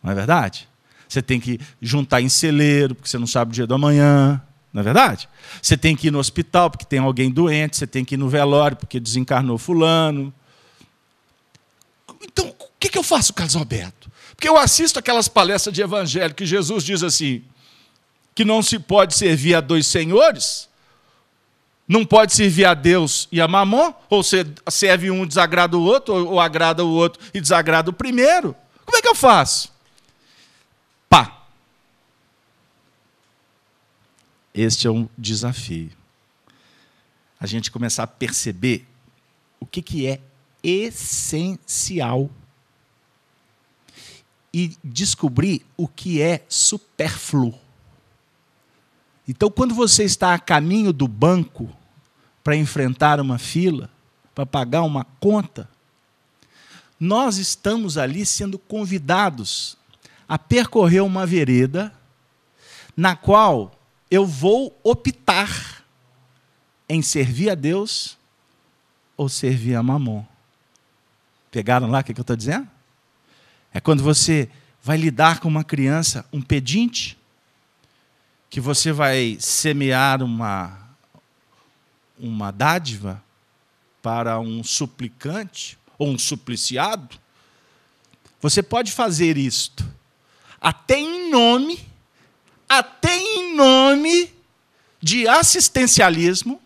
não 0.03 0.11
é 0.11 0.15
verdade? 0.15 0.67
Você 1.07 1.21
tem 1.21 1.39
que 1.39 1.61
juntar 1.83 2.23
em 2.23 2.31
celeiro, 2.31 2.95
porque 2.95 3.11
você 3.11 3.19
não 3.19 3.27
sabe 3.27 3.51
o 3.51 3.55
dia 3.55 3.67
do 3.67 3.75
amanhã, 3.75 4.41
não 4.73 4.81
é 4.81 4.83
verdade? 4.83 5.29
Você 5.61 5.77
tem 5.77 5.95
que 5.95 6.07
ir 6.07 6.11
no 6.11 6.19
hospital, 6.19 6.71
porque 6.71 6.87
tem 6.87 6.99
alguém 6.99 7.31
doente, 7.31 7.77
você 7.77 7.87
tem 7.87 8.07
que 8.07 8.15
ir 8.15 8.19
no 8.19 8.31
velório, 8.31 8.75
porque 8.75 8.99
desencarnou 8.99 9.59
fulano. 9.59 10.33
Então, 12.23 12.55
que, 12.85 12.89
que 12.91 12.99
eu 12.99 13.03
faço, 13.03 13.33
Carlos 13.33 13.57
Alberto? 13.57 14.04
Porque 14.35 14.49
eu 14.49 14.57
assisto 14.57 14.99
aquelas 14.99 15.29
palestras 15.29 15.75
de 15.75 15.83
evangelho 15.83 16.35
que 16.35 16.45
Jesus 16.45 16.85
diz 16.85 17.03
assim: 17.03 17.45
que 18.35 18.45
não 18.45 18.63
se 18.63 18.79
pode 18.79 19.15
servir 19.15 19.55
a 19.55 19.61
dois 19.61 19.87
senhores, 19.87 20.69
não 21.87 22.05
pode 22.05 22.35
servir 22.35 22.65
a 22.65 22.75
Deus 22.75 23.29
e 23.31 23.41
a 23.41 23.47
mamon, 23.47 23.93
ou 24.11 24.23
você 24.23 24.45
serve 24.69 25.11
um, 25.11 25.27
desagrada 25.27 25.77
o 25.77 25.83
outro, 25.83 26.15
ou 26.15 26.41
agrada 26.41 26.85
o 26.85 26.91
outro 26.91 27.23
e 27.33 27.41
desagrada 27.41 27.91
o 27.91 27.93
primeiro. 27.93 28.57
Como 28.85 28.97
é 28.97 29.03
que 29.03 29.09
eu 29.09 29.15
faço? 29.15 29.73
Pá. 31.09 31.47
Este 34.53 34.87
é 34.87 34.91
um 34.91 35.09
desafio. 35.17 35.91
A 37.39 37.47
gente 37.47 37.71
começar 37.71 38.05
a 38.05 38.07
perceber 38.07 38.87
o 39.61 39.67
que, 39.67 39.83
que 39.83 40.07
é 40.07 40.21
essencial 40.63 42.31
e 44.55 44.79
descobrir 44.85 45.67
o 45.77 45.89
que 45.89 46.23
é 46.23 46.45
supérfluo. 46.49 47.59
Então, 49.27 49.51
quando 49.51 49.75
você 49.75 50.05
está 50.05 50.33
a 50.33 50.39
caminho 50.39 50.93
do 50.93 51.09
banco 51.09 51.69
para 52.45 52.55
enfrentar 52.55 53.19
uma 53.19 53.37
fila, 53.37 53.91
para 54.33 54.47
pagar 54.47 54.83
uma 54.83 55.05
conta, 55.19 55.69
nós 57.01 57.37
estamos 57.37 57.99
ali 57.99 58.25
sendo 58.25 58.57
convidados 58.57 59.77
a 60.29 60.39
percorrer 60.39 61.03
uma 61.03 61.27
vereda 61.27 61.93
na 62.97 63.17
qual 63.17 63.77
eu 64.09 64.25
vou 64.25 64.79
optar 64.85 65.85
em 66.89 67.03
servir 67.03 67.51
a 67.51 67.57
Deus 67.57 68.17
ou 69.17 69.29
servir 69.29 69.75
a 69.75 69.83
Mamon. 69.83 70.25
Pegaram 71.51 71.91
lá 71.91 71.99
o 71.99 72.05
que 72.05 72.13
eu 72.13 72.21
estou 72.21 72.37
dizendo? 72.37 72.74
É 73.75 73.81
quando 73.81 74.05
você 74.05 74.49
vai 74.81 74.97
lidar 74.97 75.41
com 75.41 75.49
uma 75.49 75.65
criança, 75.65 76.25
um 76.33 76.41
pedinte, 76.41 77.19
que 78.49 78.61
você 78.61 78.93
vai 78.93 79.37
semear 79.41 80.23
uma, 80.23 80.79
uma 82.17 82.53
dádiva 82.53 83.21
para 84.01 84.39
um 84.39 84.63
suplicante 84.63 85.77
ou 85.99 86.09
um 86.11 86.19
supliciado, 86.19 87.19
você 88.41 88.63
pode 88.63 88.93
fazer 88.93 89.37
isto. 89.37 89.85
Até 90.61 91.01
em 91.01 91.31
nome, 91.31 91.85
até 92.69 93.19
em 93.19 93.57
nome 93.57 94.33
de 95.03 95.27
assistencialismo, 95.27 96.61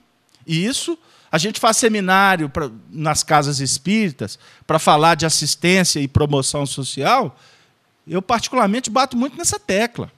e 0.47 0.67
isso 0.67 0.99
a 1.31 1.39
gente 1.39 1.61
faz 1.61 1.76
seminário 1.76 2.49
pra, 2.49 2.70
nas 2.91 3.22
casas 3.22 3.61
espíritas 3.61 4.39
para 4.66 4.79
falar 4.79 5.14
de 5.14 5.26
assistência 5.26 6.01
e 6.01 6.09
promoção 6.09 6.64
social. 6.64 7.39
Eu, 8.07 8.22
particularmente, 8.22 8.89
bato 8.89 9.16
muito 9.16 9.37
nessa 9.37 9.59
tecla. 9.59 10.11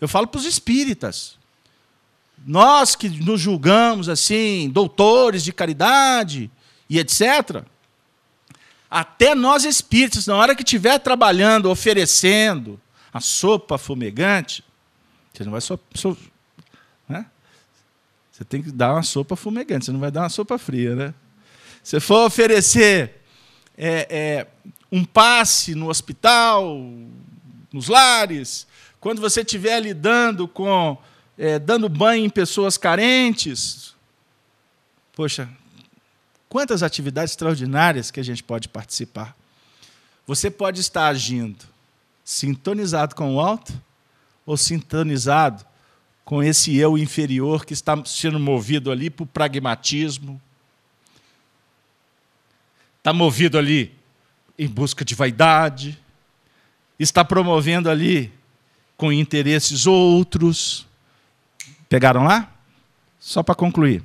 Eu 0.00 0.08
falo 0.08 0.26
para 0.26 0.38
os 0.38 0.44
espíritas. 0.44 1.38
Nós 2.44 2.96
que 2.96 3.08
nos 3.08 3.40
julgamos 3.40 4.08
assim, 4.08 4.68
doutores 4.68 5.44
de 5.44 5.52
caridade 5.52 6.50
e 6.90 6.98
etc., 6.98 7.64
até 8.90 9.34
nós 9.34 9.64
espíritas, 9.64 10.26
na 10.26 10.36
hora 10.36 10.54
que 10.54 10.62
estiver 10.62 10.98
trabalhando, 10.98 11.68
oferecendo 11.68 12.80
a 13.12 13.20
sopa 13.20 13.76
fumegante, 13.76 14.62
você 15.32 15.42
não 15.42 15.52
vai. 15.52 15.60
So, 15.60 15.78
né? 16.10 16.16
Você 18.34 18.44
tem 18.44 18.60
que 18.60 18.72
dar 18.72 18.94
uma 18.94 19.02
sopa 19.04 19.36
fumegante, 19.36 19.84
você 19.84 19.92
não 19.92 20.00
vai 20.00 20.10
dar 20.10 20.22
uma 20.22 20.28
sopa 20.28 20.58
fria, 20.58 20.96
né? 20.96 21.14
Se 21.84 22.00
for 22.00 22.26
oferecer 22.26 23.22
é, 23.78 24.06
é, 24.10 24.46
um 24.90 25.04
passe 25.04 25.74
no 25.74 25.88
hospital, 25.88 26.76
nos 27.72 27.86
lares, 27.86 28.66
quando 28.98 29.20
você 29.20 29.42
estiver 29.42 29.78
lidando 29.78 30.48
com. 30.48 30.98
É, 31.36 31.58
dando 31.58 31.88
banho 31.88 32.24
em 32.24 32.30
pessoas 32.30 32.78
carentes, 32.78 33.92
poxa, 35.16 35.48
Quantas 36.54 36.84
atividades 36.84 37.32
extraordinárias 37.32 38.12
que 38.12 38.20
a 38.20 38.22
gente 38.22 38.40
pode 38.40 38.68
participar. 38.68 39.36
Você 40.24 40.48
pode 40.48 40.80
estar 40.80 41.08
agindo 41.08 41.64
sintonizado 42.24 43.16
com 43.16 43.34
o 43.34 43.40
alto 43.40 43.74
ou 44.46 44.56
sintonizado 44.56 45.66
com 46.24 46.42
esse 46.42 46.76
eu 46.76 46.96
inferior 46.96 47.66
que 47.66 47.74
está 47.74 48.02
sendo 48.06 48.40
movido 48.40 48.90
ali 48.90 49.12
o 49.18 49.26
pragmatismo, 49.26 50.40
está 52.98 53.12
movido 53.12 53.58
ali 53.58 53.94
em 54.58 54.66
busca 54.66 55.04
de 55.04 55.14
vaidade, 55.14 55.98
está 56.98 57.24
promovendo 57.24 57.90
ali 57.90 58.32
com 58.96 59.12
interesses 59.12 59.86
outros. 59.86 60.86
Pegaram 61.88 62.24
lá? 62.24 62.50
Só 63.20 63.42
para 63.42 63.54
concluir. 63.54 64.02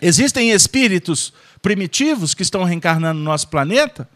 Existem 0.00 0.50
espíritos 0.50 1.32
primitivos 1.62 2.34
que 2.34 2.42
estão 2.42 2.64
reencarnando 2.64 3.18
no 3.18 3.24
nosso 3.24 3.48
planeta, 3.48 4.08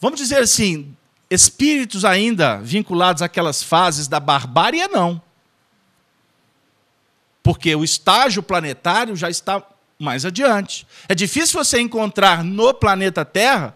vamos 0.00 0.18
dizer 0.18 0.38
assim, 0.42 0.94
espíritos 1.30 2.04
ainda 2.04 2.58
vinculados 2.58 3.22
àquelas 3.22 3.62
fases 3.62 4.08
da 4.08 4.18
barbárie, 4.18 4.86
não. 4.88 5.20
Porque 7.48 7.74
o 7.74 7.82
estágio 7.82 8.42
planetário 8.42 9.16
já 9.16 9.30
está 9.30 9.62
mais 9.98 10.26
adiante. 10.26 10.86
É 11.08 11.14
difícil 11.14 11.58
você 11.58 11.80
encontrar 11.80 12.44
no 12.44 12.74
planeta 12.74 13.24
Terra 13.24 13.74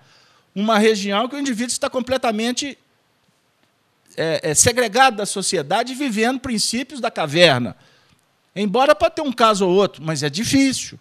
uma 0.54 0.78
região 0.78 1.26
que 1.26 1.36
o 1.36 1.38
indivíduo 1.38 1.72
está 1.72 1.88
completamente 1.88 2.76
é, 4.14 4.50
é, 4.50 4.54
segregado 4.54 5.16
da 5.16 5.24
sociedade, 5.24 5.94
vivendo 5.94 6.38
princípios 6.38 7.00
da 7.00 7.10
caverna. 7.10 7.74
Embora 8.54 8.94
pode 8.94 9.14
ter 9.14 9.22
um 9.22 9.32
caso 9.32 9.66
ou 9.66 9.74
outro, 9.74 10.02
mas 10.04 10.22
é 10.22 10.28
difícil. 10.28 11.00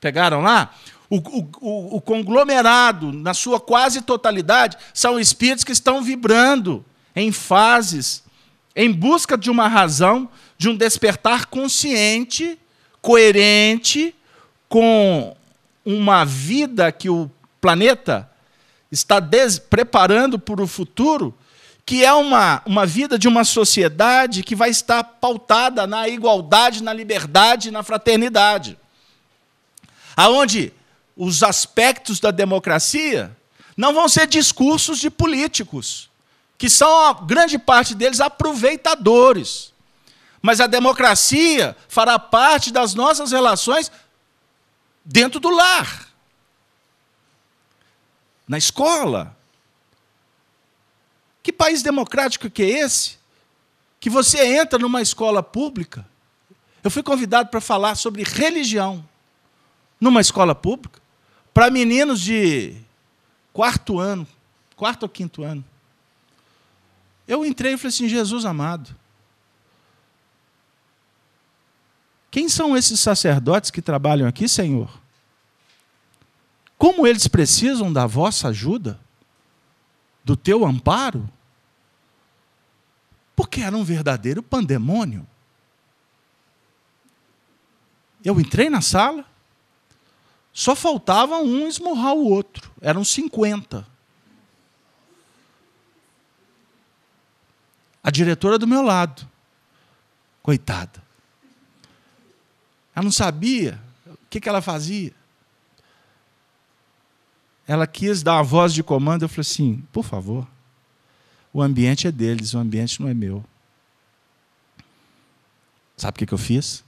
Pegaram 0.00 0.40
lá? 0.40 0.74
O, 1.08 1.18
o, 1.18 1.98
o, 1.98 2.00
conglomerado, 2.00 3.12
na 3.12 3.32
sua 3.32 3.60
quase 3.60 4.02
totalidade, 4.02 4.76
são 4.92 5.20
espíritos 5.20 5.62
que 5.62 5.70
estão 5.70 6.02
vibrando 6.02 6.84
em 7.14 7.30
fases, 7.30 8.24
em 8.74 8.90
busca 8.90 9.38
de 9.38 9.48
uma 9.48 9.68
razão, 9.68 10.28
de 10.62 10.68
um 10.68 10.76
despertar 10.76 11.46
consciente, 11.46 12.58
coerente, 13.00 14.14
com 14.68 15.36
uma 15.84 16.24
vida 16.24 16.92
que 16.92 17.10
o 17.10 17.30
planeta 17.60 18.30
está 18.90 19.20
preparando 19.68 20.38
para 20.38 20.62
o 20.62 20.66
futuro, 20.66 21.34
que 21.84 22.04
é 22.04 22.12
uma, 22.12 22.62
uma 22.64 22.86
vida 22.86 23.18
de 23.18 23.26
uma 23.26 23.44
sociedade 23.44 24.42
que 24.42 24.54
vai 24.54 24.70
estar 24.70 25.02
pautada 25.02 25.86
na 25.86 26.08
igualdade, 26.08 26.82
na 26.82 26.92
liberdade, 26.92 27.70
na 27.70 27.82
fraternidade 27.82 28.78
aonde 30.16 30.72
os 31.16 31.42
aspectos 31.42 32.20
da 32.20 32.30
democracia 32.30 33.36
não 33.76 33.94
vão 33.94 34.08
ser 34.08 34.26
discursos 34.26 34.98
de 34.98 35.10
políticos, 35.10 36.10
que 36.58 36.68
são 36.68 37.06
a 37.06 37.14
grande 37.14 37.58
parte 37.58 37.94
deles 37.94 38.20
aproveitadores. 38.20 39.71
Mas 40.42 40.60
a 40.60 40.66
democracia 40.66 41.76
fará 41.88 42.18
parte 42.18 42.72
das 42.72 42.94
nossas 42.94 43.30
relações 43.30 43.92
dentro 45.04 45.38
do 45.38 45.48
lar, 45.48 46.08
na 48.46 48.58
escola. 48.58 49.36
Que 51.42 51.52
país 51.52 51.82
democrático 51.82 52.50
que 52.50 52.62
é 52.62 52.80
esse? 52.80 53.18
Que 54.00 54.10
você 54.10 54.44
entra 54.56 54.78
numa 54.80 55.00
escola 55.00 55.42
pública. 55.42 56.04
Eu 56.82 56.90
fui 56.90 57.04
convidado 57.04 57.48
para 57.48 57.60
falar 57.60 57.94
sobre 57.94 58.24
religião 58.24 59.08
numa 60.00 60.20
escola 60.20 60.54
pública 60.54 61.00
para 61.54 61.70
meninos 61.70 62.20
de 62.20 62.74
quarto 63.52 64.00
ano, 64.00 64.26
quarto 64.74 65.04
ou 65.04 65.08
quinto 65.08 65.44
ano. 65.44 65.64
Eu 67.28 67.44
entrei 67.46 67.74
e 67.74 67.76
falei 67.76 67.88
assim: 67.88 68.08
Jesus 68.08 68.44
amado, 68.44 68.96
quem 72.32 72.48
são 72.48 72.74
esses 72.74 72.98
sacerdotes 72.98 73.70
que 73.70 73.82
trabalham 73.82 74.26
aqui, 74.26 74.48
Senhor? 74.48 74.90
Como 76.78 77.06
eles 77.06 77.28
precisam 77.28 77.92
da 77.92 78.06
vossa 78.06 78.48
ajuda, 78.48 78.98
do 80.24 80.34
teu 80.34 80.64
amparo? 80.64 81.28
Porque 83.36 83.60
era 83.60 83.76
um 83.76 83.84
verdadeiro 83.84 84.42
pandemônio. 84.42 85.26
Eu 88.24 88.40
entrei 88.40 88.70
na 88.70 88.80
sala, 88.80 89.26
só 90.54 90.74
faltava 90.74 91.36
um 91.36 91.68
esmurrar 91.68 92.14
o 92.14 92.30
outro. 92.30 92.72
Eram 92.80 93.04
50. 93.04 93.86
A 98.02 98.10
diretora 98.10 98.58
do 98.58 98.66
meu 98.66 98.80
lado. 98.80 99.28
Coitada. 100.42 101.01
Ela 102.94 103.04
não 103.04 103.12
sabia 103.12 103.80
o 104.06 104.18
que, 104.28 104.40
que 104.40 104.48
ela 104.48 104.60
fazia. 104.60 105.12
Ela 107.66 107.86
quis 107.86 108.22
dar 108.22 108.34
uma 108.34 108.42
voz 108.42 108.74
de 108.74 108.82
comando. 108.82 109.22
Eu 109.22 109.28
falei 109.28 109.40
assim: 109.40 109.84
por 109.92 110.04
favor, 110.04 110.46
o 111.52 111.62
ambiente 111.62 112.06
é 112.06 112.12
deles, 112.12 112.54
o 112.54 112.58
ambiente 112.58 113.00
não 113.00 113.08
é 113.08 113.14
meu. 113.14 113.44
Sabe 115.96 116.16
o 116.16 116.18
que, 116.18 116.26
que 116.26 116.34
eu 116.34 116.38
fiz? 116.38 116.84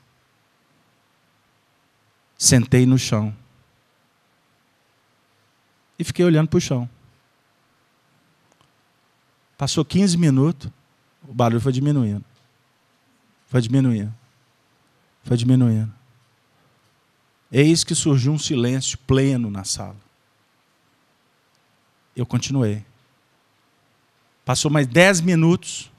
Sentei 2.37 2.85
no 2.85 2.99
chão 2.99 3.35
e 5.99 6.05
fiquei 6.05 6.25
olhando 6.25 6.49
para 6.49 6.59
o 6.59 6.61
chão. 6.61 6.89
Passou 9.57 9.85
15 9.85 10.17
minutos, 10.19 10.71
o 11.27 11.33
barulho 11.33 11.61
foi 11.61 11.73
diminuindo. 11.73 12.25
Foi 13.47 13.61
diminuindo. 13.61 14.13
Foi 15.25 15.37
diminuindo. 15.37 15.93
Eis 17.51 17.85
que 17.85 17.95
surgiu 17.95 18.33
um 18.33 18.39
silêncio 18.39 18.99
pleno 18.99 19.51
na 19.51 19.65
sala. 19.65 19.97
Eu 22.15 22.27
continuei. 22.27 22.85
Passou 24.45 24.71
mais 24.71 24.87
10 24.87 25.23
minutos, 25.23 25.91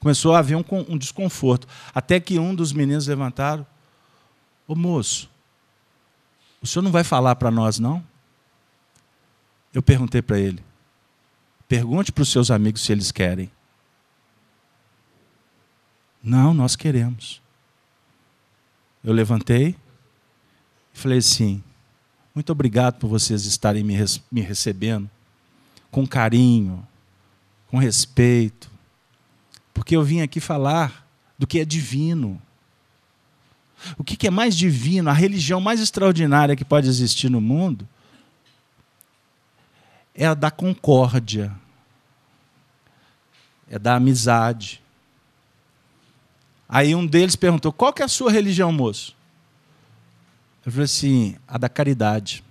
começou 0.00 0.34
a 0.34 0.38
haver 0.38 0.56
um, 0.56 0.64
um 0.88 0.96
desconforto. 0.96 1.68
Até 1.94 2.18
que 2.18 2.38
um 2.38 2.54
dos 2.54 2.72
meninos 2.72 3.06
levantaram: 3.06 3.66
Ô 4.66 4.74
moço, 4.74 5.30
o 6.62 6.66
senhor 6.66 6.82
não 6.82 6.90
vai 6.90 7.04
falar 7.04 7.36
para 7.36 7.50
nós, 7.50 7.78
não? 7.78 8.02
Eu 9.74 9.82
perguntei 9.82 10.22
para 10.22 10.38
ele: 10.38 10.64
pergunte 11.68 12.10
para 12.10 12.22
os 12.22 12.30
seus 12.30 12.50
amigos 12.50 12.80
se 12.80 12.92
eles 12.92 13.12
querem. 13.12 13.50
Não, 16.22 16.54
nós 16.54 16.74
queremos. 16.74 17.42
Eu 19.06 19.12
levantei 19.12 19.76
e 20.92 20.98
falei 20.98 21.18
assim: 21.18 21.62
muito 22.34 22.50
obrigado 22.50 22.98
por 22.98 23.06
vocês 23.06 23.44
estarem 23.46 23.84
me, 23.84 23.94
me 24.32 24.40
recebendo 24.40 25.08
com 25.92 26.04
carinho, 26.04 26.84
com 27.68 27.78
respeito, 27.78 28.68
porque 29.72 29.94
eu 29.94 30.02
vim 30.02 30.22
aqui 30.22 30.40
falar 30.40 31.06
do 31.38 31.46
que 31.46 31.60
é 31.60 31.64
divino. 31.64 32.42
O 33.96 34.02
que 34.02 34.26
é 34.26 34.30
mais 34.30 34.56
divino, 34.56 35.08
a 35.08 35.12
religião 35.12 35.60
mais 35.60 35.80
extraordinária 35.80 36.56
que 36.56 36.64
pode 36.64 36.88
existir 36.88 37.30
no 37.30 37.40
mundo, 37.40 37.86
é 40.12 40.26
a 40.26 40.34
da 40.34 40.50
concórdia, 40.50 41.54
é 43.70 43.78
da 43.78 43.94
amizade. 43.94 44.82
Aí 46.68 46.94
um 46.94 47.06
deles 47.06 47.36
perguntou: 47.36 47.72
qual 47.72 47.92
que 47.92 48.02
é 48.02 48.04
a 48.04 48.08
sua 48.08 48.30
religião, 48.30 48.72
moço? 48.72 49.14
Eu 50.64 50.72
falei 50.72 50.84
assim: 50.84 51.36
a 51.46 51.58
da 51.58 51.68
caridade. 51.68 52.42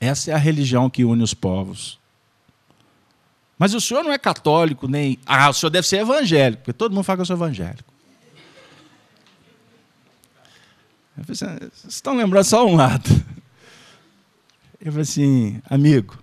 Essa 0.00 0.30
é 0.30 0.34
a 0.34 0.38
religião 0.38 0.88
que 0.88 1.04
une 1.04 1.22
os 1.22 1.34
povos. 1.34 1.98
Mas 3.58 3.74
o 3.74 3.80
senhor 3.80 4.02
não 4.02 4.12
é 4.12 4.18
católico, 4.18 4.88
nem. 4.88 5.18
Ah, 5.26 5.50
o 5.50 5.52
senhor 5.52 5.70
deve 5.70 5.86
ser 5.86 5.98
evangélico, 5.98 6.62
porque 6.62 6.72
todo 6.72 6.94
mundo 6.94 7.04
fala 7.04 7.18
que 7.18 7.20
eu 7.20 7.26
sou 7.26 7.36
evangélico. 7.36 7.90
Eu 11.18 11.24
falei 11.24 11.32
assim, 11.32 11.68
vocês 11.70 11.94
estão 11.94 12.16
lembrando 12.16 12.44
só 12.44 12.66
um 12.66 12.76
lado. 12.76 13.10
Eu 14.80 14.90
falei 14.90 15.02
assim, 15.02 15.60
amigo, 15.68 16.18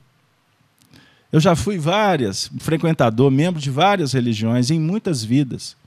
eu 1.32 1.40
já 1.40 1.56
fui 1.56 1.78
várias, 1.78 2.50
frequentador, 2.60 3.30
membro 3.30 3.62
de 3.62 3.70
várias 3.70 4.14
religiões, 4.14 4.72
em 4.72 4.80
muitas 4.80 5.24
vidas. 5.24 5.78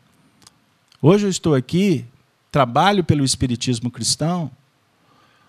Hoje 1.03 1.27
eu 1.27 1.31
estou 1.31 1.55
aqui, 1.55 2.05
trabalho 2.53 3.03
pelo 3.03 3.25
Espiritismo 3.25 3.91
cristão, 3.91 4.51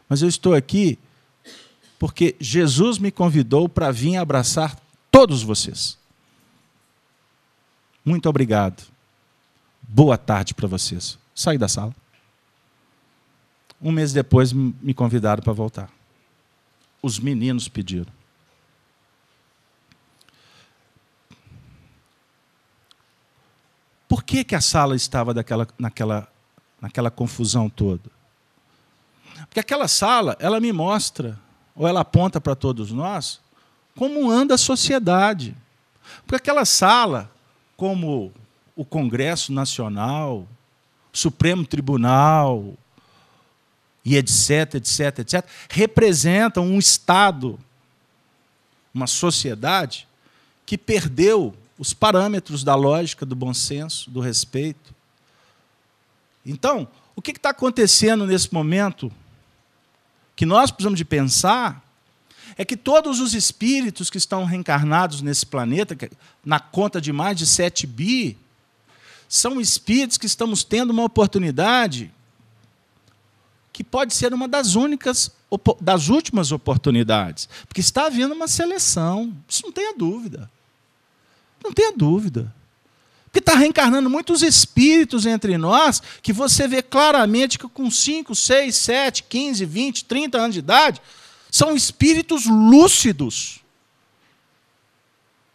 mas 0.08 0.22
eu 0.22 0.30
estou 0.30 0.54
aqui 0.54 0.98
porque 2.00 2.36
Jesus 2.40 2.98
me 2.98 3.12
convidou 3.12 3.70
para 3.70 3.92
vir 3.92 4.18
abraçar 4.18 4.76
todos 5.12 5.44
vocês. 5.44 5.98
Muito 8.04 8.28
obrigado. 8.28 8.84
Boa 9.82 10.18
tarde 10.18 10.54
para 10.54 10.68
vocês. 10.68 11.20
Saí 11.36 11.58
da 11.58 11.68
sala. 11.68 11.94
Um 13.82 13.92
mês 13.92 14.14
depois 14.14 14.54
me 14.54 14.94
convidaram 14.94 15.44
para 15.44 15.54
voltar. 15.54 15.92
Os 17.04 17.20
meninos 17.20 17.68
pediram. 17.68 18.21
Por 24.22 24.26
que, 24.26 24.44
que 24.44 24.54
a 24.54 24.62
sala 24.62 24.96
estava 24.96 25.34
daquela, 25.34 25.68
naquela, 25.80 26.28
naquela 26.80 27.10
confusão 27.10 27.68
toda? 27.68 28.04
Porque 29.48 29.60
aquela 29.60 29.88
sala, 29.88 30.38
ela 30.40 30.60
me 30.60 30.72
mostra, 30.72 31.40
ou 31.76 31.88
ela 31.88 32.02
aponta 32.02 32.40
para 32.40 32.54
todos 32.56 32.92
nós, 32.92 33.42
como 33.98 34.30
anda 34.30 34.54
a 34.54 34.60
sociedade. 34.60 35.58
Porque 36.24 36.36
aquela 36.36 36.66
sala, 36.66 37.32
como 37.76 38.32
o 38.76 38.86
Congresso 38.86 39.52
Nacional, 39.52 40.48
Supremo 41.12 41.66
Tribunal, 41.66 42.76
e 44.06 44.16
etc, 44.16 44.76
etc, 44.76 45.20
etc, 45.20 45.46
representam 45.68 46.64
um 46.64 46.78
Estado, 46.78 47.60
uma 48.94 49.08
sociedade 49.08 50.08
que 50.64 50.78
perdeu 50.78 51.56
os 51.82 51.96
parâmetros 51.96 52.64
da 52.64 52.76
lógica, 52.76 53.26
do 53.26 53.36
bom 53.36 53.56
senso, 53.56 54.12
do 54.12 54.20
respeito. 54.20 54.94
Então, 56.46 56.88
o 57.16 57.24
que 57.24 57.32
está 57.32 57.50
acontecendo 57.50 58.28
nesse 58.28 58.54
momento 58.54 59.12
que 60.36 60.46
nós 60.46 60.70
precisamos 60.70 61.00
de 61.00 61.04
pensar 61.04 61.84
é 62.56 62.64
que 62.64 62.78
todos 62.78 63.20
os 63.20 63.34
espíritos 63.34 64.12
que 64.12 64.20
estão 64.20 64.46
reencarnados 64.46 65.24
nesse 65.24 65.44
planeta, 65.44 65.98
na 66.46 66.60
conta 66.60 67.02
de 67.02 67.12
mais 67.12 67.36
de 67.36 67.48
7 67.48 67.88
bi, 67.88 68.38
são 69.28 69.60
espíritos 69.60 70.20
que 70.20 70.28
estamos 70.28 70.64
tendo 70.64 70.92
uma 70.92 71.06
oportunidade 71.06 72.14
que 73.74 73.84
pode 73.84 74.14
ser 74.14 74.36
uma 74.36 74.48
das 74.48 74.76
únicas, 74.76 75.32
das 75.80 76.10
últimas 76.10 76.52
oportunidades. 76.52 77.50
Porque 77.68 77.82
está 77.82 78.06
havendo 78.06 78.36
uma 78.36 78.48
seleção. 78.48 79.36
Isso 79.50 79.64
não 79.64 79.72
tenha 79.72 79.98
dúvida. 79.98 80.48
Não 81.64 81.72
tenha 81.72 81.92
dúvida. 81.92 82.54
Porque 83.26 83.40
está 83.40 83.56
reencarnando 83.56 84.10
muitos 84.10 84.42
espíritos 84.42 85.26
entre 85.26 85.58
nós 85.58 86.02
que 86.22 86.34
você 86.34 86.68
vê 86.68 86.82
claramente 86.82 87.58
que 87.58 87.68
com 87.68 87.90
5, 87.90 88.36
6, 88.36 88.76
7, 88.76 89.24
15, 89.24 89.66
20, 89.66 90.06
30 90.06 90.38
anos 90.38 90.54
de 90.54 90.60
idade 90.60 91.02
são 91.50 91.74
espíritos 91.74 92.46
lúcidos. 92.46 93.62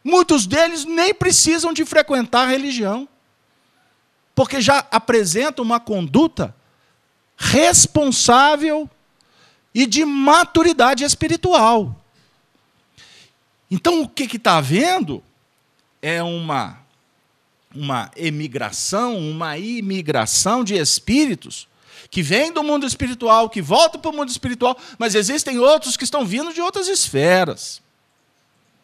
Muitos 0.02 0.46
deles 0.46 0.84
nem 0.84 1.12
precisam 1.12 1.72
de 1.72 1.84
frequentar 1.84 2.42
a 2.46 2.50
religião, 2.50 3.08
porque 4.34 4.60
já 4.60 4.86
apresentam 4.90 5.64
uma 5.64 5.80
conduta 5.80 6.54
responsável 7.36 8.88
e 9.74 9.84
de 9.84 10.04
maturidade 10.04 11.04
espiritual. 11.04 11.94
Então, 13.70 14.00
o 14.00 14.08
que 14.08 14.36
está 14.36 14.56
havendo 14.56 15.22
é 16.00 16.22
uma, 16.22 16.78
uma 17.74 18.10
emigração, 18.16 19.18
uma 19.18 19.58
imigração 19.58 20.62
de 20.62 20.74
espíritos 20.74 21.68
que 22.10 22.22
vêm 22.22 22.52
do 22.52 22.62
mundo 22.62 22.86
espiritual, 22.86 23.50
que 23.50 23.60
voltam 23.60 24.00
para 24.00 24.10
o 24.10 24.14
mundo 24.14 24.30
espiritual, 24.30 24.76
mas 24.98 25.14
existem 25.14 25.58
outros 25.58 25.96
que 25.96 26.04
estão 26.04 26.24
vindo 26.24 26.52
de 26.52 26.60
outras 26.60 26.88
esferas, 26.88 27.82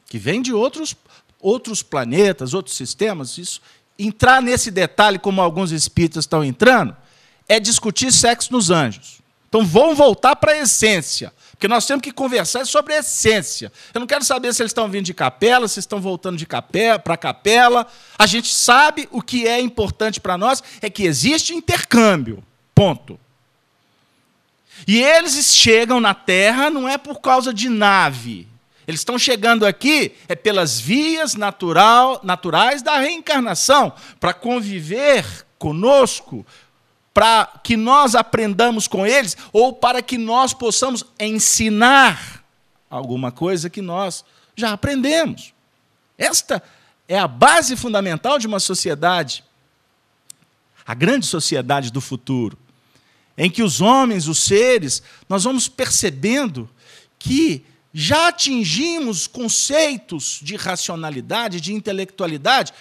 que 0.07 0.19
vêm 0.19 0.43
de 0.43 0.53
outros, 0.53 0.95
outros 1.41 1.83
planetas, 1.83 2.55
outros 2.55 2.77
sistemas. 2.77 3.39
Isso, 3.39 3.61
entrar 3.99 4.43
nesse 4.43 4.71
detalhe, 4.71 5.19
como 5.19 5.41
alguns 5.41 5.73
espíritos 5.73 6.25
estão 6.25 6.45
entrando, 6.45 6.97
é 7.49 7.59
discutir 7.61 8.13
sexo 8.13 8.53
nos 8.53 8.71
anjos. 8.71 9.21
Então 9.49 9.65
vamos 9.65 9.97
voltar 9.97 10.37
para 10.37 10.53
a 10.53 10.59
essência. 10.59 11.33
Porque 11.63 11.73
nós 11.73 11.87
temos 11.87 12.03
que 12.03 12.11
conversar 12.11 12.67
sobre 12.67 12.93
a 12.93 12.99
essência. 12.99 13.71
Eu 13.95 14.01
não 14.01 14.07
quero 14.09 14.25
saber 14.25 14.53
se 14.53 14.61
eles 14.61 14.71
estão 14.71 14.89
vindo 14.89 15.05
de 15.05 15.15
capela, 15.15 15.69
se 15.69 15.79
estão 15.79 16.01
voltando 16.01 16.37
de 16.37 16.45
capela 16.45 16.99
para 16.99 17.17
capela. 17.17 17.87
A 18.19 18.27
gente 18.27 18.53
sabe 18.53 19.09
o 19.13 19.23
que 19.23 19.47
é 19.47 19.61
importante 19.61 20.19
para 20.19 20.37
nós 20.37 20.61
é 20.81 20.91
que 20.91 21.05
existe 21.05 21.55
intercâmbio. 21.55 22.43
Ponto. 22.75 23.17
E 24.89 25.01
eles 25.01 25.55
chegam 25.55 26.01
na 26.01 26.15
Terra 26.15 26.69
não 26.69 26.89
é 26.89 26.99
por 26.99 27.21
causa 27.21 27.55
de 27.55 27.69
nave. 27.69 28.49
Eles 28.85 29.03
estão 29.03 29.17
chegando 29.17 29.65
aqui 29.65 30.17
é 30.29 30.35
pelas 30.35 30.81
vias 30.81 31.37
natural, 31.37 32.19
naturais 32.25 32.83
da 32.83 32.99
reencarnação, 32.99 33.93
para 34.19 34.35
conviver 34.35 35.25
conosco, 35.61 36.45
para 37.13 37.47
que 37.63 37.77
nós 37.77 38.15
aprendamos 38.15 38.89
com 38.89 39.07
eles 39.07 39.37
ou 39.53 39.73
para 39.73 40.01
que 40.03 40.17
nós 40.17 40.55
possamos 40.55 41.05
ensinar 41.21 42.45
alguma 42.89 43.31
coisa 43.31 43.71
que 43.71 43.83
nós 43.83 44.25
já 44.57 44.73
aprendemos. 44.73 45.53
Esta 46.17 46.63
é 47.09 47.19
a 47.19 47.29
base 47.29 47.77
fundamental 47.77 48.39
de 48.39 48.47
uma 48.47 48.61
sociedade, 48.61 49.45
a 50.87 50.95
grande 50.95 51.27
sociedade 51.27 51.91
do 51.91 52.01
futuro, 52.01 52.57
em 53.37 53.51
que 53.51 53.63
os 53.63 53.81
homens, 53.81 54.29
os 54.29 54.39
seres, 54.39 55.03
nós 55.29 55.45
vamos 55.45 55.69
percebendo 55.69 56.69
que 57.19 57.65
já 57.95 58.29
atingimos 58.29 59.27
conceitos 59.27 60.41
de 60.43 60.57
racionalidade, 60.57 61.61
de 61.61 61.75
intelectualidade, 61.75 62.73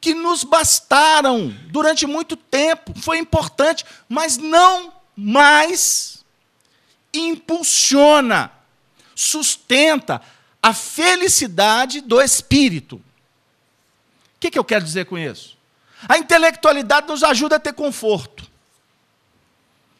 que 0.00 0.14
nos 0.14 0.44
bastaram 0.44 1.48
durante 1.68 2.06
muito 2.06 2.36
tempo, 2.36 2.92
foi 3.00 3.18
importante, 3.18 3.84
mas 4.08 4.36
não 4.36 4.92
mais 5.16 6.24
impulsiona, 7.12 8.52
sustenta 9.14 10.20
a 10.62 10.74
felicidade 10.74 12.00
do 12.00 12.20
espírito. 12.20 12.96
O 12.96 13.02
que, 14.40 14.50
que 14.50 14.58
eu 14.58 14.64
quero 14.64 14.84
dizer 14.84 15.06
com 15.06 15.16
isso? 15.16 15.56
A 16.08 16.18
intelectualidade 16.18 17.08
nos 17.08 17.22
ajuda 17.22 17.56
a 17.56 17.60
ter 17.60 17.72
conforto, 17.72 18.46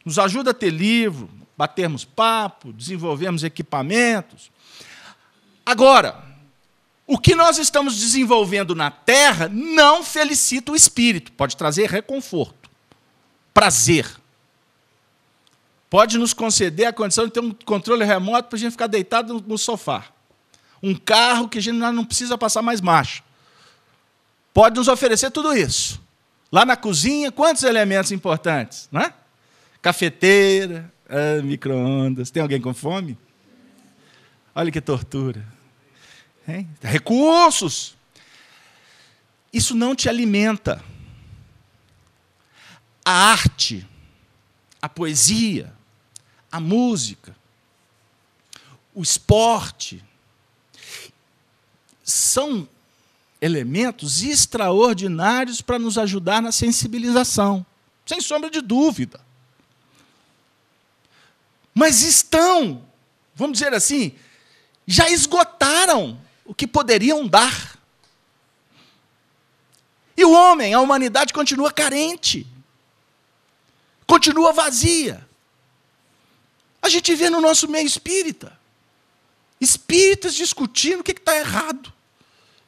nos 0.05 0.19
ajuda 0.19 0.51
a 0.51 0.55
ter 0.55 0.71
livro, 0.71 1.31
batermos 1.57 2.05
papo, 2.05 2.73
desenvolvermos 2.73 3.43
equipamentos. 3.43 4.51
Agora, 5.65 6.23
o 7.07 7.19
que 7.19 7.35
nós 7.35 7.57
estamos 7.59 7.97
desenvolvendo 7.99 8.75
na 8.75 8.91
terra 8.91 9.49
não 9.49 10.03
felicita 10.03 10.73
o 10.73 10.77
espírito, 10.77 11.31
pode 11.33 11.57
trazer 11.57 11.89
reconforto, 11.89 12.69
prazer. 13.55 14.07
Pode 15.89 16.19
nos 16.19 16.35
conceder 16.35 16.87
a 16.87 16.93
condição 16.93 17.27
de 17.27 17.33
ter 17.33 17.41
um 17.41 17.53
controle 17.53 18.05
remoto 18.05 18.49
para 18.49 18.57
a 18.57 18.61
gente 18.61 18.73
ficar 18.73 18.89
deitado 18.89 19.43
no 19.47 19.57
sofá. 19.57 20.07
Um 20.83 20.95
carro 20.95 21.49
que 21.49 21.59
a 21.59 21.63
gente 21.63 21.77
não 21.77 22.05
precisa 22.05 22.37
passar 22.37 22.61
mais 22.61 22.81
marcha. 22.81 23.23
Pode 24.53 24.77
nos 24.77 24.89
oferecer 24.89 25.31
tudo 25.31 25.57
isso. 25.57 26.01
Lá 26.51 26.65
na 26.65 26.77
cozinha, 26.77 27.31
quantos 27.31 27.63
elementos 27.63 28.11
importantes? 28.11 28.89
Não 28.91 29.01
é? 29.01 29.13
Cafeteira, 29.81 30.93
ah, 31.09 31.41
micro-ondas. 31.43 32.31
Tem 32.31 32.43
alguém 32.43 32.61
com 32.61 32.75
fome? 32.75 33.17
Olha 34.55 34.73
que 34.73 34.81
tortura. 34.81 35.56
Hein? 36.47 36.69
Recursos. 36.81 37.97
Isso 39.53 39.75
não 39.75 39.95
te 39.95 40.09
alimenta. 40.09 40.83
a 43.05 43.13
arte, 43.13 43.87
a 44.83 44.89
poesia, 44.89 45.73
a 46.51 46.59
música, 46.59 47.37
o 48.93 49.01
esporte, 49.01 50.05
são 52.03 52.69
elementos 53.41 54.23
extraordinários 54.23 55.61
para 55.61 55.79
nos 55.79 55.97
ajudar 55.99 56.43
na 56.43 56.51
sensibilização, 56.51 57.65
sem 58.05 58.21
sombra 58.21 58.51
de 58.51 58.61
dúvida. 58.61 59.21
Mas 61.73 62.03
estão, 62.03 62.85
vamos 63.35 63.59
dizer 63.59 63.73
assim, 63.73 64.17
já 64.87 65.09
esgotaram 65.11 66.19
o 66.47 66.55
que 66.55 66.67
poderiam 66.67 67.27
dar. 67.27 67.79
E 70.17 70.25
o 70.25 70.33
homem, 70.33 70.73
a 70.73 70.81
humanidade 70.81 71.33
continua 71.33 71.71
carente, 71.71 72.47
continua 74.07 74.53
vazia. 74.53 75.27
A 76.81 76.89
gente 76.89 77.15
vê 77.15 77.29
no 77.29 77.41
nosso 77.41 77.69
meio 77.69 77.87
espírita, 77.87 78.59
espíritas 79.61 80.35
discutindo 80.35 81.01
o 81.01 81.05
que 81.05 81.13
está 81.13 81.37
errado. 81.37 81.93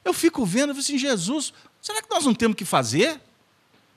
Eu 0.04 0.12
fico 0.12 0.44
vendo, 0.44 0.70
eu 0.70 0.74
falo 0.74 0.80
assim, 0.80 0.98
Jesus, 0.98 1.52
será 1.80 2.02
que 2.02 2.10
nós 2.10 2.24
não 2.24 2.34
temos 2.34 2.56
que 2.56 2.64
fazer? 2.64 3.20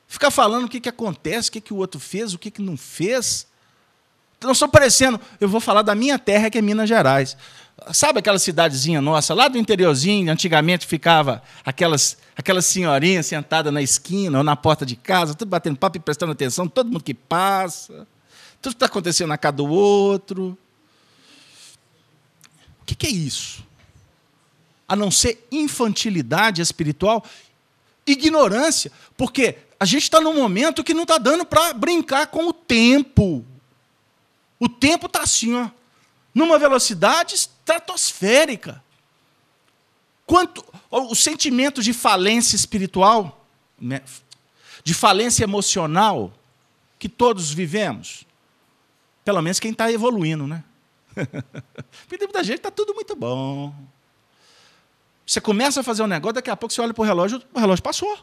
Ficar 0.08 0.30
falando 0.30 0.66
o 0.66 0.70
que, 0.70 0.80
que 0.80 0.90
acontece, 0.90 1.50
o 1.50 1.52
que, 1.54 1.62
que 1.62 1.74
o 1.74 1.78
outro 1.78 2.00
fez, 2.00 2.34
o 2.34 2.40
que, 2.40 2.52
que 2.52 2.62
não 2.62 2.78
fez. 2.78 3.48
Não 4.42 4.52
estou 4.52 4.68
parecendo, 4.68 5.20
eu 5.40 5.48
vou 5.48 5.62
falar 5.62 5.82
da 5.82 5.96
minha 5.96 6.18
terra, 6.18 6.50
que 6.50 6.58
é 6.58 6.62
Minas 6.62 6.90
Gerais. 6.90 7.38
Sabe 7.94 8.20
aquela 8.20 8.38
cidadezinha 8.38 9.02
nossa, 9.02 9.34
lá 9.34 9.48
do 9.48 9.58
interiorzinho, 9.58 10.32
antigamente 10.32 10.86
ficava 10.86 11.42
aquelas, 11.66 12.18
aquelas 12.36 12.66
senhorinhas 12.66 13.26
sentadas 13.26 13.74
na 13.74 13.82
esquina 13.82 14.38
ou 14.38 14.44
na 14.44 14.56
porta 14.56 14.86
de 14.86 14.96
casa, 14.96 15.34
tudo 15.34 15.50
batendo 15.50 15.78
papo 15.78 15.98
e 15.98 16.00
prestando 16.00 16.32
atenção, 16.32 16.68
todo 16.68 16.92
mundo 16.92 17.04
que 17.04 17.16
passa, 17.16 18.08
tudo 18.62 18.74
está 18.74 18.86
acontecendo 18.86 19.30
na 19.30 19.38
casa 19.38 19.58
do 19.58 19.68
outro. 19.68 20.56
O 22.82 22.86
que, 22.86 22.94
que 22.94 23.08
é 23.08 23.10
isso? 23.10 23.66
A 24.88 24.96
não 24.96 25.10
ser 25.10 25.48
infantilidade 25.52 26.62
espiritual, 26.62 27.26
ignorância, 28.06 28.92
porque 29.18 29.58
a 29.80 29.86
gente 29.86 30.04
está 30.04 30.22
num 30.22 30.36
momento 30.36 30.84
que 30.84 30.94
não 30.94 31.04
está 31.04 31.18
dando 31.18 31.44
para 31.46 31.74
brincar 31.74 32.28
com 32.28 32.48
o 32.48 32.54
tempo. 32.54 33.44
O 34.60 34.70
tempo 34.70 35.08
está 35.08 35.22
assim, 35.22 35.56
ó, 35.56 35.70
numa 36.36 36.60
velocidade 36.60 37.34
estratosférica. 37.72 38.84
Quanto 40.26 40.64
o 40.90 41.16
sentimento 41.16 41.82
de 41.82 41.94
falência 41.94 42.56
espiritual, 42.56 43.46
né, 43.80 44.02
de 44.84 44.94
falência 44.94 45.44
emocional 45.44 46.34
que 46.98 47.10
todos 47.10 47.52
vivemos, 47.52 48.26
pelo 49.26 49.42
menos 49.42 49.60
quem 49.60 49.72
está 49.72 49.92
evoluindo, 49.92 50.48
né? 50.48 50.64
Porque 52.08 52.26
muita 52.26 52.44
gente 52.44 52.58
está 52.58 52.72
tudo 52.72 52.94
muito 52.94 53.16
bom. 53.16 53.74
Você 55.26 55.42
começa 55.42 55.82
a 55.82 55.84
fazer 55.84 56.04
um 56.04 56.08
negócio, 56.08 56.36
daqui 56.36 56.50
a 56.50 56.56
pouco 56.56 56.74
você 56.74 56.82
olha 56.82 56.94
para 56.94 57.02
o 57.02 57.06
relógio, 57.06 57.42
o 57.54 57.60
relógio 57.60 57.84
passou. 57.84 58.18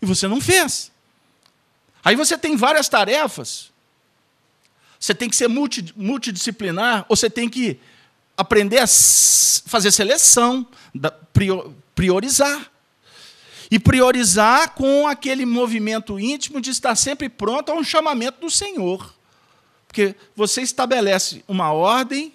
E 0.00 0.06
você 0.06 0.26
não 0.28 0.40
fez. 0.40 0.90
Aí 2.02 2.16
você 2.16 2.38
tem 2.38 2.56
várias 2.56 2.88
tarefas 2.88 3.70
você 5.00 5.14
tem 5.14 5.30
que 5.30 5.36
ser 5.36 5.48
multi, 5.48 5.94
multidisciplinar, 5.96 7.06
ou 7.08 7.16
você 7.16 7.30
tem 7.30 7.48
que 7.48 7.80
aprender 8.40 8.78
a 8.78 8.86
fazer 8.86 9.92
seleção, 9.92 10.66
priorizar. 11.94 12.70
E 13.70 13.78
priorizar 13.78 14.70
com 14.70 15.06
aquele 15.06 15.46
movimento 15.46 16.18
íntimo 16.18 16.60
de 16.60 16.70
estar 16.70 16.96
sempre 16.96 17.28
pronto 17.28 17.70
a 17.70 17.74
um 17.74 17.84
chamamento 17.84 18.40
do 18.40 18.50
Senhor. 18.50 19.14
Porque 19.86 20.16
você 20.34 20.62
estabelece 20.62 21.44
uma 21.46 21.72
ordem 21.72 22.32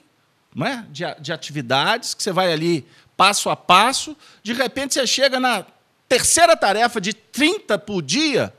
não 0.53 0.65
é? 0.65 0.85
de, 0.89 1.03
de 1.19 1.33
atividades, 1.33 2.13
que 2.13 2.23
você 2.23 2.31
vai 2.31 2.53
ali 2.53 2.87
passo 3.17 3.49
a 3.49 3.55
passo, 3.55 4.15
de 4.41 4.53
repente 4.53 4.93
você 4.93 5.05
chega 5.05 5.39
na 5.39 5.65
terceira 6.07 6.55
tarefa 6.55 7.01
de 7.01 7.13
30 7.13 7.77
por 7.79 8.01
dia, 8.01 8.53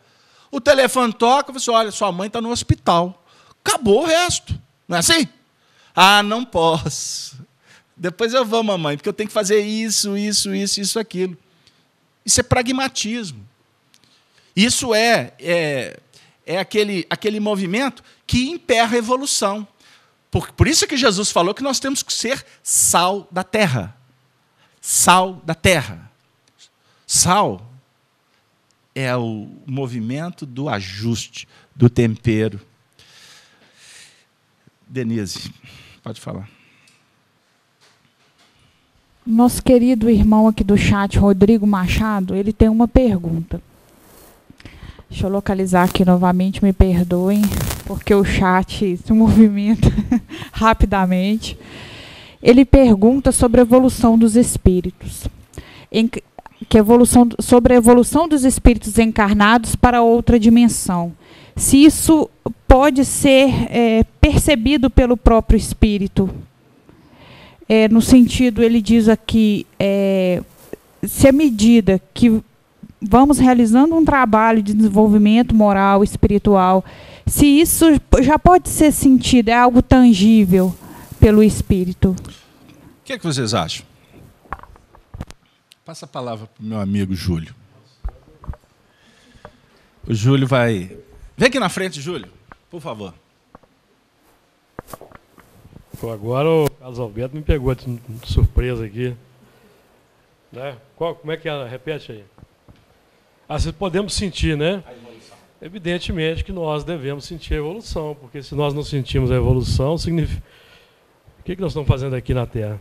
o 0.50 0.60
telefone 0.60 1.12
toca 1.14 1.50
e 1.50 1.54
você 1.54 1.70
olha, 1.70 1.90
sua 1.90 2.12
mãe 2.12 2.26
está 2.26 2.40
no 2.40 2.50
hospital. 2.50 3.24
Acabou 3.64 4.02
o 4.02 4.06
resto. 4.06 4.58
Não 4.86 4.96
é 4.96 5.00
assim? 5.00 5.28
Ah, 5.98 6.22
não 6.22 6.44
posso. 6.44 7.42
Depois 7.96 8.34
eu 8.34 8.44
vou, 8.44 8.62
mamãe, 8.62 8.98
porque 8.98 9.08
eu 9.08 9.14
tenho 9.14 9.28
que 9.28 9.32
fazer 9.32 9.60
isso, 9.60 10.14
isso, 10.14 10.54
isso, 10.54 10.78
isso, 10.78 10.98
aquilo. 10.98 11.36
Isso 12.22 12.38
é 12.38 12.42
pragmatismo. 12.42 13.48
Isso 14.54 14.94
é, 14.94 15.32
é, 15.38 15.98
é 16.44 16.58
aquele, 16.58 17.06
aquele 17.08 17.40
movimento 17.40 18.04
que 18.26 18.50
emperra 18.50 18.96
a 18.96 18.98
evolução. 18.98 19.66
Por, 20.30 20.52
por 20.52 20.68
isso 20.68 20.86
que 20.86 20.98
Jesus 20.98 21.30
falou 21.30 21.54
que 21.54 21.62
nós 21.62 21.80
temos 21.80 22.02
que 22.02 22.12
ser 22.12 22.44
sal 22.62 23.26
da 23.30 23.42
terra. 23.42 23.96
Sal 24.82 25.40
da 25.44 25.54
terra. 25.54 26.10
Sal 27.06 27.66
é 28.94 29.16
o 29.16 29.48
movimento 29.64 30.44
do 30.44 30.68
ajuste, 30.68 31.48
do 31.74 31.88
tempero. 31.88 32.60
Denise, 34.86 35.52
pode 36.06 36.20
falar. 36.20 36.48
Nosso 39.26 39.60
querido 39.60 40.08
irmão 40.08 40.46
aqui 40.46 40.62
do 40.62 40.78
chat, 40.78 41.18
Rodrigo 41.18 41.66
Machado, 41.66 42.36
ele 42.36 42.52
tem 42.52 42.68
uma 42.68 42.86
pergunta. 42.86 43.60
Deixa 45.10 45.26
eu 45.26 45.30
localizar 45.30 45.82
aqui 45.82 46.04
novamente, 46.04 46.62
me 46.62 46.72
perdoem, 46.72 47.42
porque 47.84 48.14
o 48.14 48.24
chat 48.24 48.96
se 48.98 49.12
movimenta 49.12 49.88
rapidamente. 50.52 51.58
Ele 52.40 52.64
pergunta 52.64 53.32
sobre 53.32 53.60
a 53.60 53.64
evolução 53.64 54.16
dos 54.16 54.36
espíritos. 54.36 55.26
Em, 55.90 56.08
que 56.08 56.78
evolução, 56.78 57.28
sobre 57.40 57.74
a 57.74 57.78
evolução 57.78 58.28
dos 58.28 58.44
espíritos 58.44 58.96
encarnados 58.96 59.74
para 59.74 60.02
outra 60.02 60.38
dimensão 60.38 61.12
se 61.56 61.82
isso 61.82 62.28
pode 62.68 63.04
ser 63.04 63.48
é, 63.70 64.04
percebido 64.20 64.90
pelo 64.90 65.16
próprio 65.16 65.56
espírito. 65.56 66.28
É, 67.66 67.88
no 67.88 68.02
sentido, 68.02 68.62
ele 68.62 68.82
diz 68.82 69.08
aqui, 69.08 69.66
é, 69.78 70.42
se 71.02 71.26
à 71.26 71.32
medida 71.32 72.00
que 72.12 72.42
vamos 73.00 73.38
realizando 73.38 73.94
um 73.96 74.04
trabalho 74.04 74.62
de 74.62 74.74
desenvolvimento 74.74 75.54
moral, 75.54 76.04
espiritual, 76.04 76.84
se 77.26 77.46
isso 77.46 77.86
já 78.20 78.38
pode 78.38 78.68
ser 78.68 78.92
sentido, 78.92 79.48
é 79.48 79.54
algo 79.54 79.80
tangível 79.80 80.76
pelo 81.18 81.42
espírito. 81.42 82.10
O 82.10 83.04
que, 83.04 83.14
é 83.14 83.18
que 83.18 83.24
vocês 83.24 83.54
acham? 83.54 83.84
Passa 85.84 86.04
a 86.04 86.08
palavra 86.08 86.46
para 86.46 86.62
o 86.62 86.66
meu 86.66 86.80
amigo 86.80 87.14
Júlio. 87.14 87.54
O 90.06 90.14
Júlio 90.14 90.46
vai 90.46 90.96
Vem 91.36 91.48
aqui 91.48 91.60
na 91.60 91.68
frente, 91.68 92.00
Júlio, 92.00 92.32
por 92.70 92.80
favor. 92.80 93.12
Pô, 96.00 96.10
agora 96.10 96.48
o 96.48 96.70
Carlos 96.70 96.98
Alberto 96.98 97.36
me 97.36 97.42
pegou 97.42 97.74
de 97.74 98.00
surpresa 98.24 98.86
aqui. 98.86 99.14
Né? 100.50 100.78
Qual, 100.96 101.14
como 101.14 101.30
é 101.30 101.36
que 101.36 101.46
é? 101.46 101.68
Repete 101.68 102.12
aí. 102.12 102.24
Ah, 103.46 103.56
podemos 103.78 104.14
sentir, 104.14 104.56
né? 104.56 104.82
Evidentemente 105.60 106.42
que 106.42 106.52
nós 106.52 106.84
devemos 106.84 107.26
sentir 107.26 107.54
a 107.54 107.58
evolução, 107.58 108.16
porque 108.18 108.42
se 108.42 108.54
nós 108.54 108.72
não 108.72 108.82
sentimos 108.82 109.30
a 109.30 109.34
evolução, 109.34 109.98
significa. 109.98 110.42
O 111.38 111.42
que, 111.42 111.54
que 111.54 111.60
nós 111.60 111.72
estamos 111.72 111.88
fazendo 111.88 112.16
aqui 112.16 112.32
na 112.32 112.46
Terra? 112.46 112.80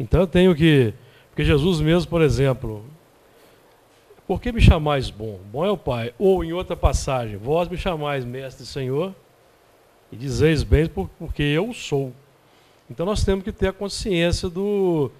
Então 0.00 0.20
eu 0.20 0.26
tenho 0.26 0.52
que. 0.54 0.92
Porque 1.30 1.44
Jesus 1.44 1.80
mesmo, 1.80 2.10
por 2.10 2.22
exemplo, 2.22 2.84
por 4.32 4.40
que 4.40 4.50
me 4.50 4.62
chamais 4.62 5.10
bom? 5.10 5.38
Bom 5.52 5.62
é 5.62 5.70
o 5.70 5.76
Pai. 5.76 6.14
Ou 6.18 6.42
em 6.42 6.54
outra 6.54 6.74
passagem, 6.74 7.36
vós 7.36 7.68
me 7.68 7.76
chamais 7.76 8.24
mestre 8.24 8.64
e 8.64 8.66
Senhor, 8.66 9.14
e 10.10 10.16
dizeis 10.16 10.62
bem 10.62 10.88
porque 11.18 11.42
eu 11.42 11.74
sou. 11.74 12.14
Então 12.88 13.04
nós 13.04 13.22
temos 13.22 13.44
que 13.44 13.52
ter 13.52 13.68
a 13.68 13.72
consciência 13.74 14.48
do, 14.48 15.10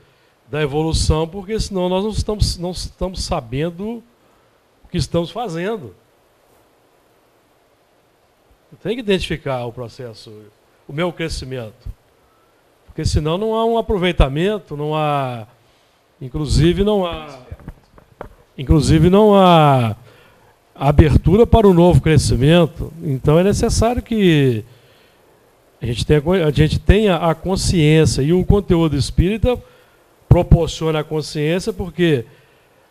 da 0.48 0.62
evolução, 0.62 1.28
porque 1.28 1.60
senão 1.60 1.90
nós 1.90 2.02
não 2.02 2.10
estamos, 2.10 2.56
não 2.56 2.70
estamos 2.70 3.22
sabendo 3.22 4.02
o 4.82 4.88
que 4.88 4.96
estamos 4.96 5.30
fazendo. 5.30 5.94
Tem 8.82 8.94
que 8.94 9.00
identificar 9.00 9.66
o 9.66 9.72
processo, 9.74 10.30
o 10.88 10.92
meu 10.94 11.12
crescimento. 11.12 11.86
Porque 12.86 13.04
senão 13.04 13.36
não 13.36 13.54
há 13.54 13.66
um 13.66 13.76
aproveitamento, 13.76 14.74
não 14.74 14.96
há. 14.96 15.46
Inclusive 16.18 16.82
não 16.82 17.04
há 17.04 17.51
Inclusive, 18.56 19.08
não 19.08 19.34
há 19.34 19.96
abertura 20.74 21.46
para 21.46 21.66
o 21.66 21.74
novo 21.74 22.00
crescimento. 22.00 22.92
Então, 23.02 23.38
é 23.38 23.44
necessário 23.44 24.02
que 24.02 24.64
a 25.80 25.86
gente 25.86 26.06
tenha, 26.06 26.46
a, 26.46 26.50
gente 26.50 26.78
tenha 26.78 27.16
a 27.16 27.34
consciência. 27.34 28.22
E 28.22 28.32
o 28.32 28.44
conteúdo 28.44 28.96
espírita 28.96 29.58
proporciona 30.28 31.00
a 31.00 31.04
consciência, 31.04 31.72
porque 31.72 32.24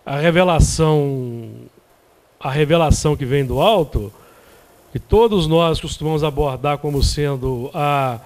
a 0.06 0.18
revelação, 0.18 1.50
a 2.40 2.52
revelação 2.52 3.16
que 3.16 3.26
vem 3.26 3.46
do 3.46 3.62
alto, 3.62 4.12
que 4.92 5.00
todos 5.00 5.48
nós 5.48 5.80
costumamos 5.80 6.24
abordar 6.24 6.80
como 6.80 7.02
sendo 7.02 7.72
a 7.74 8.20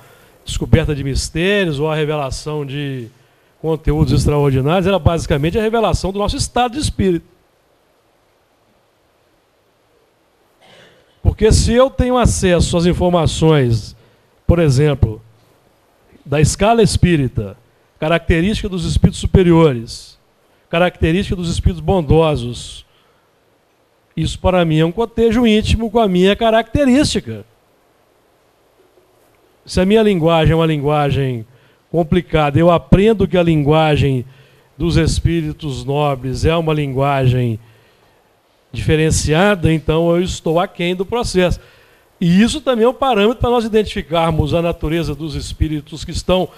descoberta 0.44 0.96
de 0.96 1.04
mistérios 1.04 1.80
ou 1.80 1.90
a 1.90 1.96
revelação 1.96 2.66
de 2.66 3.10
conteúdos 3.66 4.14
extraordinários, 4.14 4.86
era 4.86 5.00
basicamente 5.00 5.58
a 5.58 5.62
revelação 5.62 6.12
do 6.12 6.20
nosso 6.20 6.38
estado 6.38 6.74
de 6.74 6.80
espírito. 6.80 7.26
Porque 11.24 11.52
se 11.52 11.74
eu 11.74 11.90
tenho 11.90 12.16
acesso 12.16 12.78
às 12.78 12.86
informações, 12.86 13.96
por 14.46 14.60
exemplo, 14.60 15.20
da 16.24 16.40
escala 16.40 16.84
espírita, 16.84 17.58
característica 18.00 18.70
dos 18.70 18.86
espíritos 18.86 19.20
superiores, 19.20 20.20
característica 20.70 21.36
dos 21.36 21.50
espíritos 21.50 21.82
bondosos, 21.82 22.86
isso 24.16 24.38
para 24.38 24.64
mim 24.64 24.78
é 24.78 24.86
um 24.86 24.92
cotejo 24.92 25.48
íntimo 25.48 25.90
com 25.90 26.00
a 26.00 26.08
minha 26.08 26.36
característica. 26.36 27.44
Se 29.66 29.82
a 29.82 29.86
minha 29.86 30.04
linguagem 30.04 30.54
é 30.54 30.56
uma 30.56 30.68
linguagem 30.68 31.46
complicada, 31.96 32.60
eu 32.60 32.70
aprendo 32.70 33.26
que 33.26 33.38
a 33.38 33.44
linguagem 33.44 34.26
dos 34.78 34.98
espíritos 34.98 35.86
nobres 35.86 36.44
é 36.44 36.54
uma 36.54 36.74
linguagem 36.74 37.58
diferenciada, 38.70 39.72
então 39.72 40.14
eu 40.14 40.22
estou 40.22 40.60
aquém 40.60 40.94
do 40.94 41.06
processo. 41.06 41.58
E 42.20 42.42
isso 42.42 42.60
também 42.60 42.84
é 42.84 42.90
um 42.90 42.94
parâmetro 42.94 43.40
para 43.40 43.50
nós 43.50 43.64
identificarmos 43.64 44.54
a 44.54 44.62
natureza 44.62 45.16
dos 45.16 45.36
espíritos 45.36 46.04
que 46.04 46.12
estão 46.12 46.50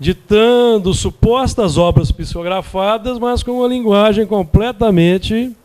ditando 0.00 0.92
supostas 0.92 1.78
obras 1.78 2.10
psicografadas, 2.10 3.20
mas 3.20 3.40
com 3.44 3.52
uma 3.52 3.68
linguagem 3.68 4.26
completamente 4.26 5.56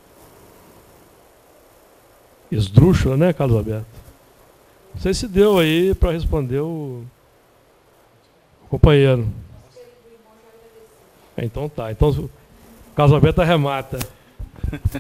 esdrúxula, 2.52 3.18
né, 3.18 3.34
Carlos 3.34 3.58
Alberto? 3.58 3.88
Não 4.94 5.02
sei 5.02 5.16
se 5.16 5.28
deu 5.28 5.58
aí 5.58 5.96
para 5.96 6.12
responder 6.12 6.60
o 6.60 7.02
companheiro. 8.70 9.28
É, 11.36 11.46
então 11.46 11.70
tá. 11.70 11.92
Então, 11.92 12.10
o 12.10 12.30
Carlos 12.96 13.14
Alberto 13.14 13.42
arremata. 13.42 14.00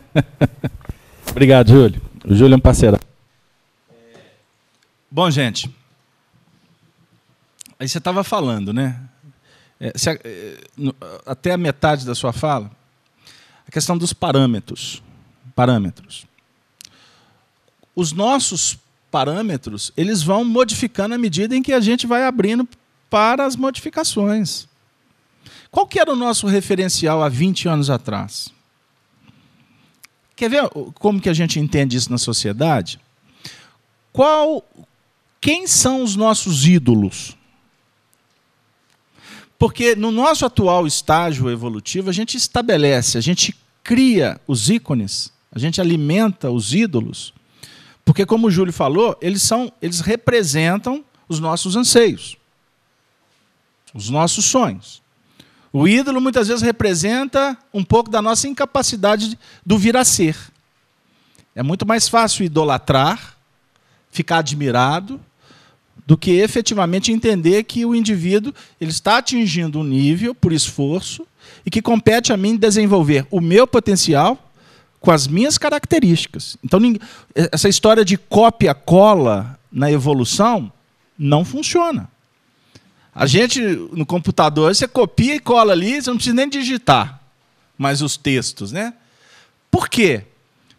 Obrigado, 1.30 1.70
Júlio. 1.70 2.02
O 2.26 2.36
Júlio 2.36 2.54
é 2.54 2.58
um 2.58 2.62
parceiro. 2.62 2.98
Bom, 5.10 5.30
gente. 5.32 5.70
Aí 7.80 7.88
você 7.88 7.98
estava 7.98 8.24
falando, 8.24 8.74
né? 8.74 9.00
É, 9.80 9.94
se, 9.96 10.10
é, 10.10 10.58
no, 10.76 10.96
até 11.26 11.52
a 11.52 11.58
metade 11.58 12.06
da 12.06 12.16
sua 12.16 12.34
fala, 12.34 12.72
a 13.68 13.72
questão 13.72 13.98
dos 13.98 14.14
parâmetros. 14.14 15.04
Parâmetros. 15.56 16.26
Os 17.96 18.12
nossos 18.12 18.78
parâmetros, 19.10 19.92
eles 19.96 20.22
vão 20.22 20.44
modificando 20.44 21.16
à 21.16 21.18
medida 21.18 21.56
em 21.56 21.64
que 21.64 21.74
a 21.74 21.80
gente 21.80 22.06
vai 22.06 22.24
abrindo 22.24 22.68
para 23.10 23.46
as 23.46 23.56
modificações. 23.56 24.68
Qual 25.72 25.88
que 25.88 26.00
era 26.00 26.12
o 26.12 26.16
nosso 26.16 26.48
referencial 26.48 27.22
há 27.22 27.30
20 27.30 27.68
anos 27.68 27.90
atrás? 27.90 28.52
Quer 30.36 30.50
ver 30.50 30.70
como 30.96 31.20
que 31.20 31.30
a 31.30 31.34
gente 31.34 31.60
entende 31.60 31.98
isso 31.98 32.12
na 32.12 32.18
sociedade? 32.18 33.00
Qual, 34.14 34.64
quem 35.42 35.68
são 35.68 36.04
os 36.04 36.16
nossos 36.16 36.66
ídolos? 36.66 37.36
Porque 39.60 39.96
no 39.96 40.12
nosso 40.12 40.46
atual 40.46 40.86
estágio 40.86 41.50
evolutivo, 41.50 42.10
a 42.10 42.14
gente 42.14 42.38
estabelece, 42.38 43.18
a 43.18 43.22
gente 43.22 43.56
cria 43.84 44.40
os 44.48 44.70
ícones, 44.70 45.34
a 45.52 45.58
gente 45.58 45.82
alimenta 45.82 46.52
os 46.52 46.74
ídolos, 46.74 47.34
porque 48.06 48.26
como 48.26 48.48
o 48.48 48.52
Júlio 48.52 48.72
falou, 48.72 49.18
eles 49.22 49.42
são, 49.42 49.72
eles 49.82 50.00
representam 50.00 51.04
os 51.28 51.40
nossos 51.40 51.76
anseios, 51.76 52.38
os 53.94 54.10
nossos 54.10 54.46
sonhos. 54.46 55.02
O 55.72 55.88
ídolo 55.88 56.22
muitas 56.22 56.48
vezes 56.48 56.62
representa 56.62 57.58
um 57.74 57.84
pouco 57.84 58.10
da 58.10 58.22
nossa 58.22 58.48
incapacidade 58.48 59.38
do 59.66 59.78
vir 59.78 59.96
a 59.98 60.06
ser. 60.06 60.38
É 61.56 61.62
muito 61.62 61.86
mais 61.86 62.08
fácil 62.08 62.46
idolatrar, 62.46 63.38
ficar 64.10 64.40
admirado, 64.40 65.20
do 66.06 66.18
que 66.18 66.32
efetivamente 66.32 67.12
entender 67.12 67.64
que 67.64 67.86
o 67.86 67.94
indivíduo 67.94 68.54
ele 68.80 68.92
está 68.92 69.18
atingindo 69.18 69.80
um 69.80 69.84
nível 69.84 70.34
por 70.34 70.54
esforço 70.54 71.28
e 71.66 71.70
que 71.70 71.82
compete 71.82 72.32
a 72.32 72.38
mim 72.38 72.56
desenvolver 72.56 73.28
o 73.30 73.42
meu 73.42 73.68
potencial 73.68 74.52
com 75.02 75.12
as 75.12 75.28
minhas 75.28 75.58
características. 75.58 76.58
Então, 76.64 76.80
essa 77.52 77.68
história 77.68 78.06
de 78.06 78.18
cópia-cola 78.18 79.60
na 79.70 79.92
evolução 79.92 80.72
não 81.20 81.44
funciona. 81.44 82.10
A 83.20 83.26
gente, 83.26 83.60
no 83.60 84.06
computador, 84.06 84.76
você 84.76 84.88
copia 84.88 85.34
e 85.34 85.40
cola 85.40 85.74
ali, 85.74 86.00
você 86.00 86.08
não 86.08 86.18
precisa 86.18 86.36
nem 86.36 86.48
digitar 86.48 87.20
mais 87.76 88.04
os 88.04 88.16
textos. 88.16 88.72
Né? 88.72 88.94
Por 89.72 89.90
quê? 89.90 90.22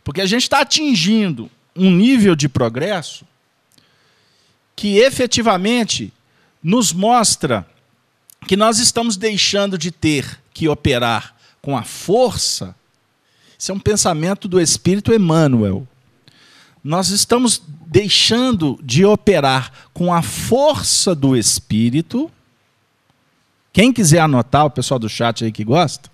Porque 0.04 0.20
a 0.20 0.26
gente 0.26 0.42
está 0.42 0.60
atingindo 0.60 1.50
um 1.74 1.90
nível 1.90 2.36
de 2.36 2.48
progresso 2.48 3.26
que 4.76 4.98
efetivamente 4.98 6.12
nos 6.62 6.92
mostra 6.92 7.66
que 8.46 8.56
nós 8.56 8.78
estamos 8.78 9.16
deixando 9.16 9.76
de 9.76 9.90
ter 9.90 10.40
que 10.54 10.68
operar 10.68 11.34
com 11.60 11.76
a 11.76 11.82
força. 11.82 12.72
Isso 13.58 13.72
é 13.72 13.74
um 13.74 13.80
pensamento 13.80 14.46
do 14.46 14.60
Espírito 14.60 15.12
Emmanuel. 15.12 15.88
Nós 16.84 17.08
estamos 17.08 17.60
deixando 17.90 18.78
de 18.82 19.04
operar 19.04 19.72
com 19.94 20.12
a 20.12 20.20
força 20.20 21.14
do 21.14 21.34
espírito. 21.34 22.30
Quem 23.72 23.92
quiser 23.92 24.20
anotar, 24.20 24.66
o 24.66 24.70
pessoal 24.70 25.00
do 25.00 25.08
chat 25.08 25.42
aí 25.42 25.50
que 25.50 25.64
gosta, 25.64 26.10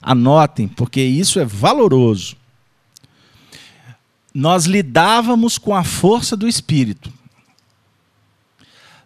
anotem, 0.00 0.68
porque 0.68 1.02
isso 1.02 1.40
é 1.40 1.44
valoroso. 1.44 2.36
Nós 4.32 4.66
lidávamos 4.66 5.58
com 5.58 5.74
a 5.74 5.82
força 5.82 6.36
do 6.36 6.46
espírito. 6.46 7.12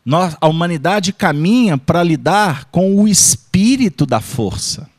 Nós, 0.04 0.36
a 0.38 0.46
humanidade 0.46 1.10
caminha 1.10 1.78
para 1.78 2.02
lidar 2.02 2.66
com 2.66 2.94
o 3.00 3.08
espírito 3.08 4.04
da 4.04 4.20
força. 4.20 4.90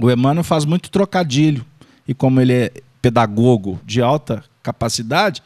O 0.00 0.10
Emmanuel 0.10 0.42
faz 0.42 0.64
muito 0.64 0.90
trocadilho, 0.90 1.64
e 2.08 2.12
como 2.12 2.40
ele 2.40 2.52
é 2.52 2.72
pedagogo 3.02 3.80
de 3.84 4.00
alta 4.00 4.44
capacidade, 4.62 5.42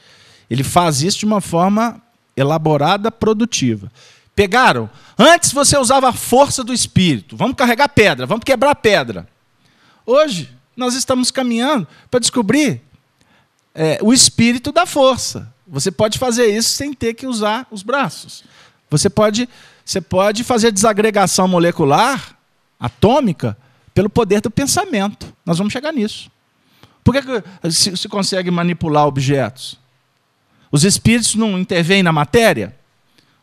ele 0.48 0.62
faz 0.62 1.02
isso 1.02 1.18
de 1.20 1.24
uma 1.24 1.40
forma 1.40 2.00
elaborada, 2.36 3.10
produtiva. 3.10 3.90
Pegaram? 4.34 4.90
Antes 5.18 5.50
você 5.50 5.78
usava 5.78 6.10
a 6.10 6.12
força 6.12 6.62
do 6.62 6.74
espírito. 6.74 7.36
Vamos 7.36 7.56
carregar 7.56 7.88
pedra, 7.88 8.26
vamos 8.26 8.44
quebrar 8.44 8.74
pedra. 8.74 9.26
Hoje, 10.04 10.50
nós 10.76 10.94
estamos 10.94 11.30
caminhando 11.30 11.88
para 12.10 12.20
descobrir 12.20 12.82
é, 13.74 13.98
o 14.02 14.12
espírito 14.12 14.70
da 14.70 14.84
força. 14.84 15.50
Você 15.66 15.90
pode 15.90 16.18
fazer 16.18 16.46
isso 16.46 16.68
sem 16.68 16.92
ter 16.92 17.14
que 17.14 17.26
usar 17.26 17.66
os 17.70 17.82
braços. 17.82 18.44
Você 18.90 19.08
pode, 19.08 19.48
você 19.84 20.00
pode 20.00 20.44
fazer 20.44 20.70
desagregação 20.70 21.48
molecular, 21.48 22.36
atômica, 22.78 23.56
pelo 23.94 24.10
poder 24.10 24.42
do 24.42 24.50
pensamento. 24.50 25.34
Nós 25.44 25.56
vamos 25.56 25.72
chegar 25.72 25.92
nisso. 25.92 26.30
Por 27.06 27.14
que, 27.14 27.22
que 27.22 27.70
se, 27.70 27.96
se 27.96 28.08
consegue 28.08 28.50
manipular 28.50 29.06
objetos? 29.06 29.78
Os 30.72 30.82
espíritos 30.82 31.36
não 31.36 31.56
intervêm 31.56 32.02
na 32.02 32.12
matéria? 32.12 32.74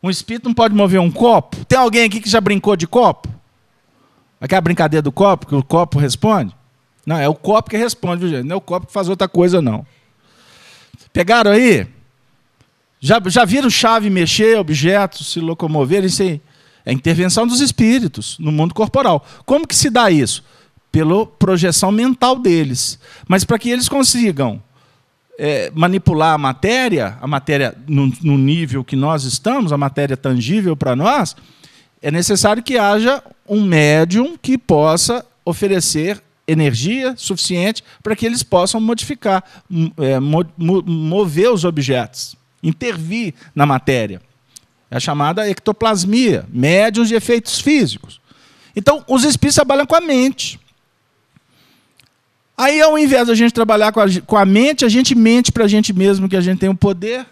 Um 0.04 0.10
espírito 0.10 0.50
não 0.50 0.54
pode 0.54 0.76
mover 0.76 1.00
um 1.00 1.10
copo? 1.10 1.64
Tem 1.64 1.80
alguém 1.80 2.04
aqui 2.04 2.20
que 2.20 2.30
já 2.30 2.42
brincou 2.42 2.76
de 2.76 2.86
copo? 2.86 3.30
Aquela 4.42 4.60
brincadeira 4.60 5.02
do 5.02 5.14
copo, 5.14 5.48
que 5.48 5.56
o 5.56 5.64
copo 5.64 5.98
responde? 5.98 6.54
Não, 7.06 7.18
é 7.18 7.30
o 7.30 7.34
copo 7.34 7.70
que 7.70 7.78
responde, 7.78 8.28
viu, 8.28 8.44
não 8.44 8.56
é 8.56 8.58
o 8.58 8.62
copo 8.62 8.88
que 8.88 8.92
faz 8.92 9.08
outra 9.08 9.30
coisa, 9.30 9.62
não. 9.62 9.88
Pegaram 11.14 11.52
aí? 11.52 11.88
Já, 13.00 13.22
já 13.28 13.46
viram 13.46 13.70
chave 13.70 14.10
mexer, 14.10 14.60
objetos 14.60 15.32
se 15.32 15.40
locomover? 15.40 16.04
Isso 16.04 16.22
aí 16.22 16.42
é 16.86 16.92
intervenção 16.92 17.48
dos 17.48 17.62
espíritos 17.62 18.38
no 18.40 18.52
mundo 18.52 18.74
corporal. 18.74 19.26
Como 19.46 19.66
que 19.66 19.74
se 19.74 19.90
dá 19.90 20.12
isso? 20.12 20.44
Pela 20.94 21.26
projeção 21.26 21.92
mental 21.92 22.38
deles. 22.38 23.00
Mas 23.28 23.44
para 23.44 23.58
que 23.58 23.72
eles 23.72 23.90
consigam 23.90 24.62
é, 25.40 25.72
manipular 25.74 26.36
a 26.36 26.38
matéria, 26.38 27.18
a 27.20 27.26
matéria 27.26 27.76
no, 27.88 28.14
no, 28.22 28.38
nível 28.38 28.84
que 28.84 28.96
nós 28.96 29.24
estamos, 29.24 29.74
a 29.74 29.78
matéria 29.78 30.16
tangível 30.16 30.78
para 30.78 30.96
nós, 30.96 31.36
é 32.00 32.12
necessário 32.12 32.62
que 32.62 32.78
haja 32.78 33.24
um 33.50 33.64
médium 33.64 34.38
que 34.40 34.56
possa 34.56 35.26
oferecer 35.44 36.22
energia 36.48 37.16
suficiente 37.18 37.84
para 38.04 38.16
que 38.16 38.24
eles 38.24 38.44
possam 38.44 38.80
modificar, 38.80 39.44
é, 39.98 40.20
mo, 40.20 40.46
mover 40.56 41.50
os 41.50 41.66
objetos, 41.66 42.36
intervir 42.62 43.34
na 43.56 43.66
matéria. 43.66 44.22
É 44.92 44.98
a 44.98 45.00
chamada 45.00 45.50
ectoplasmia, 45.50 46.46
médiums 46.50 47.08
de 47.08 47.16
efeitos 47.16 47.60
físicos. 47.60 48.22
Então, 48.76 49.04
os 49.08 49.24
espíritos 49.24 49.56
trabalham 49.56 49.88
com 49.88 49.96
a 49.96 50.02
mente. 50.02 50.60
Aí, 52.64 52.80
ao 52.80 52.98
invés 52.98 53.28
da 53.28 53.36
gente 53.36 53.54
trabalhar 53.54 53.92
com 53.92 54.00
a, 54.00 54.06
com 54.26 54.38
a 54.38 54.46
mente, 54.46 54.86
a 54.86 54.90
gente 54.90 55.14
mente 55.14 55.52
para 55.52 55.66
a 55.66 55.68
gente 55.68 55.92
mesmo 55.92 56.30
que 56.30 56.38
a 56.38 56.40
gente 56.40 56.60
tem 56.60 56.70
o 56.70 56.76
poder. 56.76 57.26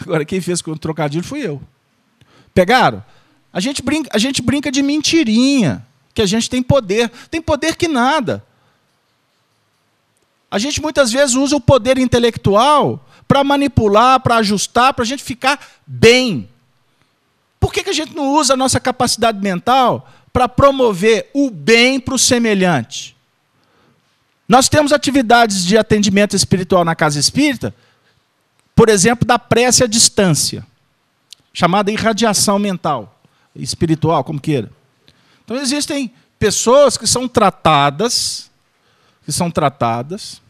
Agora, 0.00 0.24
quem 0.24 0.40
fez 0.40 0.60
com 0.60 0.72
o 0.72 0.78
trocadilho 0.78 1.22
fui 1.22 1.46
eu. 1.46 1.62
Pegaram? 2.52 3.04
A 3.52 3.60
gente, 3.60 3.82
brinca, 3.82 4.10
a 4.12 4.18
gente 4.18 4.42
brinca 4.42 4.72
de 4.72 4.82
mentirinha, 4.82 5.86
que 6.12 6.20
a 6.20 6.26
gente 6.26 6.50
tem 6.50 6.64
poder. 6.64 7.08
Tem 7.30 7.40
poder 7.40 7.76
que 7.76 7.86
nada. 7.86 8.44
A 10.50 10.58
gente 10.58 10.82
muitas 10.82 11.12
vezes 11.12 11.36
usa 11.36 11.54
o 11.54 11.60
poder 11.60 11.96
intelectual 11.96 13.06
para 13.28 13.44
manipular, 13.44 14.18
para 14.18 14.38
ajustar, 14.38 14.94
para 14.94 15.04
a 15.04 15.06
gente 15.06 15.22
ficar 15.22 15.64
bem. 15.86 16.48
Por 17.60 17.72
que, 17.72 17.84
que 17.84 17.90
a 17.90 17.94
gente 17.94 18.16
não 18.16 18.34
usa 18.34 18.54
a 18.54 18.56
nossa 18.56 18.80
capacidade 18.80 19.40
mental 19.40 20.10
para 20.32 20.48
promover 20.48 21.30
o 21.32 21.50
bem 21.50 22.00
para 22.00 22.16
o 22.16 22.18
semelhante? 22.18 23.15
Nós 24.48 24.68
temos 24.68 24.92
atividades 24.92 25.64
de 25.64 25.76
atendimento 25.76 26.36
espiritual 26.36 26.84
na 26.84 26.94
casa 26.94 27.18
espírita, 27.18 27.74
por 28.74 28.88
exemplo, 28.88 29.26
da 29.26 29.38
prece 29.38 29.82
à 29.82 29.86
distância, 29.86 30.64
chamada 31.52 31.90
irradiação 31.90 32.58
mental, 32.58 33.20
espiritual, 33.54 34.22
como 34.22 34.40
queira. 34.40 34.70
Então 35.44 35.56
existem 35.56 36.12
pessoas 36.38 36.96
que 36.96 37.06
são 37.06 37.26
tratadas, 37.26 38.50
que 39.24 39.32
são 39.32 39.50
tratadas, 39.50 40.40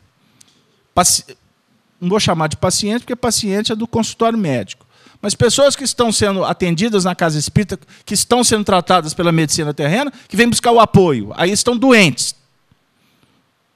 não 2.00 2.08
vou 2.08 2.20
chamar 2.20 2.48
de 2.48 2.56
paciente, 2.56 3.00
porque 3.00 3.16
paciente 3.16 3.72
é 3.72 3.76
do 3.76 3.86
consultório 3.86 4.38
médico. 4.38 4.86
Mas 5.20 5.34
pessoas 5.34 5.74
que 5.74 5.84
estão 5.84 6.12
sendo 6.12 6.44
atendidas 6.44 7.04
na 7.04 7.14
casa 7.14 7.38
espírita, 7.38 7.78
que 8.04 8.14
estão 8.14 8.44
sendo 8.44 8.64
tratadas 8.64 9.14
pela 9.14 9.32
medicina 9.32 9.72
terrena, 9.72 10.12
que 10.28 10.36
vêm 10.36 10.48
buscar 10.48 10.72
o 10.72 10.80
apoio. 10.80 11.32
Aí 11.36 11.50
estão 11.50 11.76
doentes. 11.76 12.34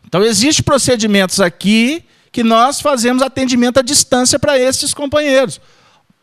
Então, 0.06 0.22
existem 0.22 0.64
procedimentos 0.64 1.40
aqui 1.40 2.04
que 2.32 2.42
nós 2.42 2.80
fazemos 2.80 3.22
atendimento 3.22 3.78
à 3.78 3.82
distância 3.82 4.38
para 4.38 4.58
esses 4.58 4.94
companheiros. 4.94 5.60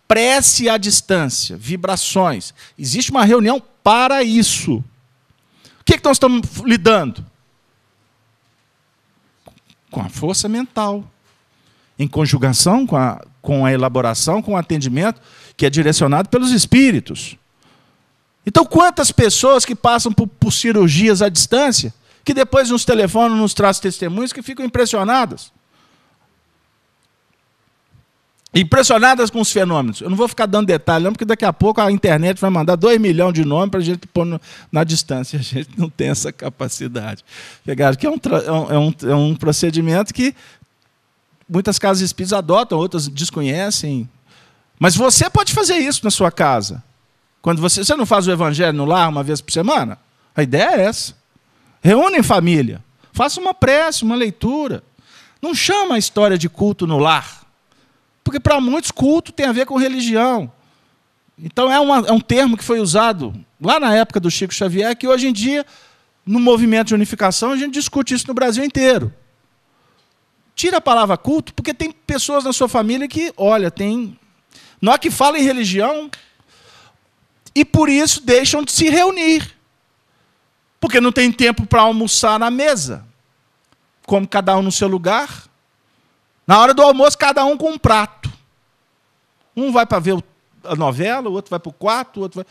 Prece 0.08 0.70
à 0.70 0.78
distância, 0.78 1.58
vibrações. 1.58 2.54
Existe 2.78 3.12
uma 3.12 3.26
reunião 3.26 3.62
para 3.84 4.24
isso. 4.24 4.78
O 5.82 5.84
que, 5.86 5.96
é 5.96 5.98
que 5.98 6.06
nós 6.06 6.18
estamos 6.18 6.48
lidando? 6.66 7.26
Com 9.92 10.02
a 10.02 10.10
força 10.10 10.48
mental 10.48 11.04
em 12.00 12.08
conjugação 12.08 12.86
com 12.86 12.96
a, 12.96 13.22
com 13.42 13.66
a 13.66 13.74
elaboração, 13.74 14.42
com 14.42 14.54
o 14.54 14.58
atendimento, 14.58 15.20
que 15.56 15.66
é 15.66 15.70
direcionado 15.70 16.30
pelos 16.30 16.52
espíritos. 16.52 17.36
Então, 18.46 18.64
quantas 18.64 19.12
pessoas 19.12 19.66
que 19.66 19.76
passam 19.76 20.12
por, 20.12 20.28
por 20.28 20.54
cirurgias 20.54 21.22
à 21.22 21.30
distância, 21.30 21.94
que 22.28 22.34
depois 22.34 22.70
nos 22.70 22.84
telefonam, 22.84 23.38
nos 23.38 23.54
trazem 23.54 23.82
testemunhos, 23.82 24.34
que 24.34 24.42
ficam 24.42 24.66
impressionadas. 24.66 25.50
Impressionadas 28.54 29.30
com 29.30 29.40
os 29.40 29.50
fenômenos. 29.50 30.02
Eu 30.02 30.10
não 30.10 30.18
vou 30.18 30.28
ficar 30.28 30.46
dando 30.46 30.68
detalhe, 30.68 31.06
não, 31.06 31.14
porque 31.14 31.24
daqui 31.24 31.46
a 31.46 31.54
pouco 31.54 31.80
a 31.80 31.90
internet 31.90 32.42
vai 32.42 32.50
mandar 32.50 32.76
dois 32.76 33.00
milhões 33.00 33.34
de 33.34 33.46
nomes 33.46 33.72
para 33.72 33.80
a 33.80 33.84
gente 33.84 34.06
pôr 34.08 34.26
no, 34.26 34.42
na 34.70 34.84
distância. 34.84 35.40
A 35.40 35.42
gente 35.42 35.70
não 35.78 35.90
tem 35.90 36.10
essa 36.10 36.34
capacidade. 36.34 37.24
Pegaram 37.64 37.96
que 37.96 38.06
é 38.06 38.10
um, 38.10 38.20
é 38.70 38.78
um, 38.78 38.94
é 39.10 39.16
um 39.16 39.36
procedimento 39.36 40.14
que 40.14 40.36
Muitas 41.50 41.80
casas 41.80 42.04
espíritas 42.04 42.38
adotam, 42.38 42.78
outras 42.78 43.08
desconhecem. 43.08 44.10
Mas 44.78 44.96
você 44.96 45.30
pode 45.30 45.54
fazer 45.54 45.78
isso 45.78 46.04
na 46.04 46.12
sua 46.12 46.30
casa. 46.30 46.84
Quando 47.42 47.62
você, 47.62 47.86
você 47.86 47.96
não 47.96 48.06
faz 48.06 48.28
o 48.28 48.32
evangelho 48.32 48.78
no 48.78 48.84
lar 48.84 49.08
uma 49.08 49.24
vez 49.24 49.40
por 49.40 49.54
semana? 49.54 49.98
A 50.36 50.44
ideia 50.44 50.76
é 50.76 50.82
essa. 50.84 51.16
Reúne 51.82 52.20
em 52.20 52.24
família. 52.24 52.84
Faça 53.14 53.40
uma 53.40 53.54
prece, 53.54 54.04
uma 54.04 54.16
leitura. 54.16 54.84
Não 55.42 55.54
chama 55.56 55.96
a 55.96 55.98
história 55.98 56.38
de 56.38 56.50
culto 56.50 56.86
no 56.86 56.98
lar. 56.98 57.46
Porque 58.24 58.40
para 58.40 58.60
muitos 58.60 58.92
culto 58.92 59.32
tem 59.32 59.46
a 59.46 59.52
ver 59.52 59.66
com 59.66 59.78
religião. 59.78 60.52
Então 61.38 61.72
é, 61.72 61.80
uma, 61.80 62.08
é 62.08 62.12
um 62.12 62.20
termo 62.20 62.58
que 62.58 62.64
foi 62.64 62.80
usado 62.80 63.34
lá 63.62 63.80
na 63.80 63.96
época 63.96 64.20
do 64.20 64.30
Chico 64.30 64.54
Xavier, 64.54 64.96
que 64.96 65.08
hoje 65.08 65.28
em 65.28 65.34
dia, 65.34 65.66
no 66.26 66.40
movimento 66.40 66.88
de 66.88 66.96
unificação, 66.96 67.52
a 67.52 67.58
gente 67.58 67.74
discute 67.74 68.14
isso 68.14 68.28
no 68.28 68.34
Brasil 68.34 68.64
inteiro. 68.64 69.14
Tira 70.56 70.78
a 70.78 70.82
palavra 70.82 71.16
culto, 71.18 71.54
porque 71.54 71.74
tem 71.74 71.92
pessoas 71.92 72.44
na 72.44 72.52
sua 72.52 72.68
família 72.68 73.08
que, 73.08 73.32
olha, 73.38 73.70
tem. 73.70 74.18
Não 74.82 74.98
que 74.98 75.10
falam 75.10 75.40
em 75.40 75.44
religião 75.44 76.10
e 77.54 77.66
por 77.66 77.90
isso 77.90 78.24
deixam 78.24 78.64
de 78.64 78.72
se 78.72 78.90
reunir. 78.90 79.57
Porque 80.80 81.02
não 81.02 81.12
tem 81.12 81.32
tempo 81.32 81.66
para 81.66 81.82
almoçar 81.82 82.40
na 82.40 82.52
mesa. 82.52 83.06
Como 84.06 84.28
cada 84.28 84.56
um 84.58 84.62
no 84.62 84.72
seu 84.72 84.88
lugar. 84.88 85.48
Na 86.46 86.60
hora 86.60 86.74
do 86.74 86.82
almoço, 86.82 87.18
cada 87.18 87.44
um 87.46 87.58
com 87.58 87.72
um 87.72 87.78
prato. 87.78 88.32
Um 89.56 89.72
vai 89.72 89.86
para 89.86 90.00
ver 90.00 90.24
a 90.64 90.76
novela, 90.76 91.30
o 91.30 91.34
outro 91.34 91.50
vai 91.50 91.60
para 91.60 91.70
o 91.70 91.74
quarto, 91.74 92.18
o 92.18 92.24
outro 92.24 92.44
vai. 92.44 92.46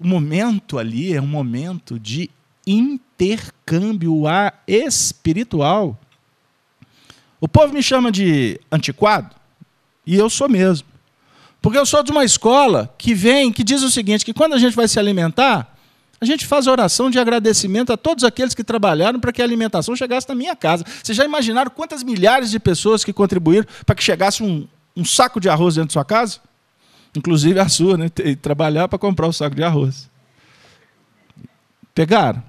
O 0.00 0.06
momento 0.06 0.78
ali 0.78 1.14
é 1.14 1.20
um 1.20 1.26
momento 1.26 1.98
de 1.98 2.30
intercâmbio 2.66 4.22
espiritual. 4.66 5.98
O 7.40 7.46
povo 7.46 7.74
me 7.74 7.82
chama 7.82 8.10
de 8.10 8.58
antiquado, 8.72 9.34
e 10.06 10.16
eu 10.16 10.30
sou 10.30 10.48
mesmo. 10.48 10.88
Porque 11.60 11.78
eu 11.78 11.86
sou 11.86 12.02
de 12.02 12.10
uma 12.10 12.24
escola 12.24 12.92
que 12.98 13.14
vem, 13.14 13.52
que 13.52 13.62
diz 13.62 13.82
o 13.82 13.90
seguinte, 13.90 14.24
que 14.24 14.34
quando 14.34 14.54
a 14.54 14.58
gente 14.58 14.74
vai 14.74 14.88
se 14.88 14.98
alimentar, 14.98 15.73
a 16.24 16.26
gente 16.26 16.46
faz 16.46 16.66
oração 16.66 17.10
de 17.10 17.18
agradecimento 17.18 17.92
a 17.92 17.96
todos 17.96 18.24
aqueles 18.24 18.54
que 18.54 18.64
trabalharam 18.64 19.20
para 19.20 19.32
que 19.32 19.42
a 19.42 19.44
alimentação 19.44 19.94
chegasse 19.94 20.28
na 20.28 20.34
minha 20.34 20.56
casa. 20.56 20.84
Vocês 21.02 21.16
já 21.16 21.24
imaginaram 21.24 21.70
quantas 21.70 22.02
milhares 22.02 22.50
de 22.50 22.58
pessoas 22.58 23.04
que 23.04 23.12
contribuíram 23.12 23.66
para 23.84 23.94
que 23.94 24.02
chegasse 24.02 24.42
um, 24.42 24.66
um 24.96 25.04
saco 25.04 25.38
de 25.38 25.48
arroz 25.48 25.74
dentro 25.74 25.88
da 25.88 25.92
sua 25.92 26.04
casa? 26.04 26.38
Inclusive 27.16 27.60
a 27.60 27.68
sua, 27.68 27.96
né? 27.96 28.10
E 28.24 28.34
trabalhar 28.34 28.88
para 28.88 28.98
comprar 28.98 29.28
o 29.28 29.32
saco 29.32 29.54
de 29.54 29.62
arroz. 29.62 30.10
Pegaram? 31.94 32.42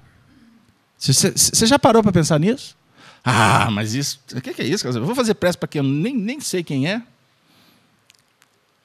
Você 0.98 1.66
já 1.66 1.78
parou 1.78 2.02
para 2.02 2.10
pensar 2.10 2.40
nisso? 2.40 2.76
Ah, 3.22 3.70
mas 3.70 3.94
isso. 3.94 4.20
O 4.34 4.40
que 4.40 4.60
é 4.60 4.64
isso? 4.64 4.86
Eu 4.88 5.04
vou 5.04 5.14
fazer 5.14 5.34
pressa 5.34 5.58
para 5.58 5.68
quem 5.68 5.80
eu 5.80 5.84
nem, 5.84 6.14
nem 6.14 6.40
sei 6.40 6.64
quem 6.64 6.88
é. 6.88 7.02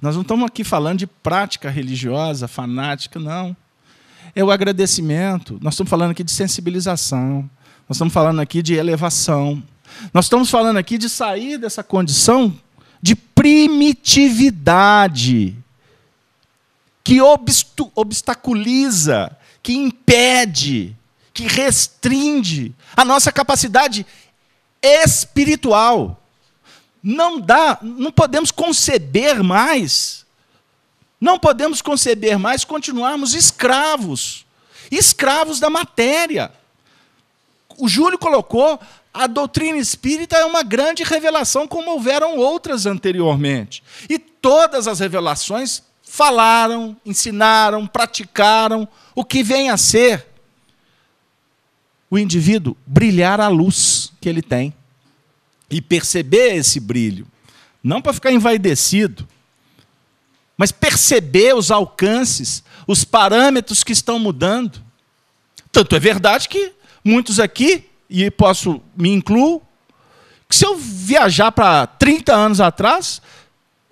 Nós 0.02 0.16
não 0.16 0.24
estamos 0.24 0.46
aqui 0.46 0.64
falando 0.64 1.00
de 1.00 1.08
prática 1.08 1.70
religiosa, 1.70 2.48
fanática, 2.48 3.20
não. 3.20 3.56
É 4.36 4.44
o 4.44 4.52
agradecimento. 4.52 5.58
Nós 5.62 5.74
estamos 5.74 5.90
falando 5.90 6.12
aqui 6.12 6.24
de 6.24 6.32
sensibilização. 6.32 7.50
Nós 7.88 7.98
estamos 7.98 8.14
falando 8.14 8.40
aqui 8.40 8.62
de 8.62 8.76
elevação. 8.76 9.62
Nós 10.14 10.26
estamos 10.26 10.50
falando 10.50 10.78
aqui 10.78 10.98
de 10.98 11.10
sair 11.10 11.58
dessa 11.58 11.84
condição 11.84 12.58
de 13.02 13.16
primitividade 13.16 15.56
que 17.04 17.18
obstaculiza, 17.96 19.36
que 19.64 19.74
impede, 19.74 20.96
que 21.34 21.48
restringe 21.48 22.76
a 22.96 23.04
nossa 23.04 23.32
capacidade 23.32 24.06
espiritual. 24.82 26.24
Não 27.02 27.40
dá, 27.40 27.80
não 27.82 28.12
podemos 28.12 28.52
conceber 28.52 29.42
mais, 29.44 30.21
não 31.22 31.38
podemos 31.38 31.84
conceber 31.84 32.40
mais 32.40 32.66
continuarmos 32.66 33.36
escravos, 33.36 34.44
escravos 34.90 35.60
da 35.60 35.70
matéria. 35.70 36.52
O 37.78 37.88
Júlio 37.88 38.18
colocou 38.18 38.80
a 39.14 39.28
doutrina 39.28 39.78
espírita 39.78 40.38
é 40.38 40.46
uma 40.46 40.64
grande 40.64 41.04
revelação, 41.04 41.68
como 41.68 41.92
houveram 41.92 42.38
outras 42.38 42.86
anteriormente. 42.86 43.84
E 44.10 44.18
todas 44.18 44.88
as 44.88 45.00
revelações 45.00 45.84
falaram, 46.02 46.98
ensinaram, 47.06 47.86
praticaram 47.86 48.88
o 49.14 49.24
que 49.24 49.44
vem 49.44 49.70
a 49.70 49.78
ser 49.78 50.28
o 52.10 52.18
indivíduo 52.18 52.76
brilhar 52.86 53.40
a 53.40 53.48
luz 53.48 54.12
que 54.20 54.28
ele 54.28 54.42
tem 54.42 54.74
e 55.70 55.82
perceber 55.82 56.56
esse 56.56 56.80
brilho, 56.80 57.26
não 57.82 58.02
para 58.02 58.12
ficar 58.12 58.32
envaidecido, 58.32 59.26
mas 60.62 60.72
perceber 60.72 61.56
os 61.56 61.72
alcances, 61.72 62.64
os 62.86 63.04
parâmetros 63.04 63.84
que 63.84 63.92
estão 63.92 64.20
mudando. 64.20 64.80
Tanto 65.72 65.96
é 65.96 66.00
verdade 66.00 66.48
que 66.48 66.72
muitos 67.04 67.40
aqui, 67.40 67.90
e 68.08 68.30
posso 68.30 68.80
me 68.96 69.10
incluo, 69.10 69.60
que 70.48 70.56
se 70.56 70.64
eu 70.64 70.78
viajar 70.78 71.52
para 71.52 71.88
30 71.88 72.36
anos 72.36 72.62
atrás, 72.62 73.24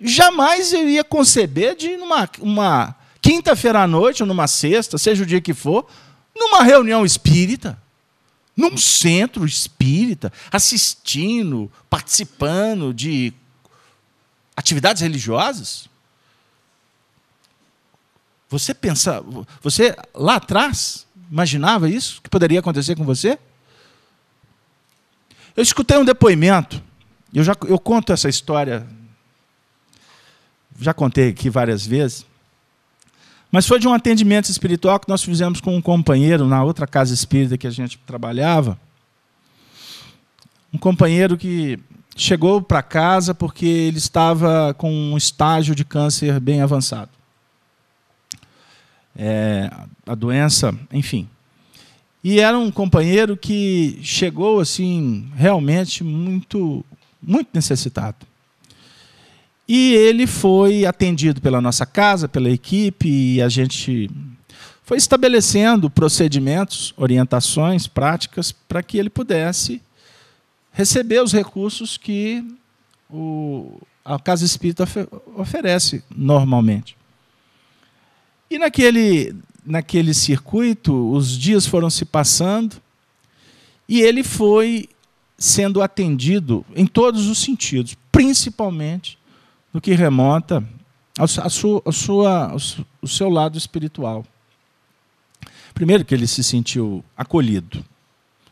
jamais 0.00 0.72
eu 0.72 0.88
ia 0.88 1.02
conceber 1.02 1.74
de 1.74 1.96
numa 1.96 2.30
uma 2.38 2.94
quinta-feira 3.20 3.82
à 3.82 3.86
noite 3.88 4.22
ou 4.22 4.26
numa 4.28 4.46
sexta, 4.46 4.96
seja 4.96 5.24
o 5.24 5.26
dia 5.26 5.40
que 5.40 5.52
for, 5.52 5.88
numa 6.36 6.62
reunião 6.62 7.04
espírita 7.04 7.76
num 8.56 8.76
centro 8.76 9.44
espírita, 9.44 10.32
assistindo, 10.52 11.68
participando 11.88 12.94
de 12.94 13.32
atividades 14.54 15.02
religiosas? 15.02 15.89
Você 18.50 18.74
pensa, 18.74 19.24
você 19.62 19.96
lá 20.12 20.34
atrás 20.34 21.06
imaginava 21.30 21.88
isso 21.88 22.20
que 22.20 22.28
poderia 22.28 22.58
acontecer 22.58 22.96
com 22.96 23.04
você? 23.04 23.38
Eu 25.56 25.62
escutei 25.62 25.96
um 25.96 26.04
depoimento, 26.04 26.82
eu 27.32 27.44
já 27.44 27.54
eu 27.68 27.78
conto 27.78 28.12
essa 28.12 28.28
história, 28.28 28.84
já 30.80 30.92
contei 30.92 31.28
aqui 31.28 31.48
várias 31.48 31.86
vezes, 31.86 32.26
mas 33.52 33.68
foi 33.68 33.78
de 33.78 33.86
um 33.86 33.94
atendimento 33.94 34.50
espiritual 34.50 34.98
que 34.98 35.08
nós 35.08 35.22
fizemos 35.22 35.60
com 35.60 35.76
um 35.76 35.82
companheiro 35.82 36.44
na 36.46 36.64
outra 36.64 36.88
casa 36.88 37.14
espírita 37.14 37.56
que 37.56 37.68
a 37.68 37.70
gente 37.70 37.98
trabalhava. 37.98 38.76
Um 40.72 40.78
companheiro 40.78 41.36
que 41.36 41.78
chegou 42.16 42.60
para 42.60 42.82
casa 42.82 43.32
porque 43.32 43.66
ele 43.66 43.98
estava 43.98 44.74
com 44.74 44.92
um 44.92 45.16
estágio 45.16 45.74
de 45.74 45.84
câncer 45.84 46.40
bem 46.40 46.62
avançado. 46.62 47.19
É, 49.22 49.70
a 50.06 50.14
doença, 50.14 50.74
enfim. 50.90 51.28
E 52.24 52.40
era 52.40 52.58
um 52.58 52.70
companheiro 52.70 53.36
que 53.36 53.98
chegou 54.02 54.60
assim 54.60 55.28
realmente 55.36 56.02
muito 56.02 56.82
muito 57.22 57.50
necessitado. 57.52 58.26
E 59.68 59.92
ele 59.92 60.26
foi 60.26 60.86
atendido 60.86 61.40
pela 61.40 61.60
nossa 61.60 61.84
casa, 61.84 62.26
pela 62.26 62.48
equipe, 62.48 63.08
e 63.08 63.42
a 63.42 63.48
gente 63.48 64.10
foi 64.82 64.96
estabelecendo 64.96 65.90
procedimentos, 65.90 66.94
orientações, 66.96 67.86
práticas 67.86 68.50
para 68.52 68.82
que 68.82 68.96
ele 68.96 69.10
pudesse 69.10 69.82
receber 70.72 71.22
os 71.22 71.32
recursos 71.32 71.98
que 71.98 72.42
o, 73.08 73.80
a 74.02 74.18
casa 74.18 74.46
espírita 74.46 74.88
oferece 75.36 76.02
normalmente. 76.16 76.96
E 78.50 78.58
naquele, 78.58 79.34
naquele 79.64 80.12
circuito, 80.12 81.12
os 81.12 81.38
dias 81.38 81.66
foram 81.66 81.88
se 81.88 82.04
passando 82.04 82.82
e 83.88 84.00
ele 84.00 84.24
foi 84.24 84.88
sendo 85.38 85.80
atendido 85.80 86.66
em 86.74 86.86
todos 86.86 87.28
os 87.28 87.38
sentidos, 87.38 87.96
principalmente 88.10 89.18
no 89.72 89.80
que 89.80 89.94
remonta 89.94 90.66
ao, 91.16 91.28
sua, 91.28 91.82
ao, 91.84 91.92
sua, 91.92 92.50
ao 92.50 93.08
seu 93.08 93.28
lado 93.28 93.56
espiritual. 93.56 94.26
Primeiro, 95.72 96.04
que 96.04 96.14
ele 96.14 96.26
se 96.26 96.42
sentiu 96.42 97.04
acolhido. 97.16 97.84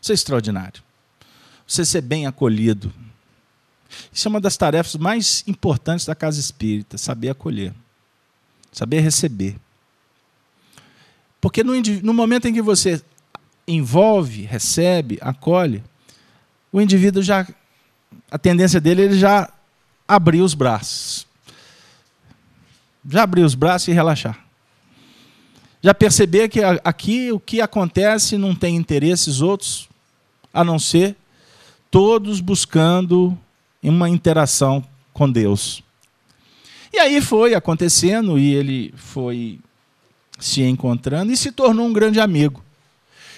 Isso 0.01 0.11
é 0.11 0.15
extraordinário. 0.15 0.81
Você 1.67 1.85
ser 1.85 2.01
bem 2.01 2.25
acolhido. 2.25 2.91
Isso 4.11 4.27
é 4.27 4.29
uma 4.29 4.41
das 4.41 4.57
tarefas 4.57 4.95
mais 4.95 5.43
importantes 5.45 6.05
da 6.05 6.15
casa 6.15 6.39
espírita: 6.39 6.97
saber 6.97 7.29
acolher, 7.29 7.73
saber 8.71 9.01
receber. 9.01 9.55
Porque 11.41 11.63
no, 11.63 11.73
no 12.03 12.13
momento 12.13 12.47
em 12.47 12.53
que 12.53 12.61
você 12.61 13.01
envolve, 13.67 14.43
recebe, 14.43 15.17
acolhe, 15.21 15.83
o 16.71 16.81
indivíduo 16.81 17.21
já. 17.21 17.47
A 18.31 18.37
tendência 18.37 18.81
dele 18.81 19.03
ele 19.03 19.17
já 19.17 19.49
abrir 20.07 20.41
os 20.41 20.53
braços. 20.53 21.27
Já 23.07 23.23
abrir 23.23 23.43
os 23.43 23.55
braços 23.55 23.87
e 23.87 23.91
relaxar. 23.91 24.45
Já 25.81 25.93
perceber 25.93 26.49
que 26.49 26.59
aqui 26.83 27.31
o 27.31 27.39
que 27.39 27.61
acontece 27.61 28.37
não 28.37 28.53
tem 28.53 28.75
interesses 28.75 29.39
outros, 29.39 29.87
a 30.53 30.63
não 30.63 30.77
ser 30.77 31.15
todos 31.89 32.41
buscando 32.41 33.37
uma 33.81 34.09
interação 34.09 34.83
com 35.13 35.31
Deus. 35.31 35.81
E 36.91 36.99
aí 36.99 37.21
foi 37.21 37.53
acontecendo 37.53 38.37
e 38.37 38.53
ele 38.53 38.93
foi 38.97 39.59
se 40.39 40.61
encontrando 40.63 41.31
e 41.31 41.37
se 41.37 41.51
tornou 41.51 41.85
um 41.85 41.93
grande 41.93 42.19
amigo. 42.19 42.63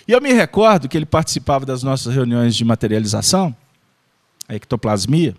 E 0.07 0.11
eu 0.11 0.21
me 0.21 0.33
recordo 0.33 0.87
que 0.87 0.97
ele 0.97 1.05
participava 1.05 1.65
das 1.65 1.83
nossas 1.83 2.13
reuniões 2.13 2.55
de 2.55 2.65
materialização, 2.65 3.55
a 4.47 4.55
ectoplasmia, 4.55 5.35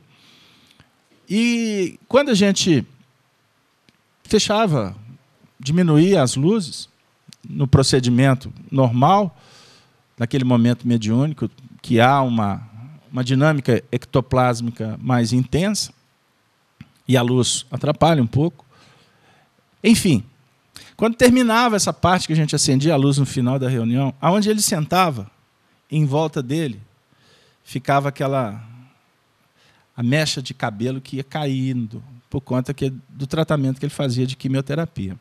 e 1.28 1.98
quando 2.08 2.30
a 2.30 2.34
gente 2.34 2.86
fechava, 4.24 4.94
diminuía 5.58 6.22
as 6.22 6.36
luzes 6.36 6.88
no 7.48 7.66
procedimento 7.66 8.52
normal, 8.70 9.36
naquele 10.18 10.44
momento 10.44 10.86
mediúnico, 10.86 11.50
que 11.80 12.00
há 12.00 12.20
uma, 12.22 12.68
uma 13.10 13.24
dinâmica 13.24 13.82
ectoplásmica 13.90 14.98
mais 15.00 15.32
intensa, 15.32 15.92
e 17.06 17.16
a 17.16 17.22
luz 17.22 17.66
atrapalha 17.70 18.22
um 18.22 18.26
pouco. 18.26 18.64
Enfim, 19.82 20.22
quando 21.02 21.16
terminava 21.16 21.74
essa 21.74 21.92
parte 21.92 22.28
que 22.28 22.32
a 22.32 22.36
gente 22.36 22.54
acendia 22.54 22.94
a 22.94 22.96
luz 22.96 23.18
no 23.18 23.26
final 23.26 23.58
da 23.58 23.68
reunião, 23.68 24.14
aonde 24.20 24.48
ele 24.48 24.62
sentava, 24.62 25.28
em 25.90 26.06
volta 26.06 26.40
dele, 26.40 26.80
ficava 27.64 28.08
aquela 28.08 28.62
a 29.96 30.00
mecha 30.00 30.40
de 30.40 30.54
cabelo 30.54 31.00
que 31.00 31.16
ia 31.16 31.24
caindo 31.24 32.00
por 32.30 32.40
conta 32.40 32.72
que, 32.72 32.88
do 33.08 33.26
tratamento 33.26 33.80
que 33.80 33.84
ele 33.84 33.92
fazia 33.92 34.24
de 34.24 34.36
quimioterapia. 34.36 35.16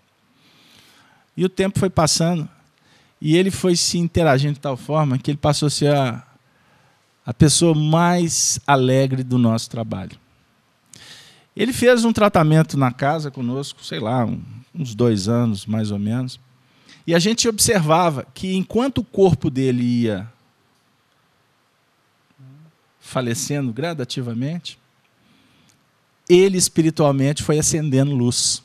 E 1.35 1.43
o 1.43 1.49
tempo 1.49 1.79
foi 1.79 1.89
passando 1.89 2.47
e 3.19 3.35
ele 3.35 3.49
foi 3.49 3.75
se 3.75 3.97
interagindo 3.97 4.53
de 4.53 4.59
tal 4.59 4.77
forma 4.77 5.17
que 5.17 5.31
ele 5.31 5.37
passou 5.39 5.65
a 5.65 5.71
ser 5.71 5.95
a, 5.95 6.23
a 7.25 7.33
pessoa 7.33 7.73
mais 7.73 8.59
alegre 8.67 9.23
do 9.23 9.39
nosso 9.39 9.67
trabalho. 9.67 10.15
Ele 11.55 11.73
fez 11.73 12.05
um 12.05 12.13
tratamento 12.13 12.77
na 12.77 12.91
casa 12.91 13.31
conosco, 13.31 13.83
sei 13.83 13.99
lá, 13.99 14.25
um, 14.25 14.60
uns 14.73 14.95
dois 14.95 15.27
anos 15.27 15.65
mais 15.65 15.91
ou 15.91 15.99
menos. 15.99 16.39
E 17.05 17.15
a 17.15 17.19
gente 17.19 17.47
observava 17.47 18.25
que 18.33 18.55
enquanto 18.55 18.99
o 18.99 19.03
corpo 19.03 19.49
dele 19.49 19.83
ia 19.83 20.31
falecendo 22.99 23.73
gradativamente, 23.73 24.79
ele 26.29 26.57
espiritualmente 26.57 27.43
foi 27.43 27.59
acendendo 27.59 28.15
luz. 28.15 28.63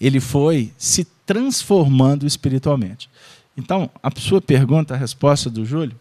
Ele 0.00 0.20
foi 0.20 0.72
se 0.78 1.04
transformando 1.26 2.26
espiritualmente. 2.26 3.10
Então, 3.56 3.90
a 4.02 4.10
sua 4.18 4.40
pergunta, 4.40 4.94
a 4.94 4.96
resposta 4.96 5.50
do 5.50 5.64
Júlio, 5.64 5.98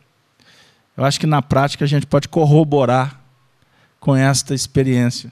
eu 0.96 1.04
acho 1.04 1.20
que 1.20 1.26
na 1.26 1.42
prática 1.42 1.84
a 1.84 1.88
gente 1.88 2.06
pode 2.06 2.28
corroborar 2.30 3.22
com 4.00 4.16
esta 4.16 4.54
experiência. 4.54 5.32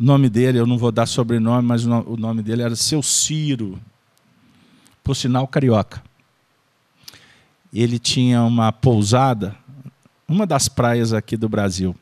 O 0.00 0.02
nome 0.02 0.30
dele, 0.30 0.58
eu 0.58 0.66
não 0.66 0.78
vou 0.78 0.90
dar 0.90 1.04
sobrenome, 1.04 1.68
mas 1.68 1.84
o 1.84 2.16
nome 2.16 2.42
dele 2.42 2.62
era 2.62 2.74
Seu 2.74 3.02
Ciro, 3.02 3.78
por 5.04 5.14
sinal 5.14 5.46
carioca. 5.46 6.02
Ele 7.72 7.98
tinha 7.98 8.42
uma 8.42 8.72
pousada 8.72 9.54
uma 10.30 10.46
das 10.46 10.68
praias 10.68 11.12
aqui 11.12 11.36
do 11.36 11.48
Brasil. 11.48 11.94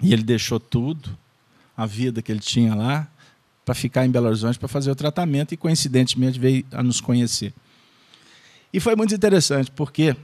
E 0.00 0.12
ele 0.12 0.22
deixou 0.22 0.60
tudo, 0.60 1.18
a 1.76 1.84
vida 1.84 2.22
que 2.22 2.30
ele 2.30 2.38
tinha 2.38 2.76
lá, 2.76 3.08
para 3.64 3.74
ficar 3.74 4.06
em 4.06 4.10
Belo 4.10 4.28
Horizonte 4.28 4.56
para 4.56 4.68
fazer 4.68 4.92
o 4.92 4.94
tratamento 4.94 5.52
e, 5.52 5.56
coincidentemente, 5.56 6.38
veio 6.38 6.64
a 6.70 6.80
nos 6.80 7.00
conhecer. 7.00 7.52
E 8.72 8.78
foi 8.78 8.94
muito 8.94 9.12
interessante, 9.12 9.68
porque 9.72 10.14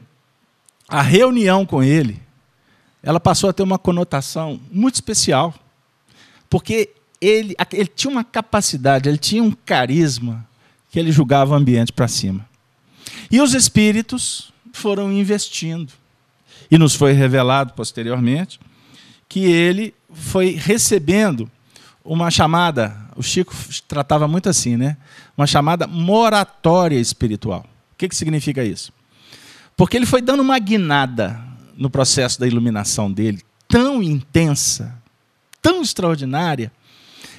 a 0.88 1.02
reunião 1.02 1.66
com 1.66 1.82
ele, 1.82 2.22
ela 3.02 3.18
passou 3.18 3.50
a 3.50 3.52
ter 3.52 3.64
uma 3.64 3.78
conotação 3.78 4.60
muito 4.70 4.94
especial, 4.94 5.52
porque 6.50 6.90
ele, 7.20 7.54
ele 7.72 7.86
tinha 7.86 8.10
uma 8.10 8.24
capacidade, 8.24 9.08
ele 9.08 9.16
tinha 9.16 9.42
um 9.42 9.52
carisma 9.52 10.46
que 10.90 10.98
ele 10.98 11.12
julgava 11.12 11.52
o 11.52 11.56
ambiente 11.56 11.92
para 11.92 12.08
cima. 12.08 12.46
E 13.30 13.40
os 13.40 13.54
espíritos 13.54 14.52
foram 14.72 15.12
investindo. 15.12 15.92
E 16.70 16.76
nos 16.76 16.94
foi 16.94 17.12
revelado 17.12 17.72
posteriormente 17.74 18.58
que 19.28 19.44
ele 19.44 19.94
foi 20.12 20.50
recebendo 20.50 21.48
uma 22.04 22.30
chamada, 22.30 22.96
o 23.14 23.22
Chico 23.22 23.54
tratava 23.86 24.26
muito 24.26 24.48
assim, 24.48 24.76
né? 24.76 24.96
Uma 25.36 25.46
chamada 25.46 25.86
moratória 25.86 26.98
espiritual. 26.98 27.64
O 27.92 27.96
que, 27.96 28.08
que 28.08 28.16
significa 28.16 28.64
isso? 28.64 28.92
Porque 29.76 29.96
ele 29.96 30.06
foi 30.06 30.20
dando 30.20 30.40
uma 30.40 30.58
guinada 30.58 31.40
no 31.76 31.88
processo 31.88 32.40
da 32.40 32.46
iluminação 32.46 33.10
dele, 33.10 33.40
tão 33.68 34.02
intensa, 34.02 34.99
tão 35.60 35.82
extraordinária, 35.82 36.72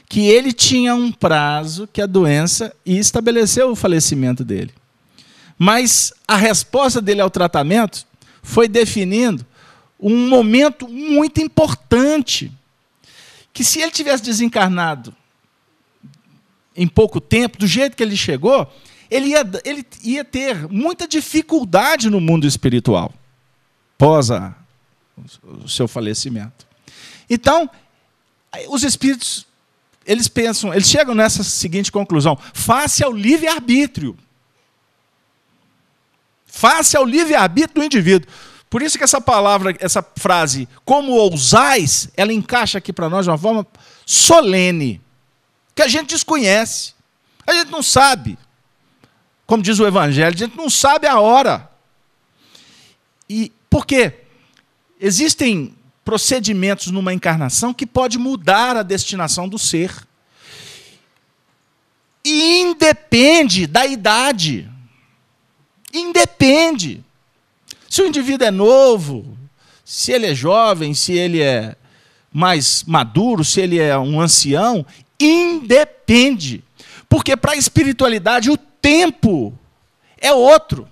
que 0.07 0.27
ele 0.27 0.51
tinha 0.51 0.93
um 0.93 1.11
prazo 1.11 1.87
que 1.87 2.01
a 2.01 2.05
doença 2.05 2.75
e 2.85 2.97
estabeleceu 2.97 3.71
o 3.71 3.75
falecimento 3.75 4.43
dele. 4.43 4.73
Mas 5.57 6.11
a 6.27 6.35
resposta 6.35 7.01
dele 7.01 7.21
ao 7.21 7.29
tratamento 7.29 8.05
foi 8.43 8.67
definindo 8.67 9.45
um 9.99 10.27
momento 10.27 10.87
muito 10.87 11.39
importante. 11.39 12.51
Que 13.53 13.63
se 13.63 13.79
ele 13.79 13.91
tivesse 13.91 14.23
desencarnado 14.23 15.15
em 16.75 16.87
pouco 16.87 17.21
tempo, 17.21 17.57
do 17.57 17.67
jeito 17.67 17.95
que 17.95 18.03
ele 18.03 18.17
chegou, 18.17 18.69
ele 19.09 19.27
ia, 19.27 19.49
ele 19.63 19.85
ia 20.03 20.25
ter 20.25 20.67
muita 20.69 21.07
dificuldade 21.07 22.09
no 22.09 22.19
mundo 22.19 22.47
espiritual, 22.47 23.13
pós 23.97 24.31
a, 24.31 24.55
o 25.43 25.67
seu 25.67 25.87
falecimento. 25.87 26.65
Então, 27.29 27.69
os 28.67 28.83
espíritos, 28.83 29.45
eles 30.05 30.27
pensam, 30.27 30.73
eles 30.73 30.89
chegam 30.89 31.15
nessa 31.15 31.43
seguinte 31.43 31.91
conclusão: 31.91 32.37
face 32.53 33.03
ao 33.03 33.11
livre-arbítrio. 33.11 34.17
Face 36.45 36.97
ao 36.97 37.05
livre-arbítrio 37.05 37.75
do 37.75 37.85
indivíduo. 37.85 38.29
Por 38.69 38.81
isso 38.81 38.97
que 38.97 39.03
essa 39.03 39.19
palavra, 39.19 39.75
essa 39.79 40.05
frase, 40.17 40.67
como 40.85 41.11
ousais, 41.11 42.09
ela 42.15 42.31
encaixa 42.31 42.77
aqui 42.77 42.93
para 42.93 43.09
nós 43.09 43.25
de 43.25 43.29
uma 43.29 43.37
forma 43.37 43.67
solene, 44.05 45.01
que 45.75 45.81
a 45.81 45.87
gente 45.87 46.09
desconhece. 46.09 46.93
A 47.45 47.53
gente 47.53 47.71
não 47.71 47.83
sabe. 47.83 48.37
Como 49.45 49.61
diz 49.61 49.79
o 49.79 49.85
Evangelho, 49.85 50.33
a 50.33 50.37
gente 50.37 50.55
não 50.55 50.69
sabe 50.69 51.07
a 51.07 51.19
hora. 51.19 51.69
E 53.29 53.51
por 53.69 53.85
quê? 53.85 54.21
Existem 54.99 55.75
procedimentos 56.03 56.87
numa 56.87 57.13
encarnação 57.13 57.73
que 57.73 57.85
pode 57.85 58.17
mudar 58.17 58.75
a 58.75 58.83
destinação 58.83 59.47
do 59.47 59.57
ser. 59.57 60.07
E 62.23 62.61
independe 62.61 63.67
da 63.67 63.85
idade. 63.85 64.69
Independe. 65.93 67.03
Se 67.89 68.01
o 68.01 68.07
indivíduo 68.07 68.47
é 68.47 68.51
novo, 68.51 69.37
se 69.83 70.11
ele 70.11 70.27
é 70.27 70.35
jovem, 70.35 70.93
se 70.93 71.13
ele 71.13 71.41
é 71.41 71.75
mais 72.31 72.83
maduro, 72.85 73.43
se 73.43 73.59
ele 73.59 73.79
é 73.79 73.97
um 73.97 74.21
ancião, 74.21 74.85
independe. 75.19 76.63
Porque 77.09 77.35
para 77.35 77.51
a 77.51 77.57
espiritualidade 77.57 78.49
o 78.49 78.57
tempo 78.57 79.53
é 80.17 80.31
outro. 80.31 80.87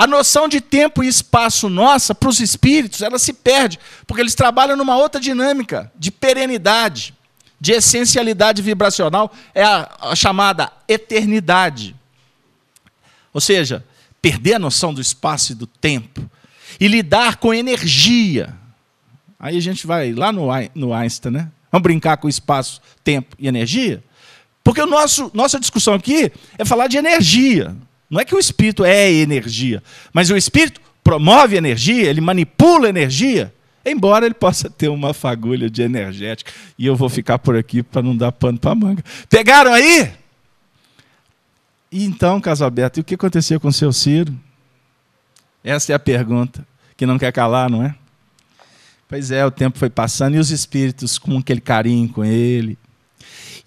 A 0.00 0.06
noção 0.06 0.48
de 0.48 0.62
tempo 0.62 1.04
e 1.04 1.08
espaço 1.08 1.68
nossa, 1.68 2.14
para 2.14 2.30
os 2.30 2.40
espíritos, 2.40 3.02
ela 3.02 3.18
se 3.18 3.34
perde, 3.34 3.78
porque 4.06 4.22
eles 4.22 4.34
trabalham 4.34 4.74
numa 4.74 4.96
outra 4.96 5.20
dinâmica 5.20 5.92
de 5.94 6.10
perenidade, 6.10 7.12
de 7.60 7.72
essencialidade 7.72 8.62
vibracional, 8.62 9.30
é 9.54 9.62
a, 9.62 9.90
a 10.00 10.16
chamada 10.16 10.72
eternidade. 10.88 11.94
Ou 13.30 13.42
seja, 13.42 13.84
perder 14.22 14.54
a 14.54 14.58
noção 14.58 14.94
do 14.94 15.02
espaço 15.02 15.52
e 15.52 15.54
do 15.54 15.66
tempo 15.66 16.30
e 16.80 16.88
lidar 16.88 17.36
com 17.36 17.52
energia. 17.52 18.56
Aí 19.38 19.58
a 19.58 19.60
gente 19.60 19.86
vai 19.86 20.14
lá 20.14 20.32
no, 20.32 20.46
no 20.74 20.94
Einstein, 20.94 21.32
né? 21.32 21.52
Vamos 21.70 21.82
brincar 21.82 22.16
com 22.16 22.26
espaço, 22.26 22.80
tempo 23.04 23.36
e 23.38 23.46
energia? 23.46 24.02
Porque 24.64 24.80
o 24.80 24.86
nosso, 24.86 25.30
nossa 25.34 25.60
discussão 25.60 25.92
aqui 25.92 26.32
é 26.56 26.64
falar 26.64 26.86
de 26.86 26.96
energia. 26.96 27.76
Não 28.10 28.20
é 28.20 28.24
que 28.24 28.34
o 28.34 28.38
espírito 28.38 28.84
é 28.84 29.10
energia, 29.12 29.82
mas 30.12 30.30
o 30.30 30.36
espírito 30.36 30.80
promove 31.04 31.56
energia, 31.56 32.10
ele 32.10 32.20
manipula 32.20 32.88
energia, 32.88 33.54
embora 33.86 34.26
ele 34.26 34.34
possa 34.34 34.68
ter 34.68 34.88
uma 34.88 35.14
fagulha 35.14 35.70
de 35.70 35.82
energética. 35.82 36.52
E 36.76 36.86
eu 36.86 36.96
vou 36.96 37.08
ficar 37.08 37.38
por 37.38 37.56
aqui 37.56 37.82
para 37.82 38.02
não 38.02 38.16
dar 38.16 38.32
pano 38.32 38.58
para 38.58 38.74
manga. 38.74 39.04
Pegaram 39.28 39.72
aí? 39.72 40.12
E 41.92 42.04
então, 42.04 42.40
Casalberto, 42.40 42.98
e 42.98 43.02
o 43.02 43.04
que 43.04 43.14
aconteceu 43.14 43.60
com 43.60 43.68
o 43.68 43.72
seu 43.72 43.92
Ciro? 43.92 44.36
Essa 45.62 45.92
é 45.92 45.94
a 45.94 45.98
pergunta 45.98 46.66
que 46.96 47.06
não 47.06 47.18
quer 47.18 47.32
calar, 47.32 47.70
não 47.70 47.84
é? 47.84 47.94
Pois 49.08 49.30
é, 49.30 49.44
o 49.44 49.50
tempo 49.50 49.78
foi 49.78 49.90
passando 49.90 50.36
e 50.36 50.38
os 50.38 50.50
espíritos 50.50 51.18
com 51.18 51.38
aquele 51.38 51.60
carinho 51.60 52.08
com 52.08 52.24
ele, 52.24 52.78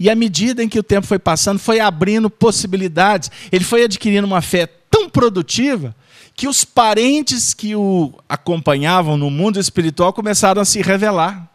e 0.04 0.10
à 0.10 0.16
medida 0.16 0.62
em 0.62 0.68
que 0.68 0.78
o 0.78 0.84
tempo 0.84 1.08
foi 1.08 1.18
passando, 1.18 1.60
foi 1.60 1.80
abrindo 1.80 2.30
possibilidades. 2.30 3.32
Ele 3.50 3.64
foi 3.64 3.86
adquirindo 3.86 4.28
uma 4.28 4.42
fé 4.42 4.66
tão 4.66 5.10
produtiva 5.10 5.96
que 6.36 6.46
os 6.46 6.66
parentes 6.66 7.54
que 7.54 7.74
o 7.74 8.14
acompanhavam 8.28 9.16
no 9.16 9.30
mundo 9.30 9.62
espiritual 9.62 10.12
começaram 10.12 10.62
a 10.62 10.66
se 10.66 10.82
revelar. 10.82 11.50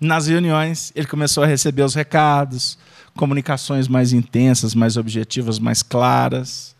Nas 0.00 0.28
reuniões, 0.28 0.94
ele 0.96 1.06
começou 1.06 1.44
a 1.44 1.46
receber 1.46 1.82
os 1.82 1.94
recados, 1.94 2.78
comunicações 3.14 3.86
mais 3.86 4.14
intensas, 4.14 4.74
mais 4.74 4.96
objetivas, 4.96 5.58
mais 5.58 5.82
claras. 5.82 6.74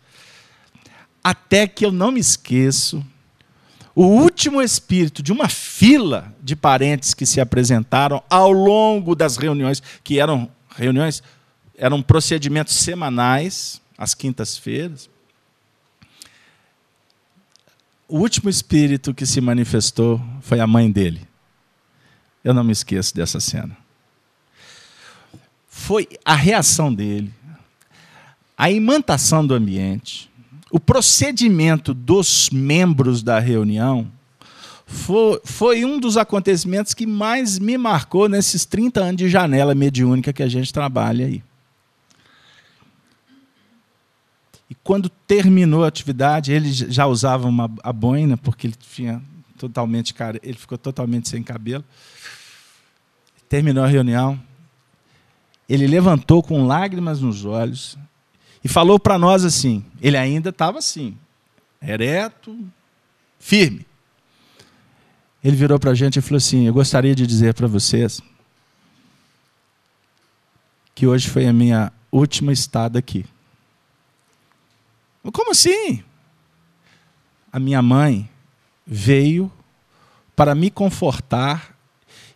Até 1.23 1.67
que 1.67 1.85
eu 1.85 1.91
não 1.91 2.11
me 2.11 2.19
esqueço, 2.19 3.05
o 3.93 4.05
último 4.05 4.59
espírito 4.59 5.21
de 5.21 5.31
uma 5.31 5.47
fila 5.47 6.33
de 6.41 6.55
parentes 6.55 7.13
que 7.13 7.27
se 7.27 7.39
apresentaram 7.39 8.23
ao 8.27 8.51
longo 8.51 9.13
das 9.13 9.37
reuniões, 9.37 9.83
que 10.03 10.19
eram 10.19 10.49
reuniões, 10.75 11.23
eram 11.77 12.01
procedimentos 12.01 12.75
semanais, 12.75 13.81
às 13.97 14.13
quintas-feiras. 14.13 15.09
O 18.07 18.19
último 18.19 18.49
espírito 18.49 19.13
que 19.13 19.25
se 19.25 19.41
manifestou 19.41 20.21
foi 20.41 20.59
a 20.59 20.67
mãe 20.67 20.91
dele. 20.91 21.27
Eu 22.43 22.53
não 22.53 22.63
me 22.63 22.71
esqueço 22.71 23.15
dessa 23.15 23.39
cena. 23.39 23.75
Foi 25.67 26.07
a 26.23 26.35
reação 26.35 26.93
dele, 26.93 27.33
a 28.57 28.69
imantação 28.69 29.45
do 29.45 29.55
ambiente, 29.55 30.29
o 30.69 30.79
procedimento 30.79 31.93
dos 31.93 32.49
membros 32.51 33.23
da 33.23 33.39
reunião 33.39 34.11
foi, 34.85 35.41
foi 35.43 35.85
um 35.85 35.99
dos 35.99 36.17
acontecimentos 36.17 36.93
que 36.93 37.05
mais 37.05 37.57
me 37.57 37.77
marcou 37.77 38.27
nesses 38.27 38.65
30 38.65 39.01
anos 39.01 39.17
de 39.17 39.29
janela 39.29 39.73
mediúnica 39.73 40.33
que 40.33 40.43
a 40.43 40.47
gente 40.47 40.73
trabalha 40.73 41.25
aí. 41.25 41.43
E 44.69 44.75
quando 44.83 45.09
terminou 45.09 45.83
a 45.83 45.87
atividade, 45.87 46.51
ele 46.51 46.71
já 46.71 47.05
usava 47.05 47.47
uma, 47.47 47.71
a 47.83 47.93
boina, 47.93 48.37
porque 48.37 48.67
ele 48.67 48.75
tinha 48.75 49.21
totalmente 49.57 50.13
cara, 50.13 50.39
ele 50.41 50.57
ficou 50.57 50.77
totalmente 50.77 51.29
sem 51.29 51.43
cabelo. 51.43 51.83
Terminou 53.47 53.83
a 53.83 53.87
reunião. 53.87 54.39
Ele 55.69 55.87
levantou 55.87 56.43
com 56.43 56.65
lágrimas 56.65 57.21
nos 57.21 57.45
olhos 57.45 57.97
e 58.63 58.67
falou 58.67 58.99
para 58.99 59.17
nós 59.17 59.45
assim: 59.45 59.85
ele 60.01 60.17
ainda 60.17 60.49
estava 60.49 60.79
assim, 60.79 61.17
ereto, 61.81 62.57
firme. 63.39 63.85
Ele 65.43 65.55
virou 65.55 65.77
para 65.77 65.91
a 65.91 65.95
gente 65.95 66.17
e 66.17 66.21
falou 66.21 66.37
assim: 66.37 66.65
Eu 66.65 66.73
gostaria 66.73 67.13
de 67.13 67.27
dizer 67.27 67.53
para 67.53 67.67
vocês 67.67 68.21
que 70.95 71.05
hoje 71.05 71.29
foi 71.29 71.47
a 71.47 71.53
minha 71.53 71.91
última 72.11 72.53
estada 72.53 72.97
aqui. 72.97 73.25
Como 75.33 75.51
assim? 75.51 76.03
A 77.51 77.59
minha 77.59 77.81
mãe 77.81 78.29
veio 78.85 79.51
para 80.35 80.55
me 80.55 80.69
confortar 80.69 81.75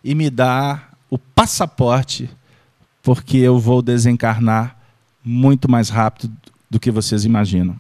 e 0.04 0.14
me 0.14 0.30
dar 0.30 0.98
o 1.10 1.18
passaporte, 1.18 2.30
porque 3.02 3.38
eu 3.38 3.60
vou 3.60 3.82
desencarnar 3.82 4.78
muito 5.24 5.70
mais 5.70 5.90
rápido 5.90 6.36
do 6.70 6.80
que 6.80 6.92
vocês 6.92 7.26
imaginam. 7.26 7.80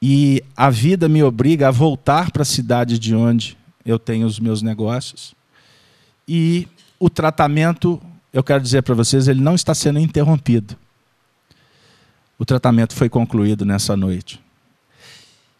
E 0.00 0.42
a 0.56 0.68
vida 0.70 1.08
me 1.08 1.22
obriga 1.22 1.68
a 1.68 1.70
voltar 1.70 2.30
para 2.30 2.42
a 2.42 2.46
cidade 2.46 2.98
de 2.98 3.14
onde 3.14 3.56
eu 3.84 3.98
tenho 3.98 4.26
os 4.26 4.38
meus 4.38 4.62
negócios. 4.62 5.34
E 6.26 6.68
o 6.98 7.10
tratamento, 7.10 8.00
eu 8.32 8.42
quero 8.42 8.62
dizer 8.62 8.82
para 8.82 8.94
vocês, 8.94 9.28
ele 9.28 9.40
não 9.40 9.54
está 9.54 9.74
sendo 9.74 9.98
interrompido. 9.98 10.76
O 12.38 12.44
tratamento 12.44 12.94
foi 12.94 13.08
concluído 13.08 13.64
nessa 13.64 13.96
noite. 13.96 14.40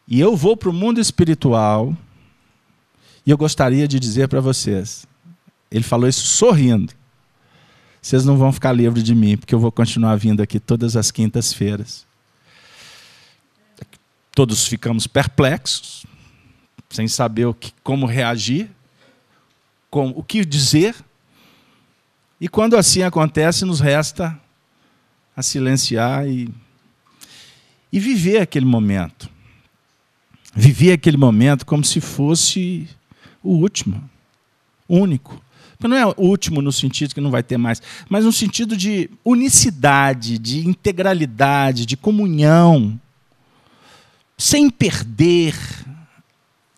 E 0.07 0.21
eu 0.21 0.37
vou 0.37 0.57
para 0.57 0.71
o 0.71 0.73
mundo 0.73 1.01
espiritual 1.01 1.97
e 3.25 3.31
eu 3.31 3.39
gostaria 3.39 3.87
de 3.87 4.01
dizer 4.01 4.29
para 4.29 4.41
vocês, 4.41 5.07
ele 5.71 5.85
falou 5.85 6.09
isso 6.09 6.27
sorrindo. 6.27 6.93
Vocês 8.01 8.25
não 8.25 8.37
vão 8.37 8.53
ficar 8.53 8.73
livres 8.73 9.05
de 9.05 9.15
mim, 9.15 9.37
porque 9.37 9.55
eu 9.55 9.61
vou 9.61 9.71
continuar 9.71 10.17
vindo 10.17 10.43
aqui 10.43 10.59
todas 10.59 10.97
as 10.97 11.13
quintas-feiras. 11.13 12.05
Todos 14.35 14.67
ficamos 14.67 15.07
perplexos, 15.07 16.05
sem 16.93 17.09
saber 17.09 17.47
o 17.47 17.55
que, 17.55 17.73
como 17.83 18.07
reagir, 18.07 18.71
como, 19.91 20.15
o 20.17 20.23
que 20.23 20.45
dizer. 20.45 20.95
E 22.41 22.49
quando 22.49 22.77
assim 22.77 23.03
acontece, 23.03 23.65
nos 23.65 23.81
resta 23.81 24.39
a 25.35 25.43
silenciar 25.43 26.29
e, 26.29 26.49
e 27.91 27.99
viver 27.99 28.43
aquele 28.43 28.67
momento. 28.67 29.29
Viver 30.55 30.93
aquele 30.93 31.17
momento 31.17 31.65
como 31.65 31.83
se 31.83 32.01
fosse 32.01 32.87
o 33.43 33.53
último, 33.53 34.09
único. 34.87 35.43
Não 35.81 35.97
é 35.97 36.07
o 36.07 36.15
último 36.19 36.63
no 36.63 36.71
sentido 36.71 37.15
que 37.15 37.21
não 37.21 37.31
vai 37.31 37.43
ter 37.43 37.57
mais, 37.57 37.83
mas 38.09 38.25
no 38.25 38.33
sentido 38.33 38.77
de 38.77 39.11
unicidade, 39.25 40.39
de 40.39 40.69
integralidade, 40.69 41.87
de 41.87 41.97
comunhão, 41.97 43.01
sem 44.39 44.71
perder 44.71 45.55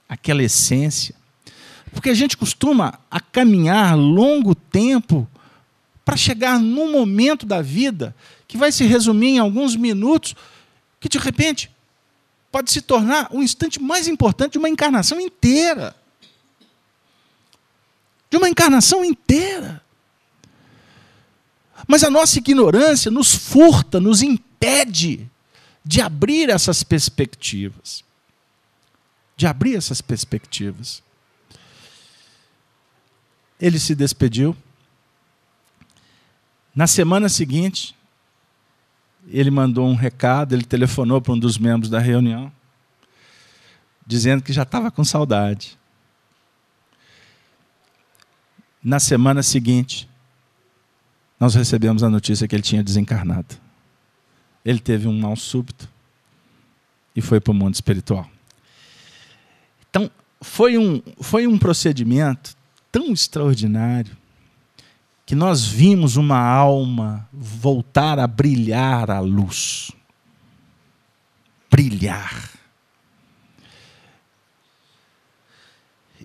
aquela 0.09 0.43
essência. 0.43 1.15
Porque 1.93 2.11
a 2.11 2.15
gente 2.15 2.37
costuma 2.37 2.99
a 3.11 3.21
caminhar 3.21 3.97
longo 3.97 4.55
tempo 4.55 5.29
para 6.05 6.17
chegar 6.17 6.59
num 6.59 6.93
momento 6.93 7.47
da 7.47 7.63
vida 7.63 8.15
que 8.47 8.59
vai 8.59 8.71
se 8.71 8.85
resumir 8.85 9.29
em 9.29 9.39
alguns 9.39 9.75
minutos, 9.77 10.35
que 11.01 11.09
de 11.09 11.19
repente 11.19 11.71
pode 12.53 12.71
se 12.71 12.81
tornar 12.81 13.29
o 13.33 13.43
instante 13.43 13.81
mais 13.81 14.07
importante 14.07 14.53
de 14.53 14.59
uma 14.59 14.69
encarnação 14.69 15.21
inteira. 15.21 15.97
De 18.31 18.37
uma 18.37 18.49
encarnação 18.49 19.05
inteira. 19.05 19.83
Mas 21.87 22.05
a 22.05 22.11
nossa 22.11 22.39
ignorância 22.39 23.11
nos 23.11 23.35
furta, 23.35 24.01
nos 24.01 24.23
impede 24.23 25.29
de 25.85 26.01
abrir 26.01 26.49
essas 26.49 26.83
perspectivas. 26.83 28.05
De 29.37 29.47
abrir 29.47 29.77
essas 29.77 30.01
perspectivas. 30.01 31.03
Ele 33.61 33.79
se 33.79 33.95
despediu. 33.95 34.57
Na 36.75 36.87
semana 36.87 37.29
seguinte, 37.29 37.95
ele 39.29 39.51
mandou 39.51 39.87
um 39.89 39.95
recado, 39.95 40.55
ele 40.55 40.65
telefonou 40.65 41.21
para 41.21 41.33
um 41.33 41.39
dos 41.39 41.57
membros 41.57 41.89
da 41.89 41.99
reunião, 41.99 42.53
dizendo 44.07 44.43
que 44.43 44.53
já 44.53 44.63
estava 44.63 44.91
com 44.91 45.05
saudade. 45.05 45.79
Na 48.83 49.01
semana 49.01 49.43
seguinte, 49.43 50.09
nós 51.41 51.55
recebemos 51.55 52.03
a 52.03 52.11
notícia 52.11 52.47
que 52.47 52.55
ele 52.55 52.63
tinha 52.63 52.83
desencarnado. 52.83 53.57
Ele 54.65 54.79
teve 54.79 55.09
um 55.09 55.19
mal 55.19 55.37
súbito 55.37 55.89
e 57.15 57.21
foi 57.21 57.41
para 57.41 57.51
o 57.51 57.55
mundo 57.55 57.75
espiritual. 57.75 58.29
Então, 59.95 60.11
foi 60.41 60.77
um, 60.77 61.01
foi 61.21 61.47
um 61.47 61.57
procedimento 61.57 62.57
tão 62.91 63.13
extraordinário 63.13 64.17
que 65.25 65.37
nós 65.37 65.65
vimos 65.65 66.17
uma 66.17 66.37
alma 66.37 67.29
voltar 67.33 68.19
a 68.19 68.27
brilhar 68.27 69.09
à 69.09 69.21
luz. 69.21 69.93
Brilhar. 71.71 72.51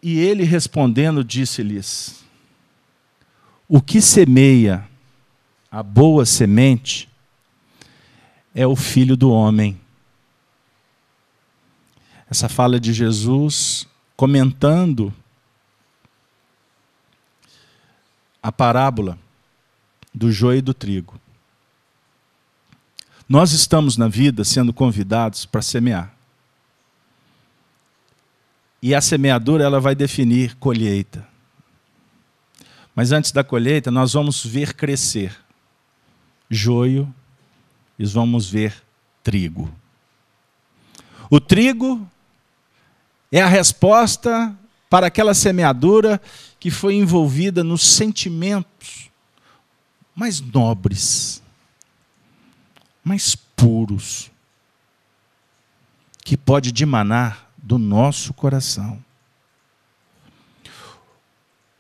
E 0.02 0.18
ele 0.18 0.44
respondendo 0.46 1.24
disse-lhes: 1.24 2.24
O 3.68 3.80
que 3.80 4.02
semeia 4.02 4.84
a 5.70 5.84
boa 5.84 6.26
semente 6.26 7.08
é 8.56 8.66
o 8.66 8.76
filho 8.76 9.16
do 9.16 9.30
homem. 9.30 9.79
Essa 12.30 12.48
fala 12.48 12.80
de 12.80 12.94
Jesus 12.94 13.88
comentando 14.16 15.14
a 18.44 18.52
parábola 18.52 19.18
do 20.14 20.32
joio 20.32 20.60
e 20.60 20.62
do 20.62 20.74
trigo. 20.74 21.20
Nós 23.28 23.52
estamos 23.52 23.98
na 23.98 24.08
vida 24.08 24.44
sendo 24.44 24.74
convidados 24.74 25.46
para 25.46 25.62
semear. 25.62 26.14
E 28.82 28.96
a 28.96 29.02
semeadura 29.02 29.64
ela 29.64 29.80
vai 29.80 29.96
definir 29.96 30.56
colheita. 30.56 31.28
Mas 32.96 33.12
antes 33.12 33.32
da 33.32 33.44
colheita, 33.44 33.92
nós 33.92 34.14
vamos 34.14 34.46
ver 34.46 34.74
crescer 34.74 35.36
joio 36.50 37.14
e 37.98 38.06
vamos 38.06 38.50
ver 38.50 38.84
trigo. 39.24 39.72
O 41.30 41.40
trigo 41.40 42.10
é 43.32 43.42
a 43.42 43.48
resposta 43.48 44.56
para 44.90 45.08
aquela 45.08 45.34
semeadura 45.34 46.22
que 46.60 46.72
foi 46.72 46.96
envolvida 46.96 47.64
nos 47.64 47.86
sentimentos 47.86 49.10
mais 50.16 50.42
nobres, 50.42 51.42
mais 53.04 53.36
puros, 53.36 54.30
que 56.26 56.36
pode 56.36 56.72
dimanar 56.72 57.50
do 57.58 57.78
nosso 57.78 58.34
coração. 58.34 59.04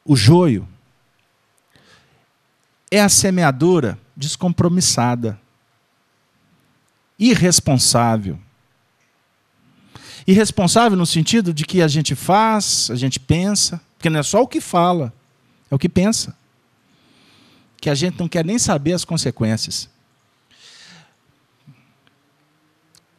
O 0.05 0.15
joio 0.15 0.67
é 2.89 3.01
a 3.01 3.09
semeadura 3.09 3.99
descompromissada, 4.15 5.39
irresponsável. 7.17 8.39
Irresponsável 10.29 10.95
no 10.95 11.07
sentido 11.07 11.51
de 11.51 11.65
que 11.65 11.81
a 11.81 11.87
gente 11.87 12.13
faz, 12.13 12.91
a 12.91 12.95
gente 12.95 13.19
pensa, 13.19 13.81
porque 13.97 14.11
não 14.11 14.19
é 14.19 14.21
só 14.21 14.43
o 14.43 14.47
que 14.47 14.61
fala, 14.61 15.11
é 15.71 15.73
o 15.73 15.79
que 15.79 15.89
pensa. 15.89 16.37
Que 17.81 17.89
a 17.89 17.95
gente 17.95 18.19
não 18.19 18.29
quer 18.29 18.45
nem 18.45 18.59
saber 18.59 18.93
as 18.93 19.03
consequências. 19.03 19.89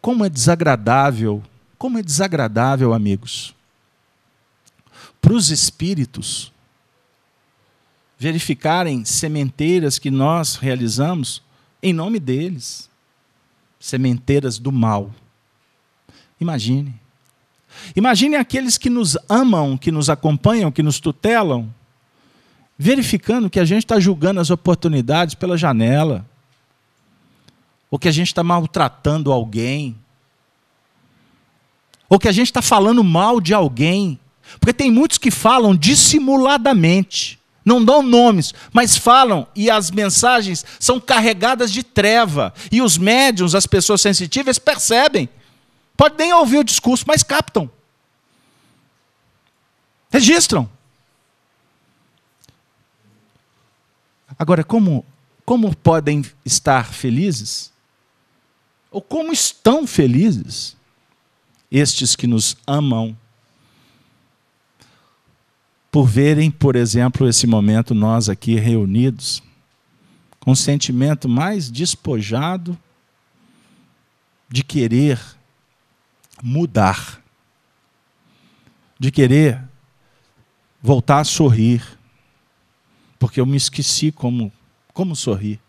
Como 0.01 0.25
é 0.25 0.29
desagradável, 0.29 1.43
como 1.77 1.99
é 1.99 2.03
desagradável, 2.03 2.95
amigos, 2.95 3.57
para 5.21 5.33
os 5.33 5.51
espíritos 5.51 6.53
verificarem 8.17 9.05
sementeiras 9.05 9.99
que 9.99 10.13
nós 10.13 10.55
realizamos 10.55 11.43
em 11.83 11.93
nome 11.93 12.21
deles 12.21 12.89
sementeiras 13.81 14.61
do 14.61 14.71
mal. 14.71 15.11
Imagine. 16.39 17.00
Imagine 17.95 18.37
aqueles 18.37 18.79
que 18.79 18.91
nos 18.91 19.17
amam, 19.29 19.77
que 19.77 19.91
nos 19.91 20.09
acompanham, 20.09 20.71
que 20.71 20.83
nos 20.83 21.01
tutelam, 21.01 21.73
verificando 22.79 23.51
que 23.51 23.61
a 23.61 23.65
gente 23.65 23.85
está 23.85 24.01
julgando 24.01 24.41
as 24.41 24.51
oportunidades 24.51 25.35
pela 25.35 25.57
janela, 25.57 26.27
ou 27.91 27.99
que 27.99 28.09
a 28.09 28.13
gente 28.13 28.29
está 28.29 28.43
maltratando 28.43 29.33
alguém, 29.33 29.97
ou 32.09 32.19
que 32.19 32.29
a 32.29 32.33
gente 32.33 32.47
está 32.47 32.63
falando 32.63 33.05
mal 33.05 33.41
de 33.41 33.55
alguém. 33.55 34.19
Porque 34.59 34.73
tem 34.73 34.91
muitos 34.91 35.19
que 35.19 35.31
falam 35.31 35.77
dissimuladamente 35.77 37.41
não 37.65 37.85
dão 37.85 38.03
nomes, 38.03 38.55
mas 38.73 38.97
falam 38.97 39.47
e 39.55 39.71
as 39.71 39.91
mensagens 39.91 40.65
são 40.79 40.99
carregadas 40.99 41.71
de 41.71 41.83
treva. 41.83 42.53
E 42.73 42.81
os 42.81 42.97
médiums, 42.97 43.55
as 43.55 43.67
pessoas 43.67 44.01
sensitivas, 44.01 44.59
percebem. 44.59 45.29
Pode 46.01 46.17
nem 46.17 46.33
ouvir 46.33 46.57
o 46.57 46.65
discurso, 46.65 47.05
mas 47.07 47.23
captam. 47.23 47.71
Registram. 50.11 50.67
Agora, 54.39 54.65
como, 54.65 55.05
como 55.45 55.77
podem 55.77 56.25
estar 56.43 56.91
felizes? 56.91 57.71
Ou 58.91 59.03
como 59.03 59.31
estão 59.31 59.87
felizes 59.87 60.75
estes 61.71 62.17
que 62.17 62.27
nos 62.27 62.57
amam 62.67 63.15
por 65.93 66.07
verem, 66.07 66.51
por 66.51 66.77
exemplo, 66.77 67.29
esse 67.29 67.47
momento 67.47 67.95
nós 67.95 68.31
aqui 68.31 68.55
reunidos, 68.55 69.43
com 70.39 70.53
o 70.53 70.57
sentimento 70.57 71.29
mais 71.29 71.71
despojado 71.71 72.79
de 74.49 74.65
querer 74.65 75.39
mudar, 76.43 77.23
de 78.99 79.11
querer 79.11 79.63
voltar 80.83 81.21
a 81.21 81.25
sorrir, 81.25 81.83
porque 83.19 83.41
eu 83.41 83.47
me 83.47 83.57
esqueci 83.57 84.11
como, 84.11 84.53
como 84.93 85.15
sorrir. 85.15 85.61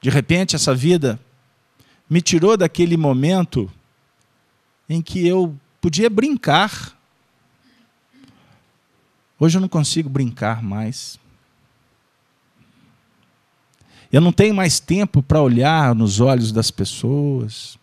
De 0.00 0.10
repente, 0.10 0.56
essa 0.56 0.74
vida 0.74 1.18
me 2.08 2.20
tirou 2.20 2.56
daquele 2.56 2.96
momento 2.96 3.70
em 4.88 5.00
que 5.00 5.26
eu 5.26 5.56
podia 5.80 6.10
brincar 6.10 6.96
Hoje 9.42 9.56
eu 9.56 9.60
não 9.60 9.68
consigo 9.68 10.08
brincar 10.08 10.62
mais. 10.62 11.18
Eu 14.12 14.20
não 14.20 14.30
tenho 14.30 14.54
mais 14.54 14.78
tempo 14.78 15.20
para 15.20 15.42
olhar 15.42 15.96
nos 15.96 16.20
olhos 16.20 16.52
das 16.52 16.70
pessoas, 16.70 17.76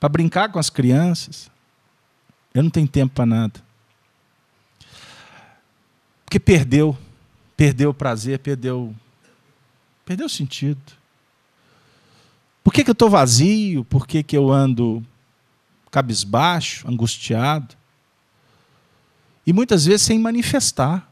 para 0.00 0.08
brincar 0.08 0.50
com 0.50 0.58
as 0.58 0.70
crianças. 0.70 1.50
Eu 2.54 2.62
não 2.62 2.70
tenho 2.70 2.88
tempo 2.88 3.14
para 3.14 3.26
nada. 3.26 3.62
Porque 6.24 6.40
perdeu, 6.40 6.96
perdeu 7.56 7.90
o 7.90 7.94
prazer, 7.94 8.38
perdeu, 8.38 8.94
perdeu 10.04 10.26
o 10.26 10.30
sentido. 10.30 10.80
Por 12.64 12.72
que, 12.72 12.82
que 12.82 12.90
eu 12.90 12.94
estou 12.94 13.10
vazio? 13.10 13.84
Por 13.84 14.06
que, 14.06 14.22
que 14.22 14.36
eu 14.36 14.50
ando 14.50 15.04
cabisbaixo, 15.90 16.88
angustiado? 16.88 17.76
E 19.46 19.52
muitas 19.52 19.84
vezes 19.84 20.02
sem 20.02 20.18
manifestar. 20.18 21.08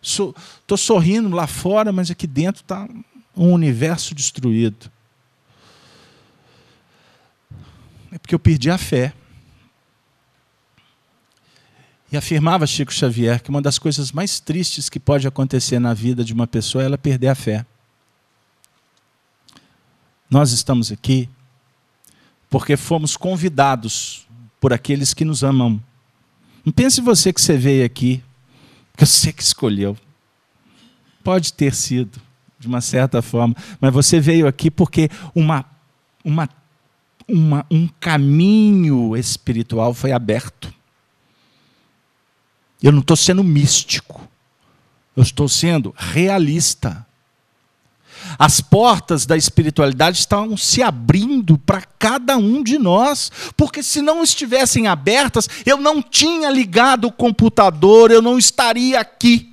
Estou 0.00 0.76
sorrindo 0.76 1.34
lá 1.34 1.46
fora, 1.46 1.90
mas 1.90 2.10
aqui 2.10 2.26
dentro 2.26 2.62
está 2.62 2.88
um 3.36 3.52
universo 3.52 4.14
destruído. 4.14 4.90
É 8.14 8.18
porque 8.18 8.34
eu 8.34 8.38
perdi 8.38 8.70
a 8.70 8.78
fé. 8.78 9.12
E 12.12 12.16
afirmava 12.16 12.66
Chico 12.66 12.92
Xavier 12.92 13.42
que 13.42 13.50
uma 13.50 13.60
das 13.60 13.78
coisas 13.78 14.12
mais 14.12 14.38
tristes 14.38 14.88
que 14.88 15.00
pode 15.00 15.26
acontecer 15.26 15.80
na 15.80 15.92
vida 15.92 16.24
de 16.24 16.32
uma 16.32 16.46
pessoa 16.46 16.82
é 16.82 16.86
ela 16.86 16.96
perder 16.96 17.28
a 17.28 17.34
fé. 17.34 17.66
Nós 20.30 20.52
estamos 20.52 20.92
aqui 20.92 21.28
porque 22.48 22.76
fomos 22.76 23.16
convidados 23.16 24.28
por 24.60 24.72
aqueles 24.72 25.12
que 25.12 25.24
nos 25.24 25.42
amam 25.42 25.82
não 26.64 26.72
pense 26.72 27.00
você 27.00 27.32
que 27.32 27.40
você 27.40 27.58
veio 27.58 27.84
aqui, 27.84 28.22
que 28.96 29.04
você 29.04 29.32
que 29.32 29.42
escolheu. 29.42 29.96
Pode 31.22 31.52
ter 31.52 31.74
sido, 31.74 32.20
de 32.58 32.66
uma 32.66 32.80
certa 32.80 33.20
forma, 33.20 33.54
mas 33.80 33.92
você 33.92 34.18
veio 34.18 34.46
aqui 34.46 34.70
porque 34.70 35.10
uma, 35.34 35.64
uma, 36.24 36.48
uma, 37.28 37.66
um 37.70 37.88
caminho 38.00 39.16
espiritual 39.16 39.94
foi 39.94 40.12
aberto. 40.12 40.72
Eu 42.82 42.92
não 42.92 43.00
estou 43.00 43.16
sendo 43.16 43.42
místico, 43.42 44.28
eu 45.16 45.22
estou 45.22 45.48
sendo 45.48 45.94
realista. 45.96 47.06
As 48.38 48.60
portas 48.60 49.26
da 49.26 49.36
espiritualidade 49.36 50.18
estão 50.18 50.56
se 50.56 50.82
abrindo 50.82 51.58
para 51.58 51.82
cada 51.82 52.36
um 52.36 52.62
de 52.62 52.78
nós, 52.78 53.30
porque 53.56 53.82
se 53.82 54.00
não 54.00 54.22
estivessem 54.22 54.86
abertas, 54.86 55.48
eu 55.64 55.76
não 55.76 56.02
tinha 56.02 56.50
ligado 56.50 57.06
o 57.06 57.12
computador, 57.12 58.10
eu 58.10 58.22
não 58.22 58.38
estaria 58.38 58.98
aqui. 58.98 59.50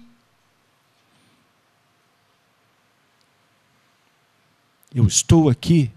Eu 4.93 5.07
estou 5.07 5.49
aqui 5.49 5.89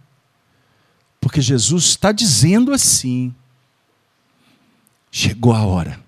porque 1.24 1.40
Jesus 1.40 1.86
está 1.86 2.12
dizendo 2.12 2.70
assim: 2.70 3.34
chegou 5.10 5.54
a 5.54 5.64
hora. 5.64 5.98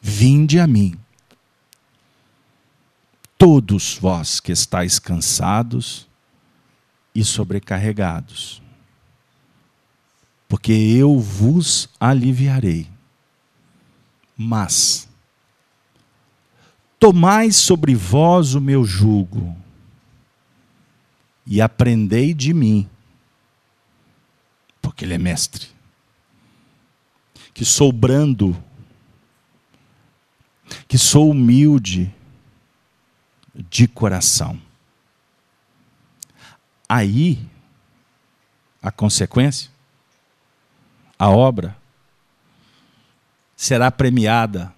Vinde 0.00 0.58
a 0.58 0.66
mim, 0.66 0.98
todos 3.38 3.96
vós 3.96 4.40
que 4.40 4.50
estáis 4.50 4.98
cansados 4.98 6.08
e 7.14 7.24
sobrecarregados, 7.24 8.60
porque 10.48 10.72
eu 10.72 11.20
vos 11.20 11.88
aliviarei. 12.00 12.90
Mas 14.36 15.08
tomai 16.98 17.52
sobre 17.52 17.94
vós 17.94 18.56
o 18.56 18.60
meu 18.60 18.84
jugo 18.84 19.61
e 21.46 21.60
aprendei 21.60 22.32
de 22.32 22.54
mim, 22.54 22.88
porque 24.80 25.04
Ele 25.04 25.14
é 25.14 25.18
mestre, 25.18 25.68
que 27.52 27.64
sou 27.64 27.92
brando, 27.92 28.56
que 30.86 30.96
sou 30.96 31.30
humilde 31.30 32.14
de 33.54 33.86
coração. 33.86 34.60
Aí, 36.88 37.44
a 38.80 38.90
consequência, 38.90 39.70
a 41.18 41.28
obra, 41.30 41.76
será 43.56 43.90
premiada 43.90 44.74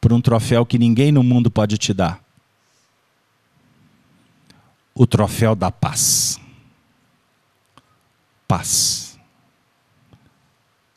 por 0.00 0.12
um 0.12 0.20
troféu 0.20 0.64
que 0.64 0.78
ninguém 0.78 1.10
no 1.10 1.22
mundo 1.22 1.50
pode 1.50 1.76
te 1.76 1.92
dar 1.92 2.25
o 4.96 5.06
troféu 5.06 5.54
da 5.54 5.70
paz. 5.70 6.40
Paz. 8.48 9.18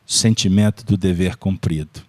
Sentimento 0.06 0.86
do 0.86 0.96
dever 0.96 1.36
cumprido. 1.36 2.08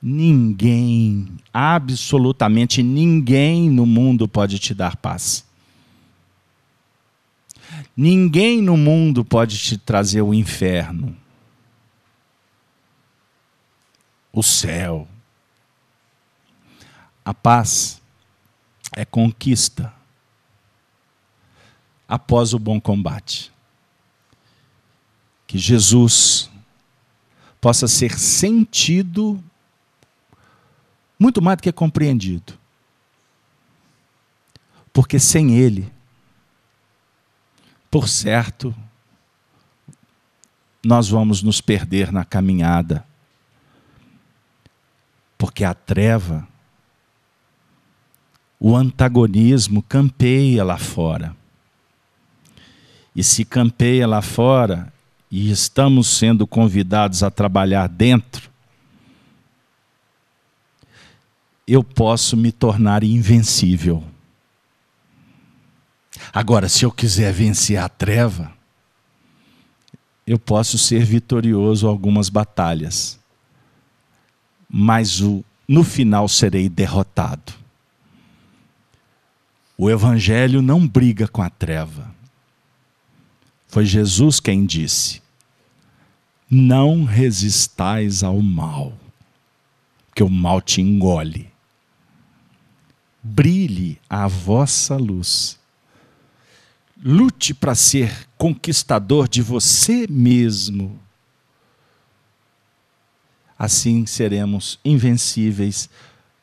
Ninguém, 0.00 1.36
absolutamente 1.52 2.82
ninguém 2.82 3.68
no 3.68 3.84
mundo 3.84 4.26
pode 4.26 4.58
te 4.58 4.72
dar 4.72 4.96
paz. 4.96 5.44
Ninguém 7.94 8.62
no 8.62 8.76
mundo 8.76 9.24
pode 9.24 9.58
te 9.58 9.76
trazer 9.76 10.22
o 10.22 10.32
inferno, 10.32 11.14
o 14.32 14.42
céu. 14.42 15.06
A 17.24 17.34
paz 17.34 18.00
é 18.92 19.04
conquista 19.04 19.95
após 22.08 22.54
o 22.54 22.58
bom 22.58 22.80
combate. 22.80 23.52
Que 25.46 25.58
Jesus 25.58 26.50
possa 27.60 27.88
ser 27.88 28.18
sentido 28.18 29.42
muito 31.18 31.40
mais 31.40 31.56
do 31.56 31.62
que 31.62 31.72
compreendido. 31.72 32.58
Porque 34.92 35.18
sem 35.18 35.54
Ele, 35.56 35.92
por 37.90 38.08
certo, 38.08 38.74
nós 40.84 41.08
vamos 41.08 41.42
nos 41.42 41.60
perder 41.60 42.12
na 42.12 42.24
caminhada. 42.24 43.06
Porque 45.38 45.64
a 45.64 45.74
treva, 45.74 46.46
o 48.58 48.74
antagonismo 48.74 49.82
campeia 49.82 50.64
lá 50.64 50.78
fora 50.78 51.36
e 53.16 53.24
se 53.24 53.46
campeia 53.46 54.06
lá 54.06 54.20
fora 54.20 54.92
e 55.30 55.50
estamos 55.50 56.06
sendo 56.06 56.46
convidados 56.46 57.22
a 57.22 57.30
trabalhar 57.30 57.88
dentro, 57.88 58.50
eu 61.66 61.82
posso 61.82 62.36
me 62.36 62.52
tornar 62.52 63.02
invencível. 63.02 64.04
Agora, 66.30 66.68
se 66.68 66.84
eu 66.84 66.92
quiser 66.92 67.32
vencer 67.32 67.78
a 67.78 67.88
treva, 67.88 68.52
eu 70.26 70.38
posso 70.38 70.76
ser 70.76 71.02
vitorioso 71.02 71.86
em 71.86 71.88
algumas 71.88 72.28
batalhas, 72.28 73.18
mas 74.68 75.20
no 75.66 75.82
final 75.82 76.28
serei 76.28 76.68
derrotado. 76.68 77.54
O 79.78 79.88
Evangelho 79.88 80.60
não 80.60 80.86
briga 80.86 81.26
com 81.26 81.40
a 81.40 81.48
treva. 81.48 82.15
Foi 83.76 83.84
Jesus 83.84 84.40
quem 84.40 84.64
disse: 84.64 85.20
Não 86.48 87.04
resistais 87.04 88.22
ao 88.22 88.40
mal, 88.40 88.98
que 90.14 90.22
o 90.22 90.30
mal 90.30 90.62
te 90.62 90.80
engole. 90.80 91.52
Brilhe 93.22 94.00
a 94.08 94.26
vossa 94.28 94.96
luz. 94.96 95.60
Lute 97.04 97.52
para 97.52 97.74
ser 97.74 98.26
conquistador 98.38 99.28
de 99.28 99.42
você 99.42 100.06
mesmo. 100.08 100.98
Assim 103.58 104.06
seremos 104.06 104.80
invencíveis 104.82 105.90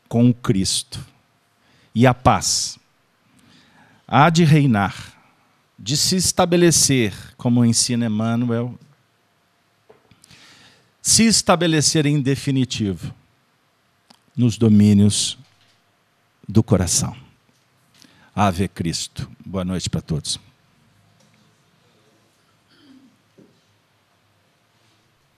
com 0.07 0.30
o 0.30 0.35
Cristo. 0.35 1.03
E 1.95 2.05
a 2.05 2.14
paz 2.14 2.77
há 4.07 4.30
de 4.30 4.43
reinar 4.43 5.12
de 5.84 5.97
se 5.97 6.15
estabelecer, 6.15 7.14
como 7.35 7.65
ensina 7.65 8.05
Emmanuel, 8.05 8.80
se 11.01 11.26
estabelecer 11.26 12.05
em 12.05 12.22
definitivo 12.22 13.14
nos 14.34 14.57
domínios 14.57 15.38
do 16.47 16.64
coração. 16.64 17.14
Ave 18.34 18.69
Cristo. 18.69 19.30
Boa 19.45 19.65
noite 19.65 19.89
para 19.89 19.99
todos. 19.99 20.39